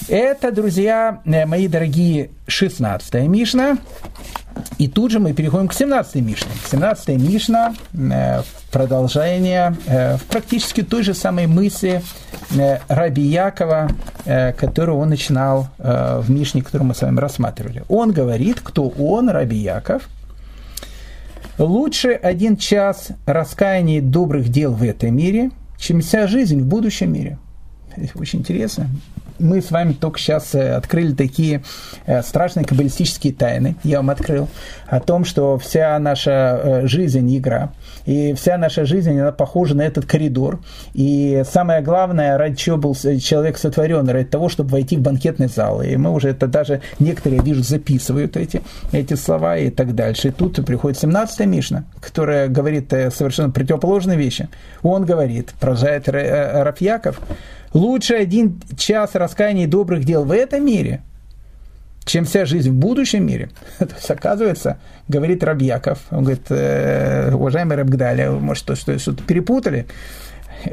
Это, 0.10 0.54
друзья 0.54 1.22
э, 1.26 1.46
мои 1.46 1.68
дорогие, 1.68 2.30
16 2.48 3.14
Мишна. 3.28 3.78
И 4.78 4.88
тут 4.88 5.12
же 5.12 5.20
мы 5.20 5.34
переходим 5.34 5.68
к 5.68 5.74
17 5.74 6.16
Мишне. 6.16 6.50
17 6.72 7.10
Мишна 7.20 7.76
э, 7.94 8.42
продолжение 8.72 9.76
э, 9.86 10.16
в 10.16 10.24
практически 10.24 10.82
той 10.82 11.04
же 11.04 11.14
самой 11.14 11.48
мысли 11.48 12.02
э, 12.58 12.80
Раби 12.88 13.22
Якова, 13.22 13.90
которую 14.58 14.98
он 14.98 15.10
начинал 15.10 15.68
в 15.78 16.26
Мишне, 16.30 16.62
которую 16.62 16.90
мы 16.90 16.96
с 16.96 17.02
вами 17.02 17.20
рассматривали. 17.20 17.84
Он 17.88 18.12
говорит, 18.12 18.60
кто 18.62 18.90
он, 18.90 19.30
Раби 19.30 19.58
Яков, 19.58 20.08
лучше 21.58 22.12
один 22.12 22.58
час 22.58 23.10
раскаяния 23.26 24.02
добрых 24.02 24.50
дел 24.50 24.74
в 24.74 24.84
этом 24.84 25.16
мире, 25.16 25.52
чем 25.78 26.02
вся 26.02 26.28
жизнь 26.28 26.62
в 26.62 26.66
будущем 26.66 27.14
мире. 27.14 27.38
Очень 28.16 28.40
интересно. 28.40 28.90
Мы 29.40 29.62
с 29.62 29.72
вами 29.72 29.94
только 29.94 30.20
сейчас 30.20 30.54
э, 30.56 30.74
открыли 30.74 31.14
такие 31.14 31.64
э, 32.06 32.22
страшные 32.22 32.66
каббалистические 32.66 33.34
тайны, 33.34 33.76
я 33.84 33.98
вам 33.98 34.10
открыл, 34.10 34.48
о 34.88 35.00
том, 35.00 35.26
что 35.26 35.58
вся 35.58 35.98
наша 36.00 36.60
э, 36.64 36.88
жизнь– 36.88 37.38
игра, 37.38 37.72
и 38.06 38.34
вся 38.34 38.58
наша 38.58 38.86
жизнь, 38.86 39.20
она 39.20 39.32
похожа 39.32 39.76
на 39.76 39.82
этот 39.82 40.06
коридор, 40.06 40.60
и 40.94 41.44
самое 41.50 41.82
главное, 41.82 42.38
ради 42.38 42.56
чего 42.56 42.78
был 42.78 42.96
человек 42.96 43.58
сотворен, 43.58 44.08
ради 44.10 44.26
того, 44.26 44.50
чтобы 44.50 44.72
войти 44.72 44.98
в 44.98 45.02
банкетный 45.02 45.48
зал, 45.48 45.82
и 45.82 45.96
мы 45.98 46.12
уже 46.12 46.30
это 46.30 46.48
даже, 46.48 46.82
некоторые, 47.00 47.42
вижу, 47.42 47.64
записывают 47.64 48.38
эти, 48.38 48.62
эти 48.92 49.14
слова 49.16 49.58
и 49.58 49.70
так 49.70 49.96
дальше. 49.96 50.30
И 50.30 50.32
тут 50.32 50.66
приходит 50.66 51.04
17-я 51.04 51.46
Мишна, 51.46 51.84
которая 52.02 52.48
говорит 52.48 52.90
совершенно 52.90 53.50
противоположные 53.50 54.18
вещи. 54.18 54.50
Он 54.84 55.06
говорит, 55.06 55.54
продолжает 55.60 56.08
Рафьяков, 56.08 57.20
Лучше 57.74 58.16
один 58.16 58.62
час 58.78 59.16
раскаяния 59.16 59.66
и 59.66 59.68
добрых 59.68 60.04
дел 60.06 60.24
в 60.24 60.32
этом 60.32 60.66
мире, 60.66 61.02
чем 62.06 62.26
вся 62.26 62.46
жизнь 62.46 62.72
в 62.72 62.76
будущем 62.76 63.26
мире. 63.26 63.50
То 63.80 63.86
есть, 63.96 64.10
оказывается, 64.10 64.80
говорит 65.08 65.44
Рабьяков, 65.44 66.00
он 66.12 66.24
говорит, 66.24 66.46
э, 66.50 67.32
уважаемый 67.34 67.78
Рабгдаля, 67.78 68.32
может, 68.32 68.64
что-то, 68.64 68.98
что-то 69.00 69.24
перепутали. 69.24 69.88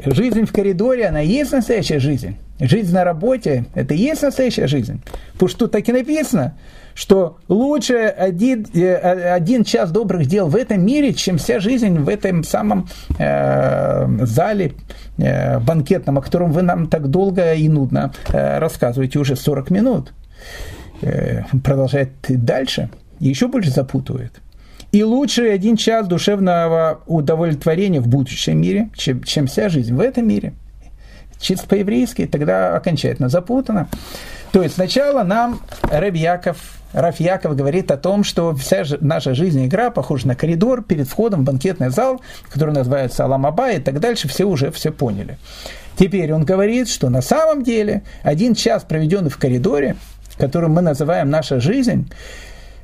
Жизнь 0.05 0.45
в 0.45 0.51
коридоре, 0.51 1.07
она 1.07 1.21
и 1.21 1.27
есть 1.27 1.51
настоящая 1.51 1.99
жизнь. 1.99 2.37
Жизнь 2.59 2.93
на 2.93 3.03
работе, 3.03 3.65
это 3.75 3.93
и 3.93 3.97
есть 3.97 4.23
настоящая 4.23 4.67
жизнь. 4.67 5.01
Потому 5.33 5.49
что 5.49 5.59
тут 5.59 5.71
так 5.71 5.87
и 5.87 5.91
написано, 5.91 6.57
что 6.95 7.37
лучше 7.49 8.07
один, 8.07 8.65
э, 8.73 8.95
один 9.33 9.63
час 9.63 9.91
добрых 9.91 10.25
дел 10.25 10.47
в 10.47 10.55
этом 10.55 10.83
мире, 10.83 11.13
чем 11.13 11.37
вся 11.37 11.59
жизнь 11.59 11.99
в 11.99 12.09
этом 12.09 12.43
самом 12.43 12.87
э, 13.19 14.07
зале 14.21 14.73
э, 15.17 15.59
банкетном, 15.59 16.17
о 16.17 16.21
котором 16.21 16.53
вы 16.53 16.63
нам 16.63 16.87
так 16.87 17.09
долго 17.09 17.53
и 17.53 17.67
нудно 17.67 18.13
э, 18.29 18.59
рассказываете 18.59 19.19
уже 19.19 19.35
40 19.35 19.69
минут. 19.69 20.13
Э, 21.01 21.43
продолжает 21.63 22.11
дальше, 22.29 22.89
еще 23.19 23.49
больше 23.49 23.71
запутывает. 23.71 24.31
И 24.93 25.03
лучше 25.03 25.49
один 25.49 25.75
час 25.75 26.07
душевного 26.07 27.01
удовлетворения 27.05 27.99
в 27.99 28.07
будущем 28.07 28.61
мире, 28.61 28.89
чем, 28.95 29.21
чем 29.23 29.47
вся 29.47 29.67
жизнь 29.67 29.93
в 29.93 29.99
этом 29.99 30.25
мире. 30.25 30.53
Чисто 31.37 31.67
по-еврейски, 31.67 32.25
тогда 32.27 32.77
окончательно 32.77 33.27
запутано. 33.27 33.89
То 34.55 34.63
есть 34.63 34.75
сначала 34.75 35.23
нам 35.23 35.59
Рэб 35.81 36.15
Яков, 36.15 36.55
Раф 36.93 37.19
Яков 37.19 37.57
говорит 37.57 37.91
о 37.91 37.97
том, 37.97 38.23
что 38.23 38.55
вся 38.55 38.85
наша 39.01 39.35
жизнь 39.35 39.65
игра 39.65 39.89
похожа 39.89 40.29
на 40.29 40.35
коридор 40.35 40.81
перед 40.81 41.09
входом 41.09 41.41
в 41.41 41.43
банкетный 41.43 41.89
зал, 41.89 42.21
который 42.49 42.73
называется 42.73 43.25
Аламаба 43.25 43.71
и 43.71 43.81
так 43.81 43.99
дальше, 43.99 44.29
все 44.29 44.45
уже 44.45 44.71
все 44.71 44.93
поняли. 44.93 45.37
Теперь 45.97 46.31
он 46.31 46.45
говорит, 46.45 46.87
что 46.87 47.09
на 47.09 47.21
самом 47.21 47.63
деле 47.63 48.03
один 48.23 48.55
час, 48.55 48.85
проведенный 48.85 49.29
в 49.29 49.37
коридоре, 49.37 49.97
который 50.37 50.69
мы 50.69 50.81
называем 50.81 51.29
наша 51.29 51.59
жизнь, 51.59 52.09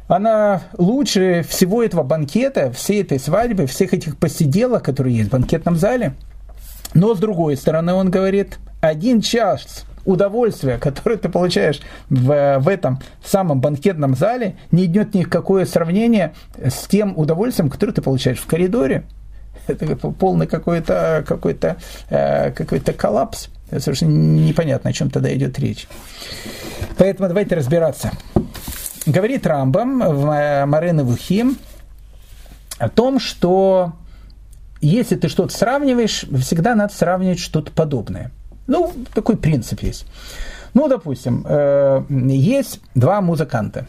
она 0.09 0.63
лучше 0.77 1.45
всего 1.47 1.81
этого 1.81 2.03
банкета, 2.03 2.73
всей 2.73 3.01
этой 3.01 3.17
свадьбы, 3.17 3.65
всех 3.65 3.93
этих 3.93 4.17
посиделок, 4.17 4.83
которые 4.83 5.15
есть 5.15 5.29
в 5.29 5.31
банкетном 5.31 5.77
зале. 5.77 6.15
Но 6.93 7.15
с 7.15 7.19
другой 7.19 7.55
стороны, 7.55 7.93
он 7.93 8.11
говорит, 8.11 8.59
один 8.81 9.21
час 9.21 9.85
удовольствия, 10.05 10.77
которое 10.77 11.17
ты 11.17 11.29
получаешь 11.29 11.81
в, 12.09 12.59
в 12.59 12.67
этом 12.67 12.99
самом 13.23 13.61
банкетном 13.61 14.15
зале, 14.15 14.55
не 14.71 14.85
идет 14.85 15.13
ни 15.13 15.23
в 15.23 15.29
какое 15.29 15.65
сравнение 15.65 16.33
с 16.57 16.87
тем 16.87 17.17
удовольствием, 17.17 17.69
которое 17.69 17.93
ты 17.93 18.01
получаешь 18.01 18.39
в 18.39 18.45
коридоре. 18.47 19.03
Это 19.67 19.95
полный 19.95 20.47
какой-то 20.47 21.23
какой 21.27 21.53
-то, 21.53 21.77
э, 22.09 22.51
какой-то 22.51 22.93
коллапс. 22.93 23.49
Совершенно 23.69 24.11
непонятно, 24.11 24.89
о 24.89 24.93
чем 24.93 25.09
тогда 25.09 25.33
идет 25.33 25.59
речь. 25.59 25.87
Поэтому 26.97 27.27
давайте 27.27 27.55
разбираться. 27.55 28.11
Говорит 29.05 29.47
Рамбам 29.47 29.99
в 29.99 30.65
Марена 30.65 31.03
Вухим 31.03 31.57
о 32.79 32.89
том, 32.89 33.19
что 33.19 33.93
если 34.81 35.15
ты 35.15 35.29
что-то 35.29 35.55
сравниваешь, 35.55 36.25
всегда 36.41 36.75
надо 36.75 36.93
сравнивать 36.93 37.39
что-то 37.39 37.71
подобное– 37.71 38.31
ну, 38.71 38.93
такой 39.13 39.37
принцип 39.37 39.81
есть. 39.81 40.05
Ну, 40.73 40.87
допустим, 40.87 41.45
э, 41.47 42.03
есть 42.09 42.79
два 42.95 43.21
музыканта. 43.21 43.85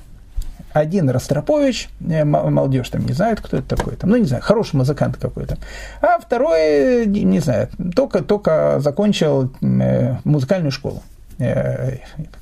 Один 0.72 1.10
Ростропович, 1.10 1.88
э, 2.00 2.24
молодежь 2.24 2.88
там 2.88 3.06
не 3.06 3.12
знает, 3.12 3.40
кто 3.40 3.58
это 3.58 3.76
такой, 3.76 3.96
там, 3.96 4.10
ну, 4.10 4.16
не 4.16 4.24
знаю, 4.24 4.42
хороший 4.42 4.76
музыкант 4.76 5.16
какой-то. 5.20 5.58
А 6.00 6.18
второй, 6.18 7.06
не 7.06 7.40
знаю, 7.40 7.68
только, 7.94 8.22
только 8.22 8.80
закончил 8.80 9.50
э, 9.60 10.16
музыкальную 10.24 10.72
школу, 10.72 11.02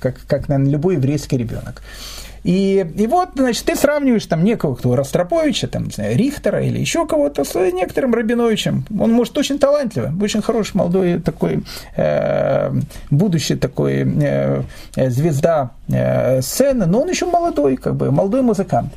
как, 0.01 0.21
как, 0.27 0.49
наверное, 0.49 0.73
любой 0.73 0.95
еврейский 0.95 1.37
ребенок. 1.37 1.83
И, 2.43 2.87
и 2.97 3.07
вот, 3.07 3.31
значит, 3.35 3.65
ты 3.65 3.77
сравниваешь 3.77 4.25
там 4.25 4.45
некого, 4.45 4.75
кто 4.75 4.97
Ростроповича, 4.97 5.69
там, 5.69 5.85
не 5.85 5.91
знаю, 5.91 6.17
Рихтера 6.17 6.63
или 6.63 6.79
еще 6.79 7.07
кого-то 7.07 7.45
с 7.45 7.55
некоторым 7.55 8.15
Рабиновичем. 8.15 8.87
Он, 8.99 9.13
может, 9.13 9.37
очень 9.37 9.59
талантливый, 9.59 10.11
очень 10.23 10.41
хороший, 10.41 10.77
молодой 10.77 11.21
такой, 11.21 11.63
э, 11.97 12.73
будущий 13.11 13.57
такой 13.57 14.07
э, 14.23 14.63
звезда 14.97 15.73
э, 15.89 16.41
сцены, 16.41 16.87
но 16.87 17.03
он 17.03 17.11
еще 17.11 17.27
молодой, 17.27 17.77
как 17.77 17.97
бы, 17.97 18.11
молодой 18.11 18.41
музыкант. 18.41 18.93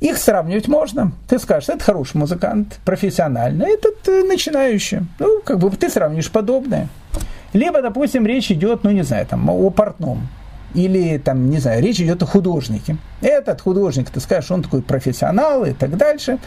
Их 0.00 0.18
сравнивать 0.18 0.66
можно. 0.66 1.12
Ты 1.28 1.38
скажешь, 1.38 1.68
это 1.68 1.84
хороший 1.84 2.16
музыкант, 2.16 2.80
профессиональный, 2.84 3.74
этот 3.74 4.08
э, 4.08 4.24
начинающий. 4.24 5.02
Ну, 5.20 5.40
как 5.44 5.60
бы 5.60 5.70
ты 5.70 5.88
сравнишь 5.88 6.28
подобное. 6.28 6.88
Либо, 7.52 7.82
допустим, 7.82 8.26
речь 8.26 8.50
идет, 8.50 8.84
ну, 8.84 8.90
не 8.90 9.02
знаю, 9.02 9.26
там, 9.26 9.48
о 9.50 9.70
портном 9.70 10.28
или 10.74 11.18
там, 11.18 11.50
не 11.50 11.58
знаю, 11.58 11.82
речь 11.82 12.00
идет 12.00 12.22
о 12.22 12.26
художнике. 12.26 12.96
Этот 13.20 13.60
художник, 13.60 14.10
ты 14.10 14.20
скажешь, 14.20 14.50
он 14.50 14.62
такой 14.62 14.82
профессионал 14.82 15.64
и 15.64 15.72
так 15.72 15.96
дальше. 15.96 16.38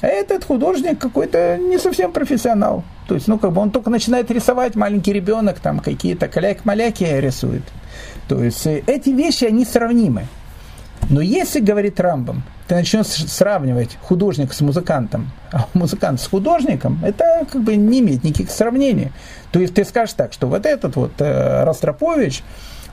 А 0.00 0.06
этот 0.06 0.44
художник 0.44 0.98
какой-то 0.98 1.56
не 1.58 1.78
совсем 1.78 2.12
профессионал. 2.12 2.84
То 3.08 3.14
есть, 3.14 3.28
ну, 3.28 3.38
как 3.38 3.52
бы 3.52 3.60
он 3.60 3.70
только 3.70 3.90
начинает 3.90 4.30
рисовать, 4.30 4.76
маленький 4.76 5.12
ребенок 5.12 5.58
там 5.60 5.80
какие-то 5.80 6.28
каляк-маляки 6.28 7.04
рисует. 7.20 7.64
То 8.28 8.42
есть, 8.42 8.66
э, 8.66 8.82
эти 8.86 9.10
вещи, 9.10 9.44
они 9.44 9.64
сравнимы. 9.64 10.26
Но 11.10 11.20
если, 11.20 11.60
говорит 11.60 11.98
Рамбам, 12.00 12.42
ты 12.68 12.74
начнешь 12.74 13.06
сравнивать 13.06 13.96
художника 14.02 14.54
с 14.54 14.60
музыкантом, 14.60 15.30
а 15.50 15.66
музыкант 15.72 16.20
с 16.20 16.26
художником, 16.26 17.00
это 17.02 17.46
как 17.50 17.62
бы 17.62 17.74
не 17.76 18.00
имеет 18.00 18.24
никаких 18.24 18.50
сравнений. 18.50 19.10
То 19.52 19.58
есть 19.58 19.74
ты 19.74 19.84
скажешь 19.84 20.14
так, 20.14 20.34
что 20.34 20.46
вот 20.46 20.66
этот 20.66 20.94
вот 20.96 21.12
э, 21.18 21.64
Ростропович, 21.64 22.42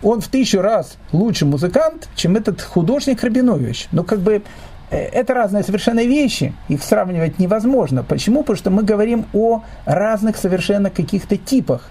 он 0.01 0.21
в 0.21 0.29
тысячу 0.29 0.61
раз 0.61 0.95
лучше 1.11 1.45
музыкант, 1.45 2.07
чем 2.15 2.37
этот 2.37 2.61
художник 2.61 3.21
Рабинович. 3.21 3.89
Но 3.91 4.03
как 4.03 4.19
бы 4.19 4.43
э, 4.91 4.97
это 4.97 5.33
разные 5.33 5.63
совершенно 5.63 6.05
вещи, 6.05 6.53
их 6.69 6.81
сравнивать 6.81 7.37
невозможно. 7.37 8.01
Почему? 8.01 8.41
Потому 8.43 8.57
что 8.57 8.69
мы 8.71 8.83
говорим 8.83 9.25
о 9.33 9.61
разных 9.85 10.37
совершенно 10.37 10.89
каких-то 10.89 11.35
типах. 11.35 11.89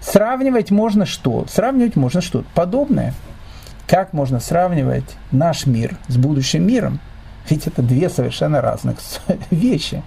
Сравнивать 0.00 0.70
можно 0.70 1.04
что? 1.04 1.44
Сравнивать 1.50 1.96
можно 1.96 2.22
что? 2.22 2.44
Подобное. 2.54 3.12
Как 3.86 4.14
можно 4.14 4.40
сравнивать 4.40 5.16
наш 5.32 5.66
мир 5.66 5.98
с 6.08 6.16
будущим 6.16 6.66
миром? 6.66 6.98
Ведь 7.48 7.66
это 7.66 7.82
две 7.82 8.08
совершенно 8.08 8.60
разных 8.60 8.98
вещи 9.50 10.02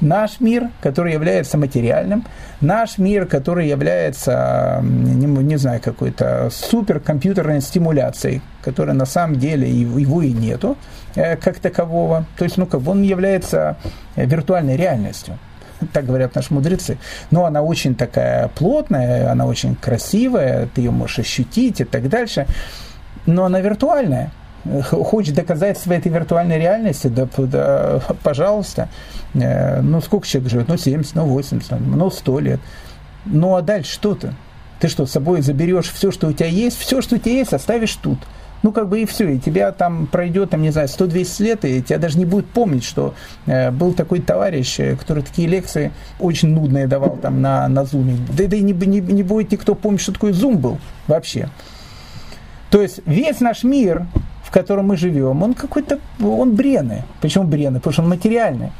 наш 0.00 0.40
мир, 0.40 0.70
который 0.82 1.12
является 1.12 1.56
материальным, 1.56 2.24
наш 2.60 2.98
мир, 2.98 3.26
который 3.26 3.68
является, 3.68 4.80
не, 4.82 5.26
не 5.26 5.56
знаю, 5.56 5.80
какой-то 5.80 6.50
суперкомпьютерной 6.52 7.60
стимуляцией, 7.60 8.42
которая 8.62 8.94
на 8.94 9.06
самом 9.06 9.36
деле 9.36 9.70
его 9.70 10.22
и 10.22 10.32
нету 10.32 10.76
э, 11.14 11.36
как 11.36 11.58
такового. 11.58 12.26
То 12.36 12.44
есть, 12.44 12.56
ну, 12.56 12.66
как 12.66 12.86
он 12.86 13.02
является 13.02 13.76
виртуальной 14.16 14.76
реальностью 14.76 15.38
так 15.92 16.06
говорят 16.06 16.34
наши 16.34 16.52
мудрецы. 16.52 16.98
Но 17.30 17.44
она 17.44 17.62
очень 17.62 17.94
такая 17.94 18.48
плотная, 18.48 19.30
она 19.30 19.46
очень 19.46 19.74
красивая, 19.74 20.68
ты 20.74 20.82
ее 20.82 20.90
можешь 20.90 21.20
ощутить 21.20 21.80
и 21.80 21.84
так 21.84 22.08
дальше. 22.08 22.46
Но 23.26 23.44
она 23.44 23.60
виртуальная. 23.60 24.30
Хочешь 24.90 25.34
доказать 25.34 25.76
своей 25.76 26.00
этой 26.00 26.10
виртуальной 26.10 26.58
реальности, 26.58 27.08
да, 27.08 27.28
да 27.36 28.00
пожалуйста. 28.22 28.88
Э, 29.34 29.80
ну, 29.80 30.00
сколько 30.00 30.26
человек 30.26 30.50
живет? 30.50 30.68
Ну, 30.68 30.76
70, 30.78 31.14
ну, 31.14 31.26
80, 31.26 31.80
ну, 31.80 32.10
100 32.10 32.38
лет. 32.40 32.60
Ну, 33.26 33.56
а 33.56 33.62
дальше 33.62 33.92
что 33.92 34.14
ты? 34.14 34.32
Что, 34.86 35.06
с 35.06 35.12
собой 35.12 35.40
заберешь 35.40 35.90
все, 35.90 36.10
что 36.10 36.28
у 36.28 36.32
тебя 36.32 36.48
есть? 36.48 36.78
Все, 36.78 37.00
что 37.00 37.16
у 37.16 37.18
тебя 37.18 37.32
есть, 37.32 37.54
оставишь 37.54 37.94
тут. 37.94 38.18
Ну, 38.62 38.72
как 38.72 38.88
бы 38.88 39.02
и 39.02 39.06
все. 39.06 39.34
И 39.34 39.38
тебя 39.38 39.72
там 39.72 40.06
пройдет, 40.06 40.50
там, 40.50 40.62
не 40.62 40.70
знаю, 40.70 40.88
100-200 40.88 41.42
лет, 41.42 41.64
и 41.66 41.82
тебя 41.82 41.98
даже 41.98 42.18
не 42.18 42.24
будет 42.24 42.46
помнить, 42.46 42.84
что 42.84 43.14
э, 43.46 43.70
был 43.70 43.92
такой 43.92 44.20
товарищ, 44.20 44.80
э, 44.80 44.96
который 44.96 45.22
такие 45.22 45.48
лекции 45.48 45.92
очень 46.18 46.48
нудные 46.48 46.86
давал 46.86 47.16
там 47.16 47.42
на, 47.42 47.68
на 47.68 47.84
зуме. 47.84 48.16
Да, 48.30 48.46
да 48.46 48.56
и 48.56 48.62
не, 48.62 48.72
не, 48.72 49.00
не 49.00 49.22
будет 49.22 49.52
никто 49.52 49.74
помнить, 49.74 50.00
что 50.00 50.12
такое 50.12 50.32
зум 50.32 50.56
был 50.56 50.78
вообще. 51.06 51.48
То 52.70 52.80
есть 52.80 53.00
весь 53.06 53.40
наш 53.40 53.64
мир, 53.64 54.06
котором 54.54 54.86
мы 54.86 54.96
живем, 54.96 55.42
он 55.42 55.54
какой-то, 55.54 55.98
он 56.22 56.54
бреный. 56.54 57.02
Почему 57.20 57.44
бреный? 57.44 57.80
Потому 57.80 57.92
что 57.92 58.02
он 58.02 58.08
материальный. 58.08 58.70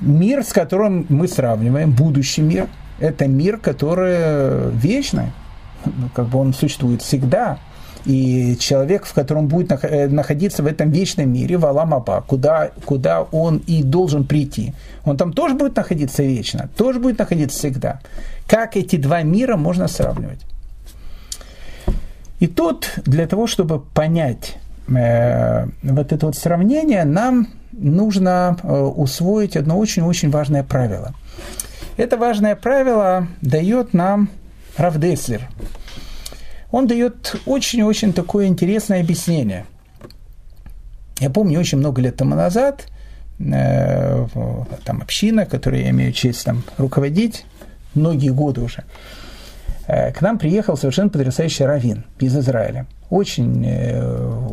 Мир, 0.00 0.42
с 0.42 0.52
которым 0.52 1.06
мы 1.08 1.28
сравниваем, 1.28 1.92
будущий 1.92 2.42
мир, 2.42 2.66
это 2.98 3.28
мир, 3.28 3.58
который 3.58 4.70
вечный. 4.72 5.32
ну, 5.84 6.08
как 6.12 6.26
бы 6.26 6.38
он 6.38 6.54
существует 6.54 7.02
всегда, 7.02 7.58
и 8.04 8.56
человек, 8.58 9.06
в 9.06 9.14
котором 9.14 9.46
будет 9.46 9.70
э, 9.70 10.08
находиться 10.08 10.64
в 10.64 10.66
этом 10.66 10.90
вечном 10.90 11.32
мире, 11.32 11.56
в 11.56 11.64
Аламаба, 11.64 12.24
куда, 12.26 12.72
куда 12.84 13.22
он 13.22 13.58
и 13.58 13.84
должен 13.84 14.24
прийти, 14.24 14.74
он 15.04 15.16
там 15.16 15.32
тоже 15.32 15.54
будет 15.54 15.76
находиться 15.76 16.24
вечно, 16.24 16.68
тоже 16.76 16.98
будет 16.98 17.20
находиться 17.20 17.56
всегда. 17.56 18.00
Как 18.48 18.76
эти 18.76 18.96
два 18.96 19.22
мира 19.22 19.56
можно 19.56 19.86
сравнивать? 19.86 20.40
И 22.42 22.48
тут 22.48 22.94
для 23.04 23.28
того, 23.28 23.46
чтобы 23.46 23.78
понять 23.78 24.56
э, 24.88 25.64
вот 25.84 26.12
это 26.12 26.26
вот 26.26 26.36
сравнение, 26.36 27.04
нам 27.04 27.46
нужно 27.70 28.56
э, 28.60 28.80
усвоить 28.80 29.56
одно 29.56 29.78
очень-очень 29.78 30.28
важное 30.28 30.64
правило. 30.64 31.14
Это 31.96 32.16
важное 32.16 32.56
правило 32.56 33.28
дает 33.42 33.94
нам 33.94 34.28
Равдеслер. 34.76 35.42
Он 36.72 36.88
дает 36.88 37.36
очень-очень 37.46 38.12
такое 38.12 38.46
интересное 38.46 39.02
объяснение. 39.02 39.64
Я 41.20 41.30
помню, 41.30 41.60
очень 41.60 41.78
много 41.78 42.02
лет 42.02 42.16
тому 42.16 42.34
назад 42.34 42.88
э, 43.38 44.26
там 44.84 45.00
община, 45.00 45.46
которую 45.46 45.84
я 45.84 45.90
имею 45.90 46.12
честь 46.12 46.44
там 46.44 46.64
руководить, 46.76 47.44
многие 47.94 48.30
годы 48.30 48.62
уже, 48.62 48.82
к 50.12 50.20
нам 50.20 50.38
приехал 50.38 50.76
совершенно 50.76 51.08
потрясающий 51.08 51.64
раввин 51.64 52.04
из 52.18 52.36
Израиля. 52.36 52.86
Очень 53.10 53.64
э, 53.66 54.02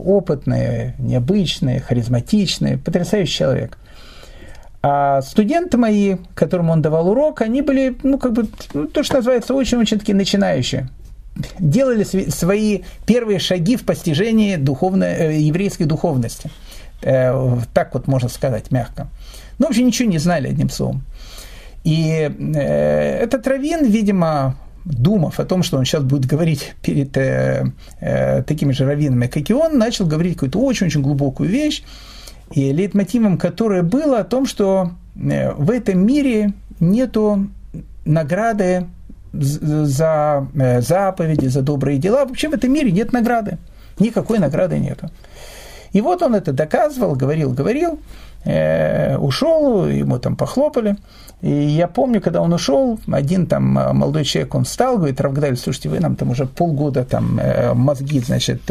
опытный, 0.05 0.95
необычный, 0.97 1.79
харизматичный, 1.79 2.77
потрясающий 2.77 3.33
человек– 3.33 3.77
а 4.81 5.21
студенты 5.21 5.77
мои, 5.77 6.15
которым 6.35 6.69
он 6.69 6.81
давал 6.81 7.09
урок, 7.09 7.41
они 7.41 7.61
были, 7.61 7.97
ну, 8.03 8.17
как 8.17 8.33
бы, 8.33 8.47
ну, 8.73 8.87
то, 8.87 9.03
что 9.03 9.17
называется, 9.17 9.53
очень-очень 9.53 9.99
такие 9.99 10.15
начинающие. 10.15 10.87
Делали 11.59 12.03
свои 12.03 12.83
первые 13.05 13.39
шаги 13.39 13.75
в 13.75 13.83
постижении 13.83 14.55
духовной, 14.55 15.07
э, 15.07 15.37
еврейской 15.39 15.83
духовности. 15.83 16.49
Э, 17.01 17.57
так 17.73 17.93
вот 17.93 18.07
можно 18.07 18.29
сказать, 18.29 18.71
мягко. 18.71 19.07
Ну, 19.57 19.65
вообще 19.65 19.83
ничего 19.83 20.09
не 20.09 20.17
знали, 20.17 20.47
одним 20.47 20.69
словом. 20.69 21.03
И 21.83 22.31
э, 22.39 23.19
этот 23.21 23.47
Равин, 23.47 23.85
видимо, 23.85 24.55
думав 24.89 25.39
о 25.39 25.45
том, 25.45 25.63
что 25.63 25.77
он 25.77 25.85
сейчас 25.85 26.03
будет 26.03 26.25
говорить 26.25 26.75
перед 26.81 27.15
э, 27.15 27.71
э, 28.01 28.43
такими 28.43 28.71
же 28.71 28.85
раввинами, 28.85 29.27
как 29.27 29.49
и 29.49 29.53
он, 29.53 29.77
начал 29.77 30.05
говорить 30.05 30.33
какую-то 30.33 30.59
очень-очень 30.59 31.01
глубокую 31.01 31.49
вещь, 31.49 31.83
и 32.51 32.73
лейтмотивом 32.73 33.37
которое 33.37 33.83
было 33.83 34.19
о 34.19 34.23
том, 34.23 34.45
что 34.45 34.91
э, 35.15 35.53
в 35.53 35.69
этом 35.69 36.05
мире 36.05 36.53
нету 36.79 37.47
награды 38.05 38.87
за 39.31 40.47
э, 40.55 40.81
заповеди, 40.81 41.47
за 41.47 41.61
добрые 41.61 41.99
дела. 41.99 42.25
Вообще 42.25 42.49
в 42.49 42.53
этом 42.53 42.73
мире 42.73 42.91
нет 42.91 43.13
награды. 43.13 43.59
Никакой 43.99 44.39
награды 44.39 44.79
нету. 44.79 45.09
И 45.91 46.01
вот 46.01 46.21
он 46.21 46.35
это 46.35 46.51
доказывал, 46.53 47.15
говорил, 47.15 47.51
говорил, 47.51 47.99
э, 48.45 49.17
ушел, 49.17 49.87
ему 49.87 50.17
там 50.19 50.35
похлопали. 50.35 50.95
И 51.41 51.49
я 51.49 51.87
помню, 51.87 52.19
когда 52.21 52.41
он 52.41 52.51
ушел, 52.51 52.99
один 53.09 53.47
там 53.47 53.63
молодой 53.63 54.25
человек, 54.25 54.55
он 54.55 54.65
встал, 54.65 54.97
говорит, 54.97 55.21
Равгдаль, 55.21 55.55
слушайте, 55.55 55.89
вы 55.89 55.99
нам 55.99 56.15
там 56.15 56.31
уже 56.31 56.45
полгода 56.45 57.05
там 57.05 57.39
мозги, 57.75 58.19
значит, 58.19 58.61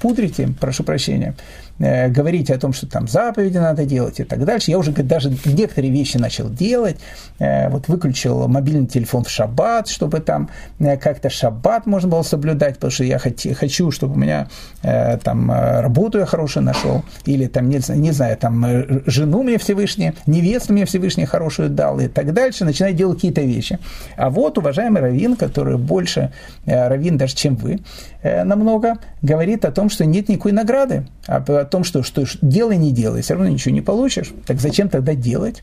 пудрите, 0.00 0.48
прошу 0.58 0.84
прощения. 0.84 1.34
Э, 1.78 2.08
говорить 2.08 2.50
о 2.50 2.58
том, 2.58 2.72
что 2.72 2.86
там 2.86 3.06
заповеди 3.06 3.58
надо 3.58 3.84
делать 3.84 4.18
и 4.18 4.24
так 4.24 4.44
дальше. 4.44 4.70
Я 4.70 4.78
уже 4.78 4.90
даже 4.90 5.30
некоторые 5.44 5.92
вещи 5.92 6.16
начал 6.16 6.50
делать. 6.50 6.96
Э, 7.38 7.68
вот 7.68 7.88
выключил 7.88 8.48
мобильный 8.48 8.86
телефон 8.86 9.22
в 9.22 9.30
шаббат, 9.30 9.88
чтобы 9.88 10.18
там 10.20 10.50
э, 10.80 10.96
как-то 10.96 11.30
шаббат 11.30 11.86
можно 11.86 12.08
было 12.08 12.22
соблюдать, 12.22 12.74
потому 12.74 12.90
что 12.90 13.04
я 13.04 13.18
хочу, 13.18 13.90
чтобы 13.90 14.14
у 14.14 14.18
меня 14.18 14.48
там 14.82 15.50
работу 15.50 16.18
я 16.18 16.26
хорошую 16.26 16.64
нашел, 16.64 17.04
или 17.24 17.46
там, 17.46 17.68
не, 17.68 17.80
не 17.96 18.12
знаю, 18.12 18.36
там 18.36 18.64
жену 19.06 19.42
мне 19.42 19.58
Всевышний, 19.58 20.12
невесту 20.26 20.72
мне 20.72 20.84
Всевышний 20.84 21.26
хорошую 21.26 21.70
дал 21.70 22.00
и 22.00 22.08
так 22.08 22.32
дальше, 22.32 22.64
начинаю 22.64 22.94
делать 22.94 23.18
какие-то 23.18 23.42
вещи. 23.42 23.78
А 24.16 24.30
вот 24.30 24.58
уважаемый 24.58 25.02
Равин, 25.02 25.36
который 25.36 25.76
больше 25.76 26.32
Равин 26.66 27.18
даже, 27.18 27.34
чем 27.34 27.56
вы, 27.56 27.80
намного, 28.22 28.94
говорит 29.22 29.64
о 29.64 29.72
том, 29.72 29.90
что 29.90 30.04
нет 30.04 30.28
никакой 30.28 30.52
награды, 30.52 31.06
а 31.26 31.40
том, 31.68 31.84
что, 31.84 32.02
что 32.02 32.24
делай, 32.42 32.76
не 32.76 32.92
делай, 32.92 33.22
все 33.22 33.34
равно 33.34 33.48
ничего 33.48 33.74
не 33.74 33.80
получишь. 33.80 34.32
Так 34.46 34.60
зачем 34.60 34.88
тогда 34.88 35.14
делать? 35.14 35.62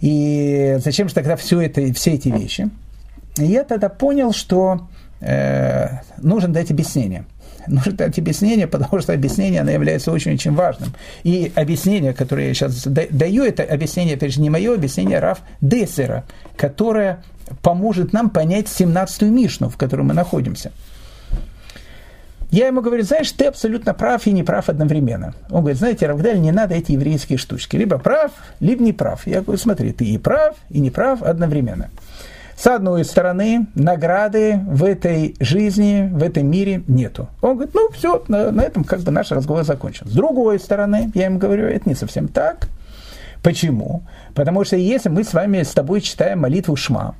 И 0.00 0.76
зачем 0.78 1.08
же 1.08 1.14
тогда 1.14 1.36
все, 1.36 1.60
это, 1.60 1.92
все 1.94 2.12
эти 2.12 2.28
вещи? 2.28 2.70
И 3.36 3.44
я 3.44 3.64
тогда 3.64 3.88
понял, 3.88 4.32
что 4.32 4.88
э, 5.20 5.88
нужно 6.18 6.52
дать 6.52 6.70
объяснение. 6.70 7.24
Нужно 7.66 7.92
дать 7.92 8.18
объяснение, 8.18 8.66
потому 8.66 9.00
что 9.00 9.12
объяснение, 9.12 9.60
оно 9.60 9.70
является 9.70 10.10
очень-очень 10.10 10.54
важным. 10.54 10.94
И 11.22 11.52
объяснение, 11.54 12.14
которое 12.14 12.48
я 12.48 12.54
сейчас 12.54 12.86
даю, 12.86 13.44
это 13.44 13.62
объяснение, 13.62 14.14
опять 14.14 14.32
же, 14.32 14.40
не 14.40 14.48
мое 14.48 14.74
объяснение, 14.74 15.18
Раф 15.18 15.40
Дессера, 15.60 16.24
которое 16.56 17.22
поможет 17.60 18.12
нам 18.12 18.30
понять 18.30 18.66
17-ю 18.66 19.30
Мишну, 19.30 19.68
в 19.68 19.76
которой 19.76 20.02
мы 20.02 20.14
находимся– 20.14 20.72
я 22.50 22.68
ему 22.68 22.80
говорю, 22.80 23.02
знаешь, 23.02 23.30
ты 23.32 23.46
абсолютно 23.46 23.92
прав 23.92 24.26
и 24.26 24.32
не 24.32 24.42
прав 24.42 24.68
одновременно. 24.68 25.34
Он 25.50 25.60
говорит, 25.60 25.78
знаете, 25.78 26.06
Равдаль, 26.06 26.40
не 26.40 26.50
надо 26.50 26.74
эти 26.74 26.92
еврейские 26.92 27.38
штучки. 27.38 27.76
Либо 27.76 27.98
прав, 27.98 28.32
либо 28.60 28.82
не 28.82 28.92
прав. 28.92 29.26
Я 29.26 29.42
говорю, 29.42 29.58
смотри, 29.58 29.92
ты 29.92 30.06
и 30.06 30.16
прав, 30.16 30.56
и 30.70 30.80
не 30.80 30.90
прав 30.90 31.22
одновременно. 31.22 31.90
С 32.56 32.66
одной 32.66 33.04
стороны, 33.04 33.66
награды 33.74 34.60
в 34.66 34.82
этой 34.82 35.36
жизни, 35.38 36.08
в 36.10 36.22
этом 36.24 36.50
мире 36.50 36.82
нету. 36.88 37.28
Он 37.40 37.54
говорит, 37.54 37.74
ну 37.74 37.88
все, 37.92 38.24
на, 38.26 38.50
на 38.50 38.62
этом 38.62 38.82
как 38.82 39.00
бы 39.00 39.12
наш 39.12 39.30
разговор 39.30 39.62
закончен. 39.62 40.08
С 40.08 40.12
другой 40.12 40.58
стороны, 40.58 41.12
я 41.14 41.26
ему 41.26 41.38
говорю, 41.38 41.66
это 41.66 41.88
не 41.88 41.94
совсем 41.94 42.26
так. 42.26 42.68
Почему? 43.42 44.02
Потому 44.34 44.64
что 44.64 44.74
если 44.74 45.08
мы 45.08 45.22
с 45.22 45.34
вами 45.34 45.62
с 45.62 45.70
тобой 45.70 46.00
читаем 46.00 46.40
молитву 46.40 46.74
Шма, 46.74 47.14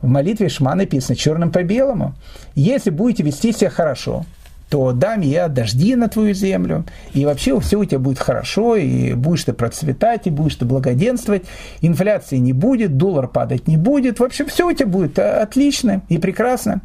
в 0.00 0.06
молитве 0.06 0.48
Шма 0.48 0.76
написано 0.76 1.16
черным 1.16 1.50
по 1.50 1.64
белому, 1.64 2.14
если 2.54 2.90
будете 2.90 3.24
вести 3.24 3.52
себя 3.52 3.70
хорошо, 3.70 4.24
то 4.68 4.92
дам 4.92 5.22
я 5.22 5.48
дожди 5.48 5.96
на 5.96 6.08
твою 6.08 6.34
землю, 6.34 6.84
и 7.14 7.24
вообще 7.24 7.58
все 7.60 7.78
у 7.78 7.84
тебя 7.84 7.98
будет 7.98 8.18
хорошо, 8.18 8.76
и 8.76 9.14
будешь 9.14 9.44
ты 9.44 9.52
процветать, 9.52 10.26
и 10.26 10.30
будешь 10.30 10.56
ты 10.56 10.64
благоденствовать, 10.64 11.44
инфляции 11.80 12.36
не 12.36 12.52
будет, 12.52 12.96
доллар 12.96 13.28
падать 13.28 13.66
не 13.66 13.76
будет, 13.76 14.20
вообще 14.20 14.44
все 14.44 14.68
у 14.68 14.72
тебя 14.72 14.86
будет 14.86 15.18
э, 15.18 15.40
отлично 15.40 16.02
и 16.08 16.18
прекрасно. 16.18 16.82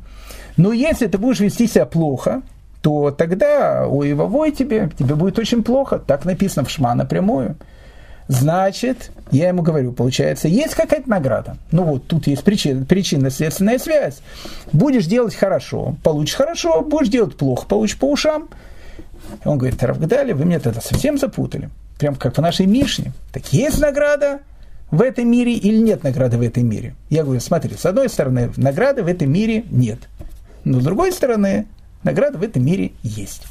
Но 0.55 0.71
если 0.71 1.07
ты 1.07 1.17
будешь 1.17 1.39
вести 1.39 1.67
себя 1.67 1.86
плохо, 1.86 2.41
то 2.81 3.11
тогда 3.11 3.88
ой, 3.88 4.13
вовой 4.13 4.51
тебе, 4.51 4.89
тебе 4.97 5.15
будет 5.15 5.39
очень 5.39 5.63
плохо. 5.63 5.99
Так 5.99 6.25
написано 6.25 6.65
в 6.65 6.69
Шма 6.69 6.95
напрямую. 6.95 7.55
Значит, 8.28 9.11
я 9.32 9.49
ему 9.49 9.61
говорю, 9.61 9.91
получается, 9.91 10.47
есть 10.47 10.76
какая-то 10.76 11.09
награда. 11.09 11.57
Ну 11.71 11.84
вот, 11.84 12.07
тут 12.07 12.28
есть 12.28 12.43
причина, 12.43 12.86
причинно-следственная 12.86 13.80
связь. 13.80 14.19
Будешь 14.71 15.05
делать 15.05 15.36
хорошо, 15.36 15.95
получишь 16.03 16.36
хорошо, 16.36 16.82
будешь 16.82 17.09
делать 17.09 17.36
плохо, 17.36 17.65
получишь 17.67 17.97
по 17.97 18.09
ушам. 18.09 18.49
Он 19.45 19.57
говорит, 19.57 19.82
Равгдали, 19.84 20.34
вы 20.34 20.45
меня 20.45 20.59
тогда 20.59 20.82
совсем 20.82 21.17
запутали. 21.17 21.69
Прям 21.97 22.15
как 22.15 22.38
в 22.38 22.41
нашей 22.41 22.65
Мишне. 22.65 23.11
Так 23.32 23.51
есть 23.51 23.80
награда 23.80 24.39
в 24.91 25.01
этом 25.01 25.30
мире 25.30 25.53
или 25.53 25.78
нет 25.78 26.03
награды 26.03 26.38
в 26.38 26.41
этом 26.41 26.67
мире? 26.67 26.95
Я 27.09 27.24
говорю, 27.24 27.39
смотри, 27.39 27.76
с 27.76 27.86
одной 27.86 28.09
стороны, 28.09 28.51
награды 28.57 29.03
в 29.03 29.07
этом 29.07 29.32
мире 29.32 29.65
нет. 29.69 29.99
Но 30.63 30.80
с 30.80 30.84
другой 30.84 31.11
стороны, 31.11 31.67
награда 32.03 32.38
в 32.38 32.43
этом 32.43 32.65
мире 32.65 32.91
есть. 33.01 33.43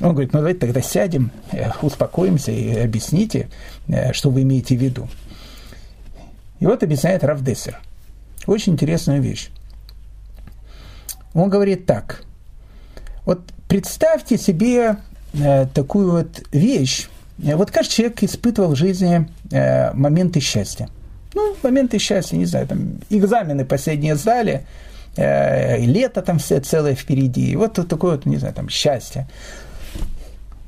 Он 0.00 0.12
говорит, 0.12 0.32
ну 0.32 0.38
давайте 0.38 0.60
тогда 0.60 0.80
сядем, 0.80 1.30
э, 1.50 1.70
успокоимся 1.82 2.52
и 2.52 2.78
объясните, 2.78 3.48
э, 3.88 4.12
что 4.12 4.30
вы 4.30 4.42
имеете 4.42 4.76
в 4.76 4.80
виду. 4.80 5.08
И 6.60 6.66
вот 6.66 6.82
объясняет 6.82 7.24
Равдессер. 7.24 7.78
Очень 8.46 8.74
интересную 8.74 9.20
вещь. 9.20 9.50
Он 11.34 11.50
говорит 11.50 11.86
так. 11.86 12.22
Вот 13.24 13.40
представьте 13.68 14.38
себе 14.38 14.96
э, 15.34 15.66
такую 15.74 16.12
вот 16.12 16.42
вещь. 16.52 17.08
Вот 17.38 17.70
каждый 17.70 17.92
человек 17.92 18.22
испытывал 18.22 18.72
в 18.72 18.76
жизни 18.76 19.28
моменты 19.94 20.40
счастья. 20.40 20.88
Ну, 21.34 21.56
моменты 21.62 21.98
счастья, 21.98 22.36
не 22.36 22.46
знаю, 22.46 22.66
там 22.66 22.98
экзамены 23.10 23.64
последние 23.64 24.16
сдали, 24.16 24.66
лето 25.16 26.20
там 26.22 26.40
все 26.40 26.58
целое 26.58 26.96
впереди. 26.96 27.52
И 27.52 27.54
вот 27.54 27.74
такое 27.74 28.16
вот, 28.16 28.26
не 28.26 28.38
знаю, 28.38 28.54
там 28.54 28.68
счастье 28.68 29.28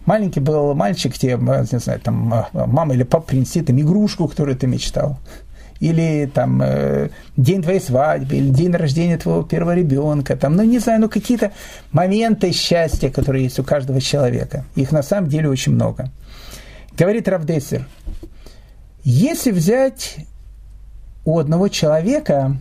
маленький 0.07 0.41
был 0.41 0.75
мальчик, 0.75 1.17
тебе, 1.17 1.37
не 1.37 1.79
знаю, 1.79 2.01
там, 2.01 2.33
а, 2.33 2.49
мама 2.53 2.95
или 2.95 3.03
папа 3.03 3.29
принеси 3.29 3.63
там 3.63 3.81
игрушку, 3.81 4.29
которую 4.29 4.57
ты 4.57 4.67
мечтал. 4.67 5.19
Или 5.81 6.31
там 6.33 6.61
э, 6.63 7.09
день 7.39 7.63
твоей 7.63 7.81
свадьбы, 7.81 8.37
или 8.37 8.51
день 8.51 8.73
рождения 8.73 9.17
твоего 9.17 9.43
первого 9.43 9.75
ребенка, 9.75 10.37
там, 10.37 10.55
ну 10.55 10.63
не 10.63 10.79
знаю, 10.79 11.01
ну 11.01 11.09
какие-то 11.09 11.53
моменты 11.91 12.53
счастья, 12.53 13.09
которые 13.09 13.45
есть 13.45 13.59
у 13.59 13.65
каждого 13.65 13.99
человека. 14.01 14.67
Их 14.75 14.93
на 14.93 15.03
самом 15.03 15.31
деле 15.31 15.49
очень 15.49 15.73
много. 15.73 16.11
Говорит 16.99 17.29
Равдессер, 17.29 17.87
если 19.05 19.53
взять 19.53 20.17
у 21.25 21.39
одного 21.39 21.69
человека 21.69 22.59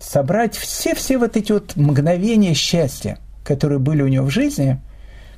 собрать 0.00 0.56
все-все 0.56 1.18
вот 1.18 1.36
эти 1.36 1.52
вот 1.52 1.76
мгновения 1.76 2.54
счастья, 2.54 3.18
которые 3.44 3.78
были 3.78 4.02
у 4.02 4.08
него 4.08 4.26
в 4.26 4.30
жизни, 4.30 4.80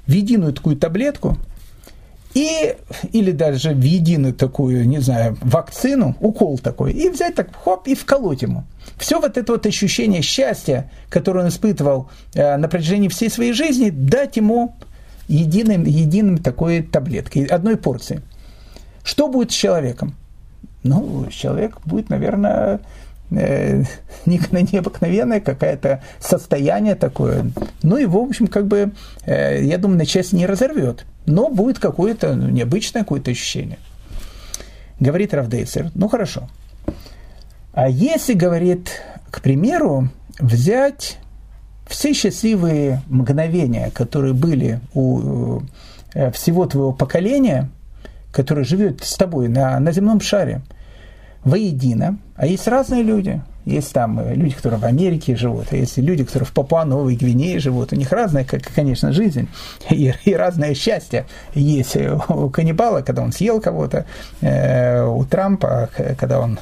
в 0.09 0.11
единую 0.11 0.53
такую 0.53 0.77
таблетку, 0.77 1.37
и, 2.35 2.77
или 3.13 3.31
даже 3.31 3.71
в 3.71 3.83
единую 3.83 4.35
такую, 4.35 4.89
не 4.89 4.99
знаю, 4.99 5.37
вакцину, 5.43 6.17
укол 6.21 6.59
такой, 6.59 6.93
и 6.93 7.09
взять 7.11 7.35
так, 7.35 7.51
хоп, 7.55 7.87
и 7.87 7.95
вколоть 7.95 8.43
ему. 8.43 8.65
Все 8.97 9.21
вот 9.21 9.37
это 9.37 9.53
вот 9.53 9.67
ощущение 9.67 10.23
счастья, 10.23 10.91
которое 11.11 11.41
он 11.45 11.49
испытывал 11.49 12.11
э, 12.35 12.57
на 12.57 12.69
протяжении 12.69 13.09
всей 13.09 13.31
своей 13.31 13.53
жизни, 13.53 13.91
дать 13.91 14.37
ему 14.37 14.75
единым, 15.29 15.85
единым 15.85 16.39
такой 16.39 16.83
таблеткой, 16.83 17.45
одной 17.45 17.77
порции. 17.77 18.23
Что 19.05 19.29
будет 19.29 19.53
с 19.53 19.55
человеком? 19.55 20.15
Ну, 20.83 21.27
человек 21.31 21.79
будет, 21.85 22.09
наверное, 22.09 22.81
необыкновенное 23.31 25.41
какое-то 25.41 26.03
состояние 26.19 26.95
такое. 26.95 27.51
Ну 27.83 27.97
и, 27.97 28.07
в 28.07 28.17
общем, 28.17 28.47
как 28.47 28.67
бы, 28.67 28.93
э, 29.27 29.65
я 29.65 29.79
думаю, 29.79 29.99
на 29.99 30.07
часть 30.07 30.33
не 30.33 30.47
разорвет. 30.47 31.05
Но 31.27 31.51
будет 31.51 31.79
какое-то 31.79 32.35
ну, 32.35 32.49
необычное 32.49 33.03
какое-то 33.03 33.31
ощущение. 33.31 33.79
Говорит 35.01 35.35
Равдейцер, 35.35 35.91
ну 35.95 36.09
хорошо. 36.09 36.49
А 37.73 37.89
если, 37.89 38.33
говорит, 38.33 39.03
к 39.31 39.41
примеру, 39.41 40.09
взять 40.41 41.19
все 41.87 42.13
счастливые 42.13 43.03
мгновения, 43.09 43.91
которые 43.95 44.35
были 44.35 44.81
у 44.95 45.61
э, 46.15 46.31
всего 46.33 46.67
твоего 46.67 46.93
поколения, 46.93 47.71
которое 48.33 48.65
живет 48.65 49.05
с 49.05 49.17
тобой 49.17 49.49
на, 49.49 49.79
на 49.81 49.93
земном 49.93 50.21
шаре, 50.21 50.63
воедино, 51.49 52.19
а 52.37 52.47
есть 52.47 52.69
разные 52.69 53.03
люди. 53.03 53.41
Есть 53.65 53.93
там 53.93 54.19
э, 54.19 54.35
люди, 54.35 54.55
которые 54.55 54.81
в 54.81 54.85
Америке 54.85 55.37
живут, 55.37 55.67
а 55.73 55.77
есть 55.77 55.99
люди, 55.99 56.25
которые 56.25 56.47
в 56.47 56.53
Папуа-Новой 56.53 57.17
Гвинее 57.17 57.59
живут. 57.59 57.93
У 57.93 57.97
них 57.97 58.11
разная, 58.13 58.45
конечно, 58.45 59.13
жизнь 59.13 59.49
и, 59.91 60.15
и 60.25 60.35
разное 60.35 60.75
счастье. 60.75 61.27
Есть 61.55 61.97
у 61.97 62.49
каннибала, 62.49 63.03
когда 63.03 63.23
он 63.23 63.33
съел 63.33 63.61
кого-то, 63.61 64.07
э, 64.41 65.05
у 65.05 65.25
Трампа, 65.25 65.91
когда 66.19 66.41
он 66.41 66.59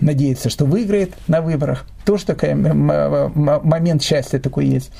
надеется, 0.00 0.50
что 0.50 0.64
выиграет 0.64 1.14
на 1.26 1.40
выборах. 1.40 1.84
Тоже 2.04 2.24
такой 2.24 2.54
момент 2.54 4.02
счастья 4.02 4.38
такой 4.38 4.66
есть. 4.66 4.90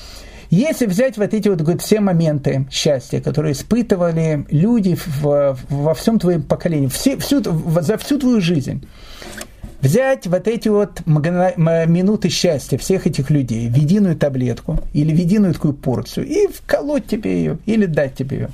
Если 0.50 0.86
взять 0.86 1.18
вот 1.18 1.34
эти 1.34 1.48
вот 1.48 1.60
говорит, 1.60 1.82
все 1.82 2.00
моменты 2.00 2.66
счастья, 2.70 3.20
которые 3.20 3.52
испытывали 3.52 4.46
люди 4.50 4.96
в, 4.96 5.58
во 5.68 5.94
всем 5.94 6.18
твоем 6.18 6.42
поколении, 6.42 6.88
все, 6.88 7.18
всю, 7.18 7.42
за 7.42 7.98
всю 7.98 8.18
твою 8.18 8.40
жизнь, 8.40 8.86
взять 9.82 10.26
вот 10.26 10.48
эти 10.48 10.68
вот 10.68 11.02
минуты 11.06 12.30
счастья 12.30 12.78
всех 12.78 13.06
этих 13.06 13.28
людей 13.30 13.68
в 13.68 13.76
единую 13.76 14.16
таблетку 14.16 14.78
или 14.94 15.12
в 15.12 15.18
единую 15.18 15.52
такую 15.52 15.74
порцию 15.74 16.26
и 16.26 16.46
вколоть 16.46 17.06
тебе 17.06 17.36
ее 17.36 17.58
или 17.66 17.84
дать 17.84 18.14
тебе 18.14 18.36
ее. 18.38 18.50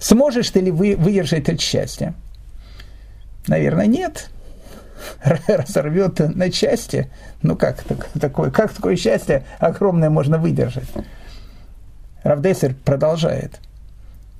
Сможешь 0.00 0.50
ты 0.50 0.60
ли 0.60 0.70
вы, 0.70 0.96
выдержать 0.96 1.48
это 1.48 1.58
счастье? 1.58 2.12
Наверное, 3.46 3.86
нет 3.86 4.30
разорвет 5.46 6.18
на 6.34 6.50
части. 6.50 7.10
Ну 7.42 7.56
как 7.56 7.84
такое, 8.20 8.50
как 8.50 8.72
такое 8.72 8.96
счастье 8.96 9.44
огромное 9.58 10.10
можно 10.10 10.38
выдержать? 10.38 10.88
Равдесер 12.22 12.74
продолжает. 12.84 13.60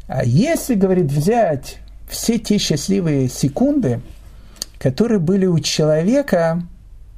А 0.06 0.24
если, 0.24 0.74
говорит, 0.74 1.06
взять 1.06 1.78
все 2.08 2.38
те 2.38 2.58
счастливые 2.58 3.28
секунды, 3.28 4.00
которые 4.78 5.20
были 5.20 5.46
у 5.46 5.60
человека 5.60 6.62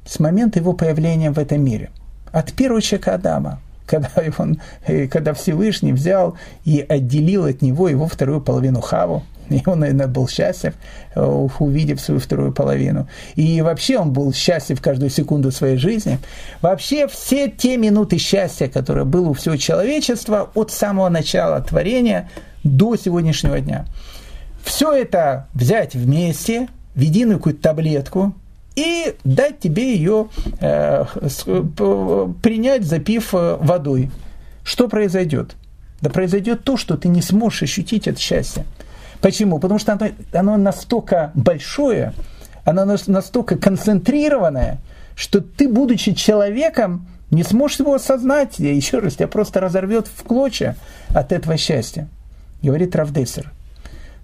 с 0.05 0.19
момента 0.19 0.59
его 0.59 0.73
появления 0.73 1.31
в 1.31 1.39
этом 1.39 1.63
мире, 1.63 1.89
от 2.31 2.53
первого 2.53 2.81
человека 2.81 3.15
Адама, 3.15 3.59
когда, 3.85 4.09
он, 4.37 4.61
э, 4.85 5.07
когда 5.07 5.33
Всевышний 5.33 5.93
взял 5.93 6.37
и 6.65 6.85
отделил 6.87 7.45
от 7.45 7.61
него 7.61 7.89
его 7.89 8.07
вторую 8.07 8.41
половину 8.41 8.81
Хаву, 8.81 9.23
и 9.49 9.61
он, 9.65 9.79
наверное, 9.79 10.07
был 10.07 10.27
счастлив, 10.27 10.73
э, 11.15 11.23
увидев 11.59 11.99
свою 12.01 12.19
вторую 12.19 12.53
половину. 12.53 13.07
И 13.35 13.61
вообще 13.61 13.97
он 13.97 14.11
был 14.11 14.33
счастлив 14.33 14.81
каждую 14.81 15.09
секунду 15.09 15.51
своей 15.51 15.77
жизни. 15.77 16.19
Вообще 16.61 17.07
все 17.07 17.49
те 17.49 17.77
минуты 17.77 18.17
счастья, 18.17 18.67
которые 18.67 19.05
было 19.05 19.29
у 19.29 19.33
всего 19.33 19.55
человечества 19.57 20.49
от 20.53 20.71
самого 20.71 21.09
начала 21.09 21.61
творения 21.61 22.29
до 22.63 22.95
сегодняшнего 22.95 23.59
дня. 23.59 23.85
Все 24.63 24.93
это 24.93 25.47
взять 25.53 25.93
вместе, 25.93 26.67
в 26.95 27.01
единую 27.01 27.37
какую-то 27.37 27.61
таблетку, 27.61 28.33
и 28.75 29.15
дать 29.23 29.59
тебе 29.59 29.93
ее 29.95 30.29
э, 30.59 31.05
принять, 32.41 32.85
запив 32.85 33.33
э, 33.33 33.57
водой. 33.59 34.09
Что 34.63 34.87
произойдет? 34.87 35.55
Да 36.01 36.09
произойдет 36.09 36.63
то, 36.63 36.75
что 36.75 36.97
ты 36.97 37.07
не 37.07 37.21
сможешь 37.21 37.63
ощутить 37.63 38.07
это 38.07 38.19
счастье. 38.19 38.65
Почему? 39.23 39.57
Потому 39.59 39.79
что 39.79 39.93
оно, 39.93 40.09
оно 40.33 40.57
настолько 40.57 41.31
большое, 41.33 42.11
оно 42.65 42.83
настолько 43.07 43.55
концентрированное, 43.55 44.79
что 45.15 45.39
ты, 45.39 45.69
будучи 45.69 46.13
человеком, 46.13 47.07
не 47.31 47.43
сможешь 47.43 47.79
его 47.79 47.93
осознать. 47.93 48.59
Я 48.59 48.73
еще 48.73 48.99
раз, 48.99 49.15
тебя 49.15 49.29
просто 49.29 49.61
разорвет 49.61 50.07
в 50.13 50.23
клочья 50.23 50.75
от 51.07 51.31
этого 51.31 51.55
счастья. 51.55 52.09
Говорит 52.61 52.97
Равдесер. 52.97 53.53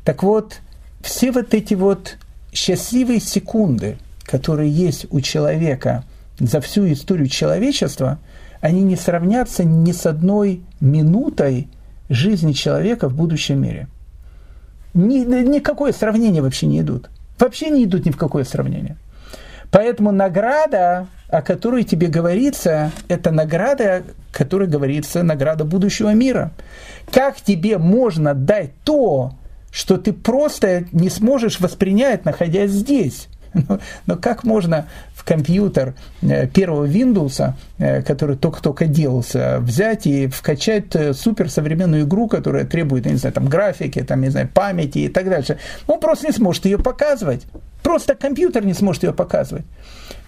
Так 0.03 0.21
вот, 0.21 0.59
все 0.99 1.31
вот 1.31 1.53
эти 1.53 1.75
вот 1.75 2.17
счастливые 2.51 3.21
секунды, 3.21 3.97
которые 4.25 4.69
есть 4.69 5.05
у 5.11 5.21
человека 5.21 6.03
за 6.39 6.59
всю 6.59 6.91
историю 6.91 7.27
человечества, 7.29 8.19
они 8.59 8.81
не 8.81 8.97
сравнятся 8.97 9.63
ни 9.63 9.93
с 9.93 10.05
одной 10.05 10.61
минутой 10.81 11.69
жизни 12.09 12.51
человека 12.51 13.07
в 13.07 13.15
будущем 13.15 13.61
мире– 13.61 13.87
ни, 14.93 15.19
никакое 15.19 15.91
сравнение 15.91 16.41
вообще 16.41 16.67
не 16.67 16.79
идут. 16.81 17.09
Вообще 17.37 17.69
не 17.69 17.85
идут 17.85 18.05
ни 18.05 18.11
в 18.11 18.17
какое 18.17 18.43
сравнение. 18.43 18.97
Поэтому 19.71 20.11
награда, 20.11 21.07
о 21.29 21.41
которой 21.41 21.83
тебе 21.83 22.07
говорится, 22.07 22.91
это 23.07 23.31
награда, 23.31 24.03
которой 24.31 24.67
говорится, 24.67 25.23
награда 25.23 25.63
будущего 25.63 26.13
мира. 26.13 26.51
Как 27.11 27.39
тебе 27.39 27.77
можно 27.77 28.33
дать 28.33 28.71
то, 28.83 29.33
что 29.71 29.97
ты 29.97 30.11
просто 30.11 30.85
не 30.91 31.09
сможешь 31.09 31.59
воспринять, 31.59 32.25
находясь 32.25 32.71
здесь? 32.71 33.27
Но, 33.53 33.79
но 34.05 34.15
как 34.15 34.43
можно 34.43 34.87
в 35.13 35.23
компьютер 35.23 35.95
э, 36.21 36.47
первого 36.47 36.85
Windows, 36.85 37.53
э, 37.77 38.01
который 38.01 38.35
только-только 38.37 38.85
делался, 38.85 39.57
взять 39.59 40.07
и 40.07 40.27
вкачать 40.27 40.95
э, 40.95 41.13
суперсовременную 41.13 42.03
игру, 42.03 42.27
которая 42.27 42.65
требует, 42.65 43.05
не 43.05 43.15
знаю, 43.15 43.33
там, 43.33 43.47
графики, 43.47 44.01
там, 44.01 44.21
не 44.21 44.29
знаю, 44.29 44.49
памяти 44.53 44.99
и 44.99 45.07
так 45.07 45.29
дальше. 45.29 45.57
Он 45.87 45.99
просто 45.99 46.27
не 46.27 46.33
сможет 46.33 46.65
ее 46.65 46.77
показывать. 46.77 47.45
Просто 47.83 48.15
компьютер 48.15 48.65
не 48.65 48.73
сможет 48.73 49.03
ее 49.03 49.13
показывать. 49.13 49.65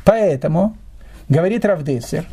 Поэтому, 0.04 0.76
говорит 1.30 1.66
Равдессер, 1.66 2.26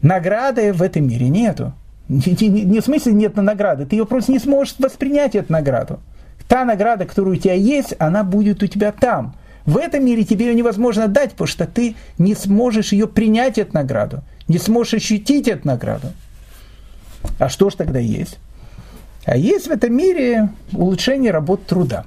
награды 0.00 0.72
в 0.72 0.82
этом 0.82 1.06
мире 1.06 1.28
нету. 1.28 1.72
Не, 2.08 2.36
не, 2.48 2.62
не 2.64 2.80
в 2.80 2.84
смысле 2.84 3.12
нет 3.12 3.36
награды, 3.36 3.86
ты 3.86 3.96
ее 3.96 4.06
просто 4.06 4.32
не 4.32 4.38
сможешь 4.38 4.74
воспринять, 4.78 5.34
эту 5.34 5.52
награду. 5.52 6.00
Та 6.48 6.64
награда, 6.64 7.06
которая 7.06 7.34
у 7.34 7.36
тебя 7.36 7.54
есть, 7.54 7.94
она 7.98 8.24
будет 8.24 8.62
у 8.62 8.66
тебя 8.66 8.92
там– 8.92 9.36
в 9.66 9.76
этом 9.76 10.04
мире 10.04 10.24
тебе 10.24 10.46
ее 10.46 10.54
невозможно 10.54 11.08
дать, 11.08 11.32
потому 11.32 11.46
что 11.46 11.66
ты 11.66 11.96
не 12.18 12.34
сможешь 12.34 12.92
ее 12.92 13.06
принять, 13.06 13.58
эту 13.58 13.74
награду, 13.74 14.22
не 14.48 14.58
сможешь 14.58 14.94
ощутить 14.94 15.48
эту 15.48 15.66
награду. 15.66 16.08
А 17.38 17.48
что 17.48 17.70
ж 17.70 17.74
тогда 17.74 17.98
есть? 17.98 18.38
А 19.24 19.36
есть 19.36 19.68
в 19.68 19.70
этом 19.70 19.94
мире 19.96 20.50
улучшение 20.72 21.30
работы 21.30 21.62
труда. 21.66 22.04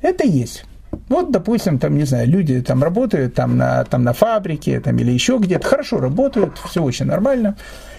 Это 0.00 0.26
есть. 0.26 0.64
Вот, 1.08 1.30
допустим, 1.30 1.78
там, 1.78 1.96
не 1.96 2.04
знаю, 2.04 2.28
люди 2.28 2.60
там 2.60 2.82
работают 2.82 3.34
там 3.34 3.56
на, 3.56 3.84
там 3.84 4.02
на 4.02 4.12
фабрике 4.12 4.80
там, 4.80 4.98
или 4.98 5.10
еще 5.10 5.38
где-то, 5.38 5.66
хорошо 5.66 6.00
работают, 6.00 6.58
все 6.68 6.82
очень 6.82 7.06
нормально. 7.06 7.56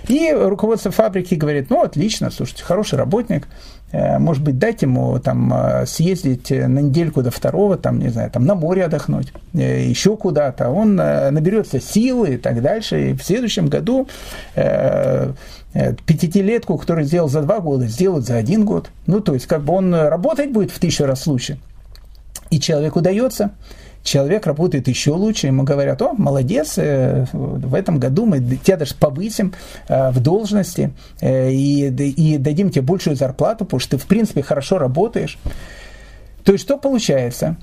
И 0.08 0.32
руководство 0.32 0.92
фабрики 0.92 1.36
говорит, 1.36 1.70
ну, 1.70 1.82
отлично, 1.82 2.30
слушайте, 2.30 2.64
хороший 2.64 3.00
работник, 3.00 3.48
может 3.94 4.44
быть, 4.44 4.58
дать 4.58 4.82
ему 4.82 5.20
там 5.20 5.54
э, 5.54 5.86
съездить 5.86 6.50
на 6.50 6.80
недельку 6.80 7.22
до 7.22 7.30
второго, 7.30 7.78
там, 7.78 8.00
не 8.00 8.10
знаю, 8.10 8.32
там 8.32 8.46
на 8.46 8.56
море 8.56 8.86
отдохнуть, 8.86 9.32
э, 9.54 9.86
еще 9.86 10.18
куда-то, 10.18 10.70
он 10.70 10.96
наберется 10.96 11.80
силы 11.80 12.36
и 12.36 12.38
так 12.38 12.62
дальше, 12.62 13.12
и 13.12 13.14
в 13.14 13.24
следующем 13.24 13.68
году 13.68 14.08
пятитилетку, 16.06 16.78
которую 16.78 17.06
сделал 17.06 17.30
за 17.30 17.42
два 17.42 17.60
года, 17.60 17.86
сделать 17.88 18.26
за 18.26 18.36
один 18.36 18.66
год. 18.66 18.90
Ну, 19.08 19.20
то 19.22 19.34
есть, 19.34 19.48
как 19.48 19.64
бы 19.64 19.74
он 19.74 19.94
работать 19.94 20.52
будет 20.52 20.72
в 20.72 20.80
тысячу 20.80 21.06
раз 21.06 21.26
лучше. 21.28 21.58
И 22.52 22.60
человеку 22.60 23.00
удается 23.00 23.52
человек 24.04 24.46
работает 24.46 24.88
еще 24.88 25.12
лучше, 25.12 25.48
ему 25.48 25.64
говорят, 25.64 26.02
о, 26.02 26.14
молодец, 26.14 26.74
э, 26.78 27.26
в 27.32 27.74
этом 27.74 28.00
году 28.00 28.26
мы 28.26 28.40
тебя 28.40 28.78
даже 28.78 28.96
повысим 28.96 29.54
э, 29.88 30.12
в 30.12 30.20
должности 30.20 30.92
э, 31.22 31.52
и, 31.52 31.88
и 31.88 32.38
дадим 32.38 32.70
тебе 32.70 32.82
большую 32.82 33.16
зарплату, 33.16 33.66
потому 33.66 33.80
что 33.80 33.92
ты, 33.92 33.98
в 33.98 34.06
принципе, 34.06 34.44
хорошо 34.44 34.78
работаешь. 34.78 35.40
То 36.44 36.52
есть, 36.52 36.64
что 36.66 36.78
получается? 36.78 37.56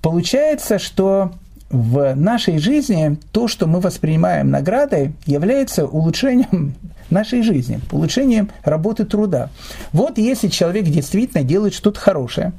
Получается, 0.00 0.78
что 0.78 1.32
в 1.70 2.14
нашей 2.14 2.58
жизни 2.58 3.18
то, 3.32 3.48
что 3.48 3.66
мы 3.66 3.80
воспринимаем 3.80 4.50
наградой, 4.50 5.12
является 5.26 5.86
улучшением 5.86 6.74
нашей 7.10 7.42
жизни, 7.42 7.80
улучшением 7.90 8.50
работы 8.64 9.04
труда. 9.04 9.50
Вот 9.92 10.18
если 10.18 10.48
человек 10.48 10.84
действительно 10.84 11.42
делает 11.42 11.74
что-то 11.74 12.00
хорошее, 12.00 12.52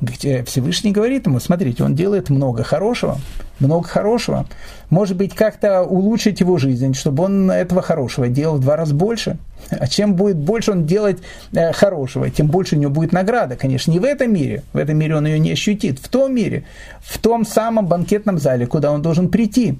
Всевышний 0.00 0.92
говорит 0.92 1.26
ему, 1.26 1.40
смотрите, 1.40 1.84
он 1.84 1.94
делает 1.94 2.30
много 2.30 2.62
хорошего, 2.62 3.18
много 3.58 3.86
хорошего. 3.86 4.46
Может 4.88 5.16
быть, 5.16 5.34
как-то 5.34 5.82
улучшить 5.82 6.40
его 6.40 6.56
жизнь, 6.56 6.94
чтобы 6.94 7.24
он 7.24 7.50
этого 7.50 7.82
хорошего 7.82 8.28
делал 8.28 8.56
в 8.56 8.60
два 8.60 8.76
раза 8.76 8.94
больше. 8.94 9.36
А 9.70 9.86
чем 9.86 10.14
будет 10.14 10.38
больше 10.38 10.72
он 10.72 10.86
делать 10.86 11.18
э, 11.52 11.72
хорошего, 11.72 12.30
тем 12.30 12.46
больше 12.46 12.76
у 12.76 12.78
него 12.78 12.90
будет 12.90 13.12
награда. 13.12 13.56
Конечно, 13.56 13.90
не 13.90 13.98
в 13.98 14.04
этом 14.04 14.32
мире, 14.32 14.62
в 14.72 14.78
этом 14.78 14.96
мире 14.96 15.16
он 15.16 15.26
ее 15.26 15.38
не 15.38 15.52
ощутит, 15.52 15.98
в 15.98 16.08
том 16.08 16.34
мире, 16.34 16.64
в 17.00 17.18
том 17.18 17.44
самом 17.44 17.86
банкетном 17.86 18.38
зале, 18.38 18.66
куда 18.66 18.92
он 18.92 19.02
должен 19.02 19.28
прийти. 19.28 19.78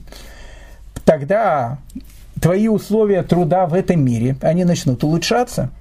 Тогда 1.07 1.79
твои 2.41 2.69
условия 2.69 3.23
труда 3.23 3.67
в 3.67 3.73
этом 3.73 4.05
мире, 4.05 4.37
они 4.43 4.65
начнут 4.65 5.03
улучшаться– 5.03 5.71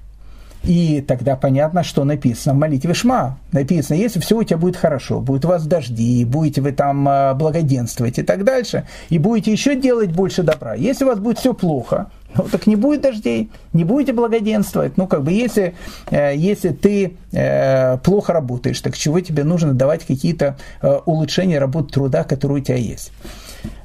и 0.62 1.00
тогда 1.00 1.36
понятно, 1.36 1.82
что 1.82 2.04
написано 2.04 2.54
в 2.54 2.58
молитве 2.58 2.92
Шма. 2.92 3.38
Написано, 3.52 3.96
если 3.96 4.20
все 4.20 4.36
у 4.36 4.42
тебя 4.42 4.58
будет 4.58 4.76
хорошо, 4.76 5.20
будет 5.20 5.44
у 5.44 5.48
вас 5.48 5.66
дожди, 5.66 6.24
будете 6.24 6.60
вы 6.60 6.72
там 6.72 7.08
а, 7.08 7.34
благоденствовать 7.34 8.18
и 8.18 8.22
так 8.22 8.44
дальше, 8.44 8.86
и 9.08 9.18
будете 9.18 9.52
еще 9.52 9.74
делать 9.74 10.10
больше 10.10 10.42
добра. 10.42 10.74
Если 10.74 11.04
у 11.04 11.08
вас 11.08 11.18
будет 11.18 11.38
все 11.38 11.54
плохо, 11.54 12.10
ну, 12.34 12.44
так 12.44 12.66
не 12.66 12.76
будет 12.76 13.00
дождей, 13.00 13.50
не 13.72 13.84
будете 13.84 14.12
благоденствовать. 14.12 14.96
Ну, 14.96 15.06
как 15.06 15.24
бы, 15.24 15.32
если, 15.32 15.74
э, 16.10 16.36
если 16.36 16.68
ты 16.68 17.16
э, 17.32 17.98
плохо 17.98 18.32
работаешь, 18.32 18.80
так 18.80 18.96
чего 18.96 19.20
тебе 19.20 19.44
нужно 19.44 19.72
давать 19.72 20.04
какие-то 20.04 20.56
э, 20.82 21.00
улучшения 21.06 21.58
работы 21.58 21.92
труда, 21.92 22.22
которые 22.24 22.60
у 22.60 22.64
тебя 22.64 22.76
есть? 22.76 23.12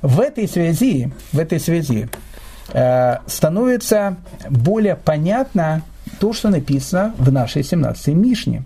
В 0.01 0.19
этой 0.19 0.47
связи, 0.47 1.11
в 1.32 1.39
этой 1.39 1.59
связи 1.59 2.07
становится 3.28 4.17
более 4.49 4.95
понятно, 4.95 5.84
то, 6.19 6.33
что 6.33 6.49
написано 6.49 7.13
в 7.17 7.31
нашей 7.31 7.61
17-й 7.61 8.13
Мишне. 8.13 8.63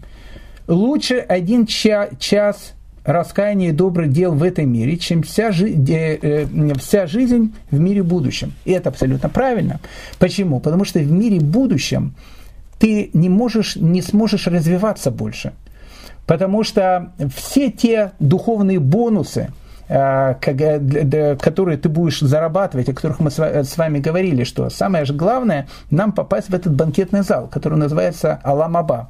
Лучше 0.68 1.16
один 1.18 1.66
ча- 1.66 2.10
час 2.20 2.74
раскаяния 3.04 3.70
и 3.70 3.72
добрых 3.72 4.12
дел 4.12 4.34
в 4.34 4.44
этом 4.44 4.72
мире, 4.72 4.98
чем 4.98 5.24
вся, 5.24 5.52
жи- 5.52 5.74
э, 5.74 6.18
э, 6.22 6.74
вся 6.78 7.08
жизнь 7.08 7.54
в 7.72 7.80
мире 7.80 8.04
будущем. 8.04 8.54
И 8.66 8.72
это 8.72 8.90
абсолютно 8.90 9.30
правильно. 9.30 9.80
Почему? 10.20 10.60
Потому 10.60 10.86
что 10.86 11.00
в 11.00 11.12
мире 11.12 11.40
будущем 11.40 12.14
ты 12.78 13.10
не 13.14 13.30
можешь, 13.30 13.76
не 13.76 14.02
сможешь 14.02 14.48
развиваться 14.48 15.12
больше. 15.12 15.54
Потому 16.26 16.64
что 16.64 17.12
все 17.36 17.72
те 17.72 18.12
духовные 18.20 18.80
бонусы, 18.80 19.50
которые 19.90 21.78
ты 21.78 21.90
будешь 21.90 22.20
зарабатывать, 22.20 22.90
о 22.90 22.94
которых 22.94 23.20
мы 23.20 23.32
с 23.32 23.78
вами 23.78 24.00
говорили, 24.00 24.44
что 24.44 24.70
самое 24.70 25.06
же 25.06 25.14
главное 25.14 25.68
нам 25.90 26.12
попасть 26.12 26.50
в 26.50 26.54
этот 26.54 26.76
банкетный 26.76 27.22
зал, 27.22 27.48
который 27.48 27.78
называется 27.80 28.40
Аламаба. 28.44 29.10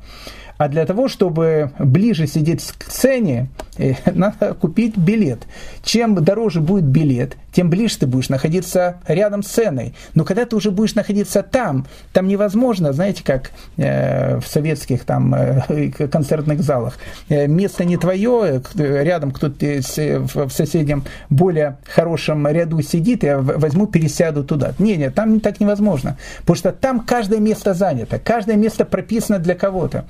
А 0.59 0.67
для 0.67 0.86
того, 0.86 1.07
чтобы 1.07 1.71
ближе 1.80 2.27
сидеть 2.27 2.73
к 2.77 2.91
сцене, 2.91 3.47
э, 3.68 3.68
надо 4.13 4.53
купить 4.53 4.97
билет. 4.97 5.43
Чем 5.84 6.15
дороже 6.15 6.61
будет 6.61 6.86
билет, 6.86 7.38
тем 7.51 7.69
ближе 7.69 7.99
ты 7.99 8.07
будешь 8.07 8.30
находиться 8.30 8.97
рядом 9.07 9.43
с 9.43 9.47
сценой. 9.59 9.93
Но 10.13 10.23
когда 10.23 10.45
ты 10.45 10.55
уже 10.55 10.71
будешь 10.71 10.95
находиться 10.95 11.43
там, 11.43 11.86
там 12.13 12.27
невозможно, 12.27 12.93
знаете, 12.93 13.23
как 13.23 13.51
э, 13.77 14.39
в 14.39 14.47
советских 14.47 15.03
там 15.03 15.34
э, 15.34 15.91
концертных 16.11 16.61
залах. 16.61 16.97
Э, 17.27 17.47
место 17.47 17.84
не 17.84 17.97
твое, 17.97 18.61
рядом 18.75 19.32
кто-то 19.32 19.59
в 19.59 20.49
соседнем 20.49 21.03
более 21.30 21.77
хорошем 21.84 22.47
ряду 22.47 22.82
сидит, 22.82 23.23
я 23.23 23.39
возьму, 23.39 23.88
пересяду 23.88 24.43
туда. 24.43 24.73
Не, 24.80 24.95
нет, 24.97 25.15
там 25.15 25.39
так 25.39 25.59
невозможно. 25.59 26.17
Потому 26.41 26.55
что 26.55 26.71
там 26.71 26.99
каждое 27.01 27.39
место 27.39 27.73
занято, 27.73 28.19
каждое 28.19 28.55
место 28.55 28.86
прописано 28.86 29.39
для 29.39 29.55
кого-то. 29.55 30.05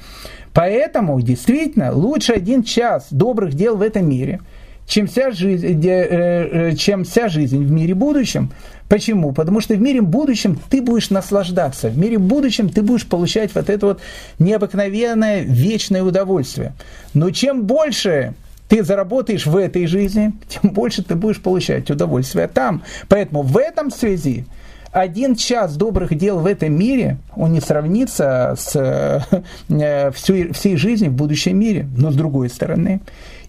Поэтому 0.53 1.21
действительно 1.21 1.93
лучше 1.93 2.33
один 2.33 2.63
час 2.63 3.07
добрых 3.11 3.53
дел 3.53 3.77
в 3.77 3.81
этом 3.81 4.09
мире, 4.09 4.39
чем 4.87 5.07
вся 5.07 5.31
жизнь, 5.31 5.85
э, 5.85 6.71
э, 6.71 6.75
чем 6.75 7.03
вся 7.03 7.29
жизнь 7.29 7.63
в 7.63 7.71
мире 7.71 7.93
будущем. 7.93 8.51
Почему? 8.87 9.33
Потому 9.33 9.61
что 9.61 9.75
в 9.75 9.81
мире 9.81 10.01
будущем 10.01 10.59
ты 10.69 10.81
будешь 10.81 11.11
наслаждаться, 11.11 11.89
в 11.89 11.97
мире 11.97 12.17
будущем 12.17 12.69
ты 12.69 12.81
будешь 12.81 13.05
получать 13.05 13.53
вот 13.53 13.69
это 13.69 13.85
вот 13.85 14.01
необыкновенное 14.39 15.41
вечное 15.41 16.01
удовольствие. 16.01 16.73
Но 17.13 17.29
чем 17.29 17.65
больше 17.65 18.33
ты 18.67 18.83
заработаешь 18.83 19.45
в 19.45 19.55
этой 19.55 19.85
жизни, 19.85 20.33
тем 20.47 20.71
больше 20.71 21.03
ты 21.03 21.15
будешь 21.15 21.41
получать 21.41 21.89
удовольствие 21.91 22.47
там. 22.47 22.83
Поэтому 23.07 23.43
в 23.43 23.57
этом 23.57 23.91
связи 23.91 24.45
один 24.91 25.35
час 25.35 25.75
добрых 25.75 26.15
дел 26.15 26.39
в 26.39 26.45
этом 26.45 26.73
мире, 26.73 27.17
он 27.35 27.53
не 27.53 27.61
сравнится 27.61 28.55
с 28.57 28.75
э, 28.75 30.11
всей, 30.13 30.51
всей 30.51 30.77
жизнью 30.77 31.11
в 31.11 31.15
будущем 31.15 31.57
мире. 31.57 31.87
Но 31.95 32.11
с 32.11 32.15
другой 32.15 32.49
стороны, 32.49 33.01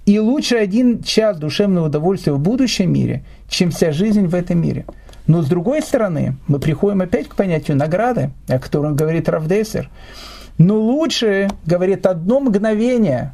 и 0.07 0.18
лучше 0.18 0.57
один 0.57 1.03
час 1.03 1.38
душевного 1.38 1.86
удовольствия 1.86 2.32
в 2.32 2.41
будущем 2.41 2.93
мире, 2.93 3.24
чем 3.49 3.70
вся 3.70 3.93
жизнь 3.93 4.26
в 4.26 4.34
этом 4.34 4.61
мире. 4.61 4.84
Но 5.26 5.43
с 5.43 5.47
другой 5.47 5.82
стороны, 5.82 6.36
мы 6.49 6.59
приходим 6.59 7.03
опять 7.03 7.28
к 7.28 7.36
понятию 7.36 7.76
награды, 7.76 8.30
о 8.49 8.59
котором 8.59 8.97
говорит 8.97 9.28
Равдесер. 9.28 9.88
Но 10.59 10.78
лучше, 10.78 11.49
говорит, 11.64 12.07
одно 12.07 12.41
мгновение 12.41 13.32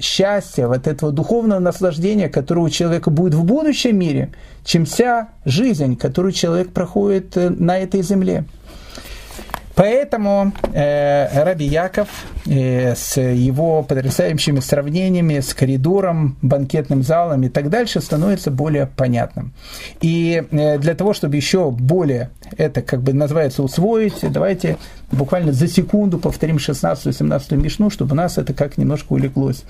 счастья, 0.00 0.66
вот 0.66 0.86
этого 0.86 1.12
духовного 1.12 1.60
наслаждения, 1.60 2.28
которое 2.28 2.62
у 2.62 2.70
человека 2.70 3.10
будет 3.10 3.34
в 3.34 3.44
будущем 3.44 3.98
мире, 3.98 4.30
чем 4.64 4.84
вся 4.86 5.28
жизнь, 5.44 5.96
которую 5.96 6.32
человек 6.32 6.72
проходит 6.72 7.36
э, 7.36 7.50
на 7.50 7.78
этой 7.78 8.02
земле. 8.02 8.44
Поэтому 9.74 10.52
э, 10.72 11.42
Раби 11.44 11.66
Яков 11.66 12.08
э, 12.46 12.94
с 12.94 13.20
его 13.20 13.82
потрясающими 13.82 14.60
сравнениями 14.60 15.40
с 15.40 15.52
коридором, 15.52 16.36
банкетным 16.42 17.02
залом 17.02 17.42
и 17.42 17.48
так 17.48 17.70
дальше 17.70 18.00
становится 18.00 18.50
более 18.50 18.86
понятным. 18.86 19.52
И 20.00 20.44
э, 20.50 20.78
для 20.78 20.94
того, 20.94 21.12
чтобы 21.12 21.36
еще 21.36 21.70
более 21.70 22.30
это 22.56 22.82
как 22.82 23.02
бы 23.02 23.12
называется 23.12 23.62
усвоить, 23.62 24.18
давайте 24.22 24.76
буквально 25.10 25.52
за 25.52 25.66
секунду 25.66 26.18
повторим 26.18 26.56
16-17 26.56 27.56
мишну, 27.56 27.90
чтобы 27.90 28.14
нас 28.14 28.38
это 28.38 28.54
как 28.54 28.78
немножко 28.78 29.12
улеглось 29.12 29.64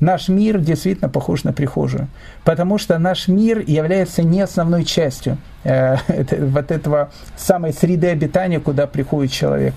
наш 0.00 0.28
мир 0.28 0.58
действительно 0.58 1.08
похож 1.08 1.44
на 1.44 1.52
прихожую, 1.52 2.08
потому 2.44 2.78
что 2.78 2.98
наш 2.98 3.28
мир 3.28 3.62
является 3.66 4.22
не 4.22 4.40
основной 4.40 4.84
частью 4.84 5.38
э, 5.64 5.96
вот 6.38 6.70
этого 6.70 7.10
самой 7.36 7.72
среды 7.72 8.08
обитания, 8.08 8.60
куда 8.60 8.86
приходит 8.86 9.32
человек. 9.32 9.74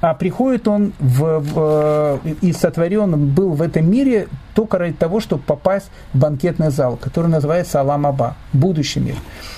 А 0.00 0.14
приходит 0.14 0.68
он 0.68 0.92
в, 1.00 1.40
в, 1.40 2.20
и 2.40 2.52
сотворен 2.52 3.30
был 3.30 3.54
в 3.54 3.62
этом 3.62 3.90
мире 3.90 4.28
только 4.54 4.78
ради 4.78 4.94
того, 4.94 5.20
чтобы 5.20 5.42
попасть 5.42 5.86
в 6.12 6.18
банкетный 6.18 6.70
зал, 6.70 6.96
который 6.96 7.28
называется 7.28 7.80
Алам-Аба, 7.80 8.34
будущий 8.52 8.98
мир. 8.98 9.14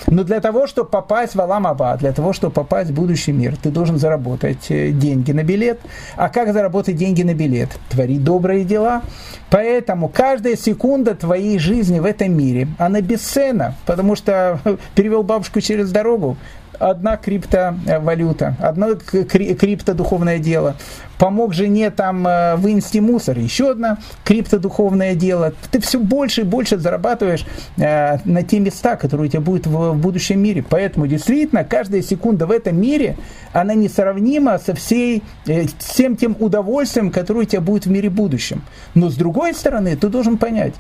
Но 0.06 0.24
для 0.24 0.40
того, 0.40 0.66
чтобы 0.66 0.90
попасть 0.90 1.34
в 1.34 1.40
Алам-Аба, 1.40 1.96
для 1.98 2.12
того, 2.12 2.32
чтобы 2.32 2.52
попасть 2.52 2.90
в 2.90 2.94
будущий 2.94 3.32
мир, 3.32 3.56
ты 3.56 3.70
должен 3.70 3.98
заработать 3.98 4.70
э, 4.70 4.90
деньги 4.90 5.32
на 5.32 5.42
билет. 5.42 5.80
А 6.16 6.28
как 6.28 6.52
заработать 6.52 6.96
деньги 6.96 7.22
на 7.22 7.34
билет? 7.34 7.70
Творить 7.88 8.24
добрые 8.24 8.64
дела. 8.64 9.02
Поэтому 9.50 10.08
каждая 10.08 10.56
секунда 10.56 11.14
твоей 11.14 11.58
жизни 11.58 11.98
в 11.98 12.04
этом 12.04 12.36
мире, 12.36 12.68
она 12.78 13.00
бесценна, 13.00 13.74
потому 13.86 14.16
что 14.16 14.60
перевел 14.94 15.22
бабушку 15.22 15.60
через 15.70 15.92
дорогу, 15.92 16.36
одна 16.80 17.16
криптовалюта, 17.16 18.56
одно 18.58 18.96
криптодуховное 18.96 20.40
дело. 20.40 20.74
Помог 21.16 21.54
жене 21.54 21.90
там 21.90 22.26
э, 22.26 22.56
вынести 22.56 22.98
мусор, 22.98 23.38
еще 23.38 23.70
одно 23.70 23.98
криптодуховное 24.24 25.14
дело. 25.14 25.54
Ты 25.70 25.78
все 25.80 26.00
больше 26.00 26.40
и 26.40 26.44
больше 26.44 26.76
зарабатываешь 26.76 27.46
э, 27.76 28.18
на 28.24 28.42
те 28.42 28.58
места, 28.58 28.96
которые 28.96 29.28
у 29.28 29.30
тебя 29.30 29.42
будут 29.42 29.68
в, 29.68 29.94
будущем 29.94 30.42
мире. 30.42 30.64
Поэтому 30.68 31.06
действительно 31.06 31.62
каждая 31.62 32.02
секунда 32.02 32.46
в 32.46 32.50
этом 32.50 32.80
мире, 32.80 33.16
она 33.52 33.74
несравнима 33.74 34.58
со 34.58 34.74
всей, 34.74 35.22
э, 35.46 35.66
всем 35.78 36.16
тем 36.16 36.36
удовольствием, 36.40 37.12
которое 37.12 37.42
у 37.42 37.44
тебя 37.44 37.60
будет 37.60 37.86
в 37.86 37.90
мире 37.90 38.10
будущем. 38.10 38.62
Но 38.96 39.08
с 39.08 39.14
другой 39.14 39.54
стороны, 39.54 39.94
ты 39.94 40.08
должен 40.08 40.36
понять, 40.36 40.74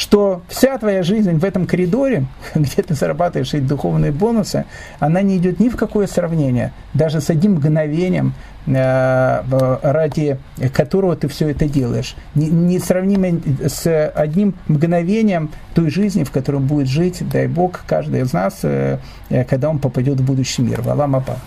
что 0.00 0.40
вся 0.48 0.78
твоя 0.78 1.02
жизнь 1.02 1.32
в 1.32 1.44
этом 1.44 1.66
коридоре, 1.66 2.24
где 2.54 2.82
ты 2.82 2.94
зарабатываешь 2.94 3.52
эти 3.52 3.62
духовные 3.62 4.12
бонусы, 4.12 4.64
она 4.98 5.20
не 5.20 5.36
идет 5.36 5.60
ни 5.60 5.68
в 5.68 5.76
какое 5.76 6.06
сравнение, 6.06 6.72
даже 6.94 7.20
с 7.20 7.28
одним 7.28 7.56
мгновением 7.56 8.32
ради 8.66 10.38
которого 10.72 11.16
ты 11.16 11.28
все 11.28 11.48
это 11.48 11.66
делаешь. 11.66 12.14
Несравнимо 12.34 13.40
с 13.66 14.08
одним 14.10 14.54
мгновением 14.68 15.50
той 15.74 15.90
жизни, 15.90 16.24
в 16.24 16.30
которой 16.30 16.60
будет 16.60 16.88
жить, 16.88 17.18
дай 17.30 17.46
Бог, 17.46 17.82
каждый 17.86 18.22
из 18.22 18.32
нас, 18.32 18.60
э, 18.62 18.98
э, 19.28 19.44
когда 19.44 19.70
он 19.70 19.78
попадет 19.78 20.20
в 20.20 20.24
будущий 20.24 20.62
мир, 20.62 20.82
в 20.82 20.88
Алам 20.88 21.16
Аба. 21.16 21.38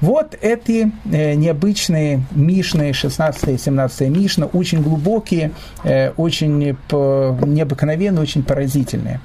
Вот 0.00 0.36
эти 0.40 0.90
необычные 1.04 2.22
Мишны, 2.32 2.92
16 2.92 3.48
и 3.48 3.58
17 3.58 4.08
Мишна, 4.08 4.46
очень 4.46 4.82
глубокие, 4.82 5.52
очень 6.16 6.58
необыкновенные, 6.88 8.22
очень 8.22 8.42
поразительные. 8.42 9.20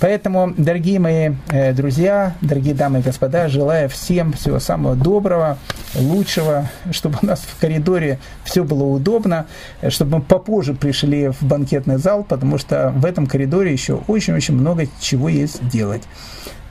Поэтому, 0.00 0.54
дорогие 0.56 0.98
мои 0.98 1.32
э, 1.50 1.74
друзья, 1.74 2.34
дорогие 2.40 2.74
дамы 2.74 3.00
и 3.00 3.02
господа, 3.02 3.48
желаю 3.48 3.90
всем 3.90 4.32
всего 4.32 4.58
самого 4.58 4.96
доброго, 4.96 5.58
лучшего, 5.94 6.70
чтобы 6.90 7.18
у 7.22 7.26
нас 7.26 7.40
в 7.40 7.60
коридоре 7.60 8.18
все 8.44 8.64
было 8.64 8.84
удобно, 8.84 9.46
чтобы 9.88 10.18
мы 10.18 10.22
попозже 10.22 10.72
пришли 10.72 11.28
в 11.28 11.42
банкетный 11.42 11.98
зал, 11.98 12.24
потому 12.24 12.56
что 12.56 12.92
в 12.96 13.04
этом 13.04 13.26
коридоре 13.26 13.72
еще 13.72 14.00
очень-очень 14.08 14.54
много 14.54 14.86
чего 15.00 15.28
есть 15.28 15.66
делать. 15.68 16.02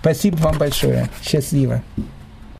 Спасибо 0.01 0.37
вам 0.37 0.57
большое. 0.57 1.07
Счастливо. 1.21 1.83